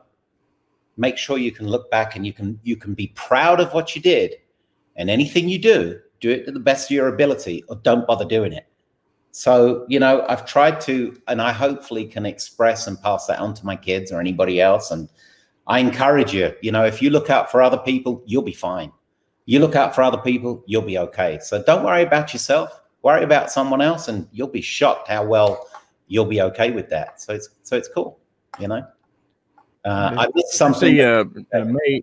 make 0.97 1.17
sure 1.17 1.39
you 1.39 1.53
can 1.53 1.69
look 1.69 1.91
back 1.91 2.17
and 2.17 2.27
you 2.27 2.33
can 2.33 2.59
you 2.63 2.77
can 2.77 2.95
be 2.95 3.09
proud 3.09 3.61
of 3.61 3.73
what 3.73 3.95
you 3.97 4.03
did 4.03 4.35
and 4.97 5.09
anything 5.09 5.49
you 5.49 5.59
do, 5.59 5.99
do 6.21 6.31
it 6.31 6.45
to 6.45 6.53
the 6.53 6.61
best 6.61 6.91
of 6.91 6.95
your 6.95 7.09
ability 7.09 7.65
or 7.69 7.77
don't 7.77 8.07
bother 8.07 8.25
doing 8.25 8.53
it. 8.53 8.67
So, 9.33 9.87
you 9.89 10.01
know, 10.01 10.27
I've 10.29 10.45
tried 10.45 10.81
to, 10.83 11.17
and 11.29 11.41
I 11.41 11.53
hopefully 11.53 12.05
can 12.05 12.27
express 12.27 12.87
and 12.87 13.01
pass 13.01 13.27
that 13.27 13.39
on 13.39 13.55
to 13.55 13.65
my 13.65 13.77
kids 13.77 14.11
or 14.11 14.21
anybody 14.21 14.61
else. 14.61 14.91
And 14.91 15.09
I 15.71 15.79
encourage 15.79 16.35
you, 16.35 16.53
you 16.63 16.73
know, 16.73 16.85
if 16.85 17.01
you 17.01 17.11
look 17.11 17.31
out 17.31 17.49
for 17.49 17.63
other 17.63 17.79
people, 17.79 18.25
you'll 18.27 18.43
be 18.43 18.53
fine. 18.53 18.91
You 19.47 19.61
look 19.61 19.77
out 19.77 19.95
for 19.95 20.03
other 20.03 20.19
people, 20.19 20.65
you'll 20.67 20.83
be 20.83 20.99
okay. 20.99 21.39
So 21.41 21.63
don't 21.63 21.85
worry 21.85 22.03
about 22.03 22.33
yourself, 22.33 22.81
worry 23.03 23.23
about 23.23 23.53
someone 23.53 23.81
else, 23.81 24.09
and 24.09 24.27
you'll 24.33 24.49
be 24.49 24.63
shocked 24.63 25.07
how 25.07 25.25
well 25.25 25.69
you'll 26.09 26.25
be 26.25 26.43
okay 26.43 26.73
with 26.73 26.91
that. 26.91 27.21
So 27.21 27.35
it's 27.35 27.51
so 27.63 27.77
it's 27.77 27.89
cool, 27.89 28.19
you 28.59 28.67
know. 28.67 28.85
Uh, 29.85 30.17
I 30.19 30.27
missed 30.35 30.55
something. 30.55 30.91
See, 30.91 31.03
uh, 31.03 31.25
uh, 31.55 31.65
May 31.65 32.03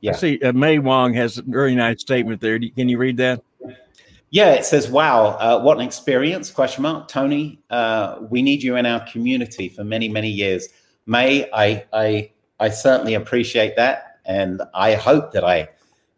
yeah. 0.00 0.12
See 0.12 0.40
uh, 0.42 0.52
May 0.52 0.80
Wong 0.80 1.14
has 1.14 1.38
a 1.38 1.42
very 1.42 1.76
nice 1.76 2.00
statement 2.00 2.40
there. 2.40 2.58
Can 2.58 2.88
you 2.88 2.98
read 2.98 3.16
that? 3.18 3.42
Yeah, 4.30 4.54
it 4.54 4.64
says, 4.64 4.90
"Wow, 4.90 5.36
uh, 5.38 5.60
what 5.60 5.78
an 5.78 5.84
experience!" 5.84 6.50
Question 6.50 6.82
mark. 6.82 7.06
Tony, 7.06 7.62
uh, 7.70 8.18
we 8.28 8.42
need 8.42 8.60
you 8.60 8.74
in 8.74 8.86
our 8.86 9.06
community 9.06 9.68
for 9.68 9.84
many, 9.84 10.08
many 10.08 10.28
years. 10.28 10.68
May, 11.06 11.48
I, 11.52 11.84
I, 11.92 12.32
I 12.58 12.68
certainly 12.68 13.14
appreciate 13.14 13.76
that, 13.76 14.18
and 14.24 14.62
I 14.74 14.94
hope 14.94 15.32
that 15.32 15.44
I, 15.44 15.68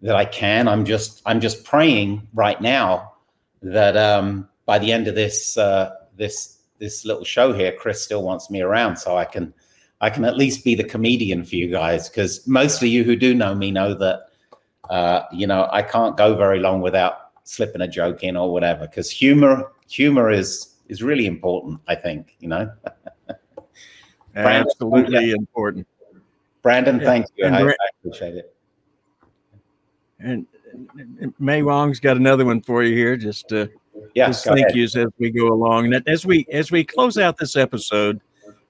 that 0.03 0.17
I 0.17 0.25
can. 0.25 0.69
I'm 0.69 0.85
just, 0.85 1.23
I'm 1.27 1.41
just 1.41 1.65
praying 1.65 2.27
right 2.35 2.61
now 2.61 3.13
that 3.63 3.97
um, 3.97 4.49
by 4.67 4.79
the 4.79 4.91
end 4.91 5.09
of 5.09 5.15
this, 5.15 5.57
uh, 5.59 5.91
this, 6.17 6.59
this 6.79 7.05
little 7.05 7.25
show 7.25 7.53
here, 7.53 7.73
Chris 7.73 8.03
still 8.03 8.23
wants 8.23 8.51
me 8.51 8.61
around, 8.61 8.97
so 8.97 9.17
I 9.17 9.25
can 9.25 9.53
I 10.01 10.11
can 10.11 10.25
at 10.25 10.37
least 10.37 10.65
be 10.65 10.75
the 10.75 10.85
comedian 10.85 11.45
for 11.45 11.57
you 11.57 11.69
guys 11.69 12.09
because 12.09 12.47
most 12.47 12.83
of 12.83 12.89
you 12.89 13.05
who 13.05 13.17
do 13.17 13.35
know 13.35 13.55
me 13.55 13.71
know 13.71 13.95
that 13.95 14.29
uh, 14.91 15.23
you 15.33 15.47
know 15.47 15.69
I 15.73 15.83
can't 15.83 16.17
go 16.17 16.35
very 16.37 16.61
long 16.61 16.81
without 16.81 17.31
slipping 17.45 17.81
a 17.81 17.89
joke 17.89 18.23
in 18.23 18.37
or 18.37 18.53
whatever 18.53 18.87
because 18.87 19.11
humor 19.11 19.73
humor 19.89 20.31
is 20.31 20.75
is 20.89 21.03
really 21.03 21.27
important. 21.27 21.81
I 21.89 21.95
think 21.95 22.37
you 22.41 22.49
know. 22.49 22.71
Brandon, 24.43 24.67
Absolutely 24.71 25.29
yeah. 25.29 25.35
important. 25.35 25.87
Brandon, 26.63 26.99
yeah. 26.99 27.05
thank 27.07 27.27
you. 27.37 27.47
I, 27.47 27.69
I, 27.69 27.75
appreciate 28.01 28.35
it. 28.35 28.55
And 30.19 30.47
May 31.39 31.63
Wong's 31.63 32.01
got 32.01 32.17
another 32.17 32.45
one 32.45 32.61
for 32.61 32.83
you 32.83 32.95
here. 32.95 33.17
Just 33.17 33.53
uh, 33.53 33.67
yeah, 34.15 34.27
just 34.27 34.45
thank 34.45 34.61
ahead. 34.61 34.77
yous 34.77 34.97
as 34.97 35.09
we 35.19 35.31
go 35.31 35.49
along. 35.49 35.93
And 35.93 36.03
as 36.09 36.27
we 36.27 36.47
as 36.53 36.71
we 36.71 36.85
close 36.85 37.19
out 37.19 37.37
this 37.37 37.57
episode, 37.57 38.21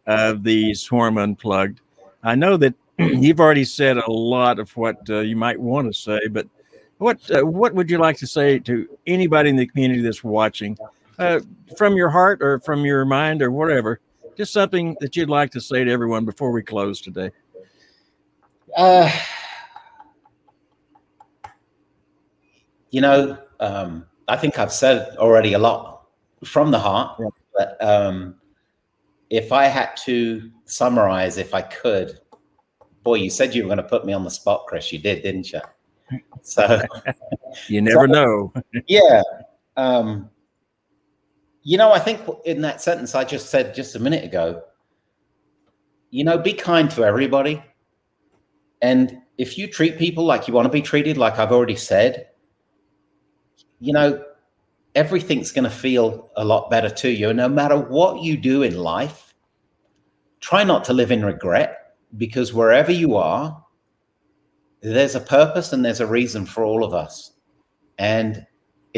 of 0.09 0.43
the 0.43 0.75
Swarm 0.75 1.19
Unplugged. 1.19 1.81
I 2.25 2.35
know 2.35 2.57
that 2.57 2.75
you've 2.99 3.39
already 3.39 3.65
said 3.65 3.99
a 3.99 4.11
lot 4.11 4.59
of 4.59 4.77
what 4.77 4.99
uh, 5.09 5.21
you 5.21 5.37
might 5.37 5.61
want 5.61 5.87
to 5.87 5.97
say, 5.97 6.19
but 6.29 6.49
what 6.97 7.19
uh, 7.31 7.47
what 7.47 7.75
would 7.75 7.89
you 7.89 7.99
like 7.99 8.17
to 8.17 8.27
say 8.27 8.59
to 8.61 8.89
anybody 9.07 9.51
in 9.51 9.57
the 9.57 9.67
community 9.67 10.01
that's 10.01 10.25
watching, 10.25 10.77
uh, 11.21 11.39
from 11.77 11.95
your 11.95 12.09
heart 12.09 12.43
or 12.43 12.59
from 12.59 12.85
your 12.85 13.05
mind 13.05 13.41
or 13.41 13.53
whatever? 13.53 14.01
Just 14.39 14.53
something 14.53 14.97
that 15.01 15.17
you'd 15.17 15.29
like 15.29 15.51
to 15.51 15.61
say 15.61 15.83
to 15.83 15.91
everyone 15.91 16.25
before 16.25 16.53
we 16.53 16.63
close 16.63 17.01
today. 17.01 17.33
Uh, 18.77 19.11
you 22.91 23.01
know, 23.01 23.37
um, 23.59 24.07
I 24.29 24.37
think 24.37 24.61
I've 24.61 24.73
said 24.73 25.17
already 25.17 25.55
a 25.55 25.59
lot 25.59 26.07
from 26.45 26.71
the 26.71 26.79
heart, 26.79 27.17
yeah. 27.19 27.27
but 27.53 27.85
um, 27.85 28.37
if 29.29 29.51
I 29.51 29.65
had 29.65 29.97
to 30.05 30.53
summarize, 30.67 31.37
if 31.37 31.53
I 31.53 31.63
could, 31.63 32.21
boy, 33.03 33.17
you 33.17 33.31
said 33.31 33.57
you 33.57 33.65
were 33.65 33.69
going 33.69 33.79
to 33.79 33.83
put 33.83 34.07
me 34.07 34.13
on 34.13 34.23
the 34.23 34.31
spot, 34.31 34.67
Chris. 34.69 34.93
You 34.93 35.01
did, 35.01 35.25
didn't 35.25 35.51
you? 35.51 35.61
So 36.43 36.81
you 37.67 37.83
never 37.83 38.07
so, 38.07 38.13
know. 38.13 38.53
yeah. 38.87 39.21
Um, 39.77 40.31
you 41.69 41.77
know, 41.77 41.93
I 41.93 41.99
think 41.99 42.23
in 42.47 42.63
that 42.63 42.81
sentence 42.81 43.15
I 43.15 43.25
just 43.25 43.51
said 43.51 43.75
just 43.75 43.95
a 43.95 43.99
minute 43.99 44.25
ago, 44.25 44.63
you 46.09 46.25
know, 46.25 46.39
be 46.39 46.55
kind 46.55 46.91
to 46.93 47.05
everybody. 47.05 47.63
And 48.81 49.19
if 49.37 49.59
you 49.59 49.67
treat 49.67 49.99
people 49.99 50.25
like 50.25 50.49
you 50.49 50.55
want 50.55 50.65
to 50.65 50.73
be 50.73 50.81
treated, 50.81 51.19
like 51.19 51.39
I've 51.39 51.53
already 51.53 51.77
said, 51.77 52.29
you 53.81 53.93
know, 53.93 54.25
everything's 54.95 55.53
going 55.53 55.65
to 55.65 55.71
feel 55.71 56.31
a 56.37 56.45
lot 56.45 56.71
better 56.71 56.89
to 56.89 57.11
you. 57.11 57.35
no 57.35 57.51
matter 57.51 57.77
what 57.77 58.23
you 58.23 58.39
do 58.39 58.63
in 58.63 58.79
life, 58.79 59.35
try 60.41 60.65
not 60.65 60.85
to 60.85 60.95
live 60.95 61.13
in 61.13 61.23
regret. 61.23 61.97
because 62.17 62.55
wherever 62.55 62.93
you 62.93 63.15
are, 63.15 63.63
there's 64.81 65.15
a 65.15 65.21
purpose 65.21 65.75
and 65.75 65.85
there's 65.85 66.01
a 66.01 66.07
reason 66.07 66.47
for 66.47 66.65
all 66.65 66.83
of 66.83 66.95
us. 66.95 67.33
And 67.99 68.47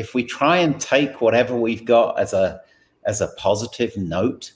if 0.01 0.15
we 0.15 0.25
try 0.25 0.57
and 0.57 0.81
take 0.81 1.21
whatever 1.21 1.55
we've 1.55 1.85
got 1.85 2.19
as 2.19 2.33
a 2.33 2.61
as 3.05 3.21
a 3.21 3.29
positive 3.37 3.97
note, 3.97 4.53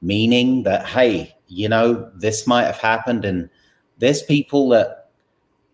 meaning 0.00 0.62
that 0.62 0.86
hey, 0.86 1.34
you 1.48 1.68
know, 1.68 2.10
this 2.14 2.46
might 2.46 2.64
have 2.64 2.78
happened, 2.78 3.24
and 3.24 3.50
there's 3.98 4.22
people 4.22 4.68
that 4.70 5.10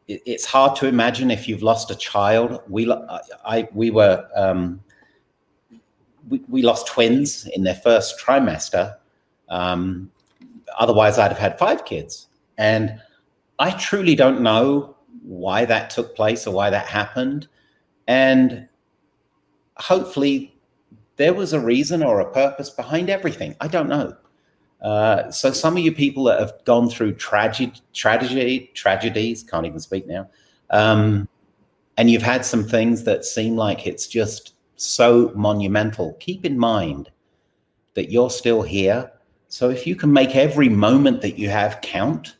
it's 0.08 0.44
hard 0.44 0.74
to 0.76 0.86
imagine 0.86 1.30
if 1.30 1.46
you've 1.46 1.62
lost 1.62 1.90
a 1.90 1.94
child. 1.94 2.60
We 2.68 2.90
I 3.44 3.68
we 3.72 3.90
were 3.90 4.26
um, 4.34 4.80
we, 6.28 6.42
we 6.48 6.62
lost 6.62 6.86
twins 6.86 7.46
in 7.54 7.62
their 7.62 7.76
first 7.76 8.18
trimester. 8.18 8.96
Um, 9.50 10.10
otherwise, 10.78 11.18
I'd 11.18 11.28
have 11.28 11.38
had 11.38 11.58
five 11.58 11.84
kids, 11.84 12.26
and 12.56 13.00
I 13.58 13.72
truly 13.72 14.14
don't 14.14 14.40
know 14.40 14.96
why 15.22 15.66
that 15.66 15.90
took 15.90 16.16
place 16.16 16.46
or 16.46 16.54
why 16.54 16.70
that 16.70 16.86
happened. 16.86 17.46
And 18.08 18.66
hopefully, 19.80 20.56
there 21.16 21.34
was 21.34 21.52
a 21.52 21.60
reason 21.60 22.02
or 22.02 22.20
a 22.20 22.30
purpose 22.30 22.70
behind 22.70 23.10
everything. 23.10 23.56
I 23.60 23.68
don't 23.68 23.88
know. 23.88 24.16
Uh, 24.80 25.30
so 25.30 25.52
some 25.52 25.76
of 25.76 25.82
you 25.82 25.92
people 25.92 26.24
that 26.24 26.40
have 26.40 26.54
gone 26.64 26.88
through 26.88 27.14
tragedy, 27.14 27.72
tragedy, 27.92 28.70
tragedies, 28.74 29.42
can't 29.42 29.66
even 29.66 29.80
speak 29.80 30.06
now, 30.06 30.28
um, 30.70 31.28
and 31.98 32.10
you've 32.10 32.22
had 32.22 32.46
some 32.46 32.64
things 32.64 33.04
that 33.04 33.24
seem 33.24 33.56
like 33.56 33.86
it's 33.86 34.06
just 34.06 34.54
so 34.76 35.32
monumental. 35.34 36.14
Keep 36.14 36.46
in 36.46 36.58
mind 36.58 37.10
that 37.94 38.10
you're 38.10 38.30
still 38.30 38.62
here. 38.62 39.12
So 39.48 39.68
if 39.68 39.86
you 39.86 39.94
can 39.94 40.12
make 40.12 40.34
every 40.34 40.70
moment 40.70 41.20
that 41.20 41.38
you 41.38 41.50
have 41.50 41.82
count, 41.82 42.36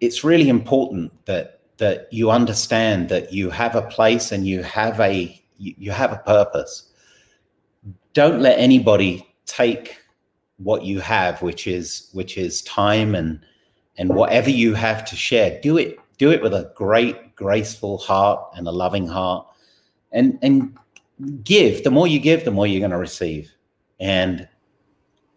it's 0.00 0.24
really 0.24 0.48
important 0.48 1.12
that 1.26 1.60
that 1.76 2.08
you 2.12 2.30
understand 2.30 3.08
that 3.08 3.32
you 3.32 3.50
have 3.50 3.74
a 3.74 3.82
place 3.82 4.32
and 4.32 4.46
you 4.46 4.62
have 4.62 4.98
a 5.00 5.43
you, 5.58 5.74
you 5.78 5.90
have 5.90 6.12
a 6.12 6.18
purpose. 6.18 6.90
Don't 8.12 8.40
let 8.40 8.58
anybody 8.58 9.26
take 9.46 9.98
what 10.58 10.84
you 10.84 11.00
have, 11.00 11.42
which 11.42 11.66
is 11.66 12.10
which 12.12 12.38
is 12.38 12.62
time 12.62 13.14
and 13.14 13.40
and 13.96 14.14
whatever 14.14 14.50
you 14.50 14.74
have 14.74 15.04
to 15.06 15.16
share. 15.16 15.60
Do 15.60 15.76
it 15.76 15.98
do 16.18 16.30
it 16.30 16.42
with 16.42 16.54
a 16.54 16.72
great 16.74 17.34
graceful 17.36 17.98
heart 17.98 18.40
and 18.56 18.66
a 18.66 18.72
loving 18.72 19.06
heart, 19.06 19.46
and 20.12 20.38
and 20.42 20.76
give. 21.44 21.84
The 21.84 21.90
more 21.90 22.06
you 22.06 22.18
give, 22.18 22.44
the 22.44 22.50
more 22.50 22.66
you're 22.66 22.80
going 22.80 22.90
to 22.90 22.98
receive. 22.98 23.52
And 24.00 24.48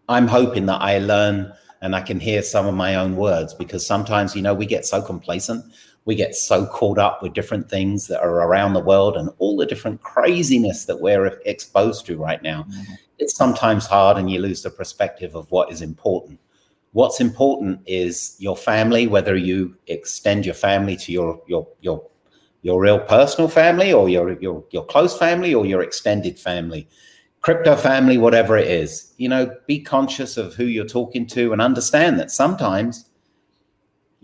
I'm 0.10 0.28
hoping 0.28 0.66
that 0.68 0.82
I 0.82 1.00
learn 1.00 1.54
and 1.82 1.96
I 1.96 2.02
can 2.02 2.20
hear 2.20 2.42
some 2.42 2.66
of 2.66 2.74
my 2.74 2.96
own 2.96 3.16
words 3.16 3.54
because 3.54 3.86
sometimes, 3.86 4.36
you 4.36 4.42
know, 4.42 4.54
we 4.54 4.66
get 4.66 4.86
so 4.86 5.02
complacent. 5.02 5.64
We 6.08 6.16
get 6.16 6.36
so 6.36 6.66
caught 6.66 6.98
up 6.98 7.22
with 7.22 7.34
different 7.34 7.70
things 7.70 8.08
that 8.08 8.22
are 8.22 8.42
around 8.42 8.74
the 8.74 8.80
world 8.80 9.16
and 9.16 9.30
all 9.38 9.56
the 9.56 9.66
different 9.68 10.02
craziness 10.02 10.86
that 10.86 11.00
we're 11.00 11.28
exposed 11.46 12.08
to 12.08 12.18
right 12.18 12.42
now. 12.42 12.64
Mm-hmm. 12.64 12.94
It's 13.20 13.36
sometimes 13.36 13.86
hard 13.86 14.18
and 14.18 14.32
you 14.32 14.40
lose 14.40 14.64
the 14.64 14.72
perspective 14.72 15.36
of 15.36 15.52
what 15.52 15.72
is 15.72 15.84
important. 15.84 16.40
What's 16.94 17.22
important 17.22 17.82
is 17.86 18.36
your 18.40 18.58
family, 18.58 19.06
whether 19.06 19.36
you 19.36 19.78
extend 19.86 20.46
your 20.46 20.56
family 20.56 20.96
to 20.98 21.12
your 21.12 21.40
your 21.48 21.68
your 21.82 22.04
your 22.64 22.82
real 22.82 23.00
personal 23.00 23.50
family 23.50 23.94
or 23.94 24.10
your 24.10 24.40
your 24.42 24.64
your 24.72 24.86
close 24.86 25.16
family 25.16 25.54
or 25.54 25.68
your 25.68 25.84
extended 25.84 26.40
family 26.40 26.88
crypto 27.42 27.76
family, 27.78 28.18
whatever 28.18 28.58
it 28.58 28.68
is, 28.68 29.14
you 29.18 29.30
know, 29.30 29.50
be 29.68 29.80
conscious 29.80 30.36
of 30.36 30.54
who 30.54 30.66
you're 30.66 30.86
talking 30.86 31.26
to 31.26 31.54
and 31.54 31.62
understand 31.62 32.20
that 32.20 32.30
sometimes, 32.30 33.10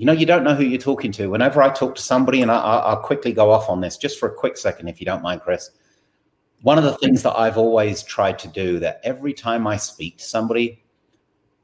you 0.04 0.08
know, 0.08 0.12
you 0.12 0.26
don't 0.26 0.44
know 0.44 0.54
who 0.54 0.66
you're 0.66 0.82
talking 0.82 1.14
to. 1.14 1.30
Whenever 1.30 1.62
I 1.62 1.70
talk 1.70 1.96
to 1.96 2.02
somebody, 2.02 2.42
and 2.42 2.52
I, 2.52 2.90
will 2.90 2.98
quickly 2.98 3.32
go 3.32 3.52
off 3.52 3.70
on 3.70 3.80
this 3.80 3.96
just 3.96 4.20
for 4.20 4.28
a 4.28 4.36
quick 4.36 4.58
second, 4.58 4.90
if 4.90 5.00
you 5.00 5.06
don't 5.06 5.24
mind, 5.24 5.40
Chris. 5.44 5.70
One 6.62 6.78
of 6.78 6.84
the 6.84 6.98
things 6.98 7.24
that 7.24 7.40
I've 7.40 7.58
always 7.58 8.04
tried 8.04 8.38
to 8.40 8.50
do 8.50 8.80
that 8.80 9.00
every 9.06 9.32
time 9.32 9.66
I 9.66 9.78
speak 9.78 10.18
to 10.18 10.26
somebody, 10.26 10.84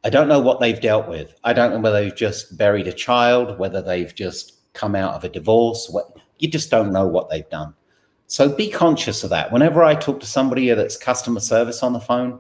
I 0.06 0.10
don't 0.10 0.30
know 0.30 0.40
what 0.40 0.62
they've 0.62 0.80
dealt 0.80 1.10
with. 1.10 1.36
I 1.44 1.52
don't 1.52 1.74
know 1.74 1.82
whether 1.82 2.02
they've 2.02 2.16
just 2.16 2.58
buried 2.58 2.88
a 2.88 2.94
child, 2.94 3.60
whether 3.60 3.82
they've 3.82 4.16
just 4.16 4.72
come 4.72 4.96
out 4.96 5.16
of 5.16 5.26
a 5.26 5.30
divorce. 5.30 5.90
What, 5.92 6.16
you 6.38 6.50
just 6.50 6.72
don't 6.72 6.94
know 6.94 7.10
what 7.10 7.30
they've 7.30 7.50
done. 7.50 7.74
So 8.28 8.56
be 8.56 8.70
conscious 8.70 9.26
of 9.26 9.32
that. 9.32 9.52
Whenever 9.52 9.84
I 9.84 9.96
talk 9.96 10.22
to 10.22 10.26
somebody 10.26 10.70
that's 10.70 10.96
customer 10.96 11.42
service 11.42 11.84
on 11.84 11.92
the 11.92 12.00
phone, 12.00 12.40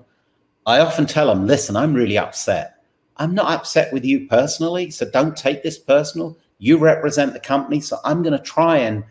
I 0.65 0.79
often 0.79 1.07
tell 1.07 1.27
them, 1.27 1.45
listen, 1.45 1.75
I'm 1.75 1.93
really 1.93 2.17
upset. 2.17 2.78
I'm 3.19 3.35
not 3.35 3.51
upset 3.51 3.93
with 3.93 4.05
you 4.05 4.27
personally, 4.27 4.89
so 4.91 5.09
don't 5.09 5.35
take 5.35 5.61
this 5.61 5.77
personal. 5.77 6.37
You 6.57 6.77
represent 6.77 7.33
the 7.33 7.39
company, 7.39 7.81
so 7.81 7.97
I'm 8.05 8.23
going 8.23 8.37
to 8.37 8.43
try 8.43 8.77
and 8.77 9.03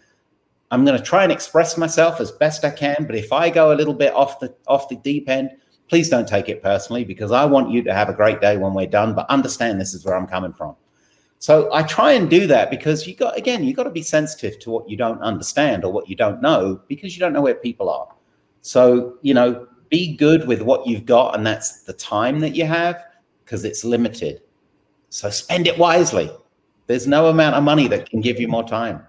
I'm 0.71 0.85
going 0.85 0.99
to 0.99 1.05
try 1.05 1.23
and 1.23 1.33
express 1.33 1.79
myself 1.79 2.21
as 2.21 2.31
best 2.31 2.65
I 2.65 2.71
can, 2.71 3.07
but 3.07 3.15
if 3.15 3.33
I 3.33 3.49
go 3.49 3.73
a 3.73 3.77
little 3.77 3.95
bit 3.95 4.13
off 4.15 4.41
the 4.41 4.55
off 4.67 4.89
the 4.89 4.97
deep 4.97 5.29
end, 5.29 5.51
please 5.89 6.09
don't 6.09 6.29
take 6.29 6.49
it 6.49 6.63
personally 6.63 7.05
because 7.05 7.33
I 7.33 7.45
want 7.45 7.71
you 7.71 7.83
to 7.85 7.95
have 7.95 8.09
a 8.09 8.15
great 8.15 8.41
day 8.41 8.57
when 8.57 8.75
we're 8.75 8.87
done, 8.87 9.15
but 9.15 9.29
understand 9.31 9.81
this 9.81 9.95
is 9.95 10.05
where 10.05 10.17
I'm 10.17 10.27
coming 10.27 10.53
from. 10.53 10.75
So 11.39 11.73
I 11.73 11.83
try 11.85 12.13
and 12.13 12.29
do 12.29 12.47
that 12.49 12.71
because 12.71 13.07
you 13.07 13.15
got 13.15 13.37
again, 13.37 13.63
you 13.65 13.73
got 13.75 13.85
to 13.85 13.91
be 13.91 14.03
sensitive 14.03 14.59
to 14.61 14.71
what 14.71 14.89
you 14.89 14.97
don't 14.97 15.21
understand 15.23 15.85
or 15.85 15.93
what 15.93 16.09
you 16.09 16.17
don't 16.17 16.43
know 16.43 16.81
because 16.89 17.15
you 17.15 17.21
don't 17.21 17.33
know 17.33 17.43
where 17.43 17.55
people 17.55 17.89
are. 17.89 18.09
So, 18.61 19.17
you 19.23 19.35
know, 19.35 19.67
be 19.89 20.17
good 20.17 20.47
with 20.47 20.63
what 20.63 20.87
you've 20.87 21.07
got 21.07 21.37
and 21.37 21.47
that's 21.47 21.83
the 21.83 21.93
time 21.93 22.41
that 22.41 22.57
you 22.57 22.67
have 22.67 23.05
because 23.49 23.65
it's 23.65 23.83
limited. 23.83 24.43
So 25.09 25.31
spend 25.31 25.67
it 25.67 25.79
wisely. 25.79 26.31
There's 26.87 27.07
no 27.07 27.29
amount 27.29 27.57
of 27.57 27.65
money 27.65 27.89
that 27.89 28.11
can 28.11 28.21
give 28.21 28.39
you 28.39 28.47
more 28.47 28.63
time. 28.63 29.03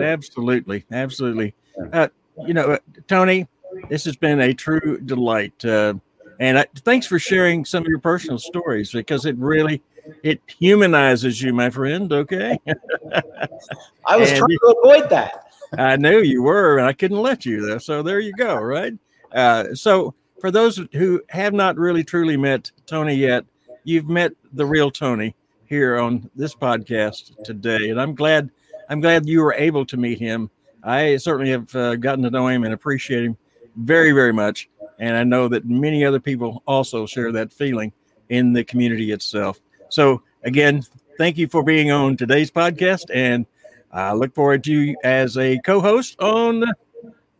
Absolutely, 0.00 0.84
absolutely. 0.92 1.52
Uh, 1.92 2.06
you 2.46 2.54
know, 2.54 2.72
uh, 2.72 2.78
Tony, 3.08 3.48
this 3.88 4.04
has 4.04 4.14
been 4.14 4.40
a 4.40 4.54
true 4.54 5.00
delight. 5.00 5.64
Uh, 5.64 5.94
and 6.38 6.60
I, 6.60 6.66
thanks 6.84 7.08
for 7.08 7.18
sharing 7.18 7.64
some 7.64 7.82
of 7.82 7.88
your 7.88 7.98
personal 7.98 8.38
stories 8.38 8.92
because 8.92 9.26
it 9.26 9.36
really 9.36 9.82
it 10.22 10.40
humanizes 10.46 11.42
you, 11.42 11.52
my 11.52 11.70
friend. 11.70 12.12
Okay. 12.12 12.56
I 14.06 14.16
was 14.16 14.30
and 14.30 14.38
trying 14.38 14.58
to 14.58 14.76
avoid 14.78 15.10
that. 15.10 15.46
I 15.76 15.96
knew 15.96 16.20
you 16.20 16.42
were, 16.44 16.78
and 16.78 16.86
I 16.86 16.92
couldn't 16.92 17.20
let 17.20 17.44
you 17.44 17.66
though. 17.66 17.78
So 17.78 18.02
there 18.02 18.20
you 18.20 18.32
go. 18.32 18.54
Right. 18.56 18.94
Uh, 19.32 19.74
so 19.74 20.14
for 20.42 20.50
those 20.50 20.80
who 20.92 21.22
have 21.28 21.54
not 21.54 21.78
really 21.78 22.02
truly 22.02 22.36
met 22.36 22.72
Tony 22.84 23.14
yet, 23.14 23.44
you've 23.84 24.08
met 24.08 24.32
the 24.52 24.66
real 24.66 24.90
Tony 24.90 25.36
here 25.66 26.00
on 26.00 26.28
this 26.34 26.52
podcast 26.52 27.44
today, 27.44 27.90
and 27.90 28.00
I'm 28.00 28.16
glad. 28.16 28.50
I'm 28.88 29.00
glad 29.00 29.28
you 29.28 29.40
were 29.40 29.54
able 29.54 29.86
to 29.86 29.96
meet 29.96 30.18
him. 30.18 30.50
I 30.82 31.16
certainly 31.18 31.52
have 31.52 31.74
uh, 31.76 31.94
gotten 31.94 32.24
to 32.24 32.30
know 32.30 32.48
him 32.48 32.64
and 32.64 32.74
appreciate 32.74 33.22
him 33.22 33.36
very, 33.76 34.10
very 34.10 34.32
much. 34.32 34.68
And 34.98 35.16
I 35.16 35.22
know 35.22 35.46
that 35.46 35.64
many 35.64 36.04
other 36.04 36.18
people 36.18 36.64
also 36.66 37.06
share 37.06 37.30
that 37.30 37.52
feeling 37.52 37.92
in 38.28 38.52
the 38.52 38.64
community 38.64 39.12
itself. 39.12 39.60
So, 39.90 40.22
again, 40.42 40.82
thank 41.18 41.38
you 41.38 41.46
for 41.46 41.62
being 41.62 41.92
on 41.92 42.16
today's 42.16 42.50
podcast. 42.50 43.04
And 43.14 43.46
I 43.92 44.12
look 44.12 44.34
forward 44.34 44.64
to 44.64 44.72
you 44.72 44.96
as 45.04 45.38
a 45.38 45.60
co 45.60 45.80
host 45.80 46.20
on 46.20 46.64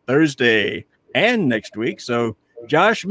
Thursday 0.06 0.84
and 1.16 1.48
next 1.48 1.76
week. 1.76 2.00
So, 2.00 2.36
Josh 2.66 3.04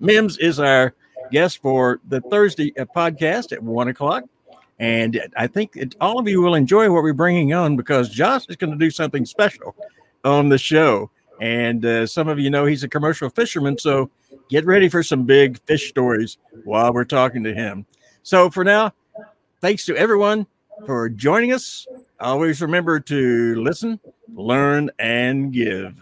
Mims 0.00 0.38
is 0.38 0.60
our 0.60 0.94
guest 1.30 1.60
for 1.62 2.00
the 2.08 2.20
Thursday 2.20 2.72
uh, 2.78 2.84
podcast 2.84 3.52
at 3.52 3.62
one 3.62 3.88
o'clock. 3.88 4.24
And 4.78 5.20
I 5.36 5.46
think 5.46 5.76
it, 5.76 5.96
all 6.00 6.18
of 6.18 6.28
you 6.28 6.40
will 6.40 6.54
enjoy 6.54 6.90
what 6.90 7.02
we're 7.02 7.12
bringing 7.12 7.52
on 7.52 7.76
because 7.76 8.08
Josh 8.08 8.46
is 8.48 8.56
going 8.56 8.70
to 8.70 8.78
do 8.78 8.90
something 8.90 9.26
special 9.26 9.74
on 10.24 10.48
the 10.48 10.58
show. 10.58 11.10
And 11.40 11.84
uh, 11.84 12.06
some 12.06 12.28
of 12.28 12.38
you 12.38 12.50
know 12.50 12.64
he's 12.64 12.84
a 12.84 12.88
commercial 12.88 13.28
fisherman. 13.30 13.78
So 13.78 14.10
get 14.48 14.64
ready 14.66 14.88
for 14.88 15.02
some 15.02 15.24
big 15.24 15.60
fish 15.66 15.88
stories 15.88 16.38
while 16.64 16.92
we're 16.92 17.04
talking 17.04 17.42
to 17.44 17.54
him. 17.54 17.86
So 18.22 18.50
for 18.50 18.64
now, 18.64 18.92
thanks 19.60 19.84
to 19.86 19.96
everyone 19.96 20.46
for 20.86 21.08
joining 21.08 21.52
us. 21.52 21.86
Always 22.20 22.60
remember 22.60 23.00
to 23.00 23.62
listen, 23.62 24.00
learn, 24.34 24.90
and 24.98 25.52
give. 25.52 25.98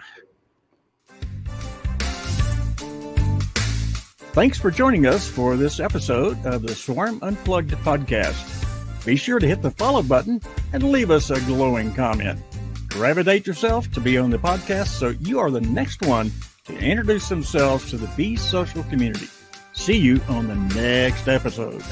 Thanks 4.37 4.59
for 4.59 4.71
joining 4.71 5.07
us 5.07 5.27
for 5.27 5.57
this 5.57 5.81
episode 5.81 6.45
of 6.45 6.61
the 6.61 6.75
Swarm 6.75 7.21
Unplugged 7.23 7.71
podcast. 7.71 8.37
Be 9.07 9.17
sure 9.17 9.39
to 9.39 9.47
hit 9.47 9.63
the 9.63 9.71
follow 9.71 10.03
button 10.03 10.43
and 10.75 10.93
leave 10.93 11.11
us 11.11 11.31
a 11.31 11.41
glowing 11.47 11.95
comment. 11.95 12.39
Gravitate 12.91 13.47
yourself 13.47 13.91
to 13.93 13.99
be 13.99 14.19
on 14.19 14.29
the 14.29 14.37
podcast 14.37 14.89
so 14.89 15.09
you 15.21 15.39
are 15.39 15.51
the 15.51 15.63
next 15.63 16.03
one 16.03 16.31
to 16.67 16.77
introduce 16.77 17.31
themselves 17.31 17.89
to 17.89 17.97
the 17.97 18.09
Bees 18.09 18.43
Social 18.43 18.83
community. 18.85 19.29
See 19.73 19.97
you 19.97 20.21
on 20.29 20.49
the 20.49 20.75
next 20.79 21.29
episode. 21.29 21.83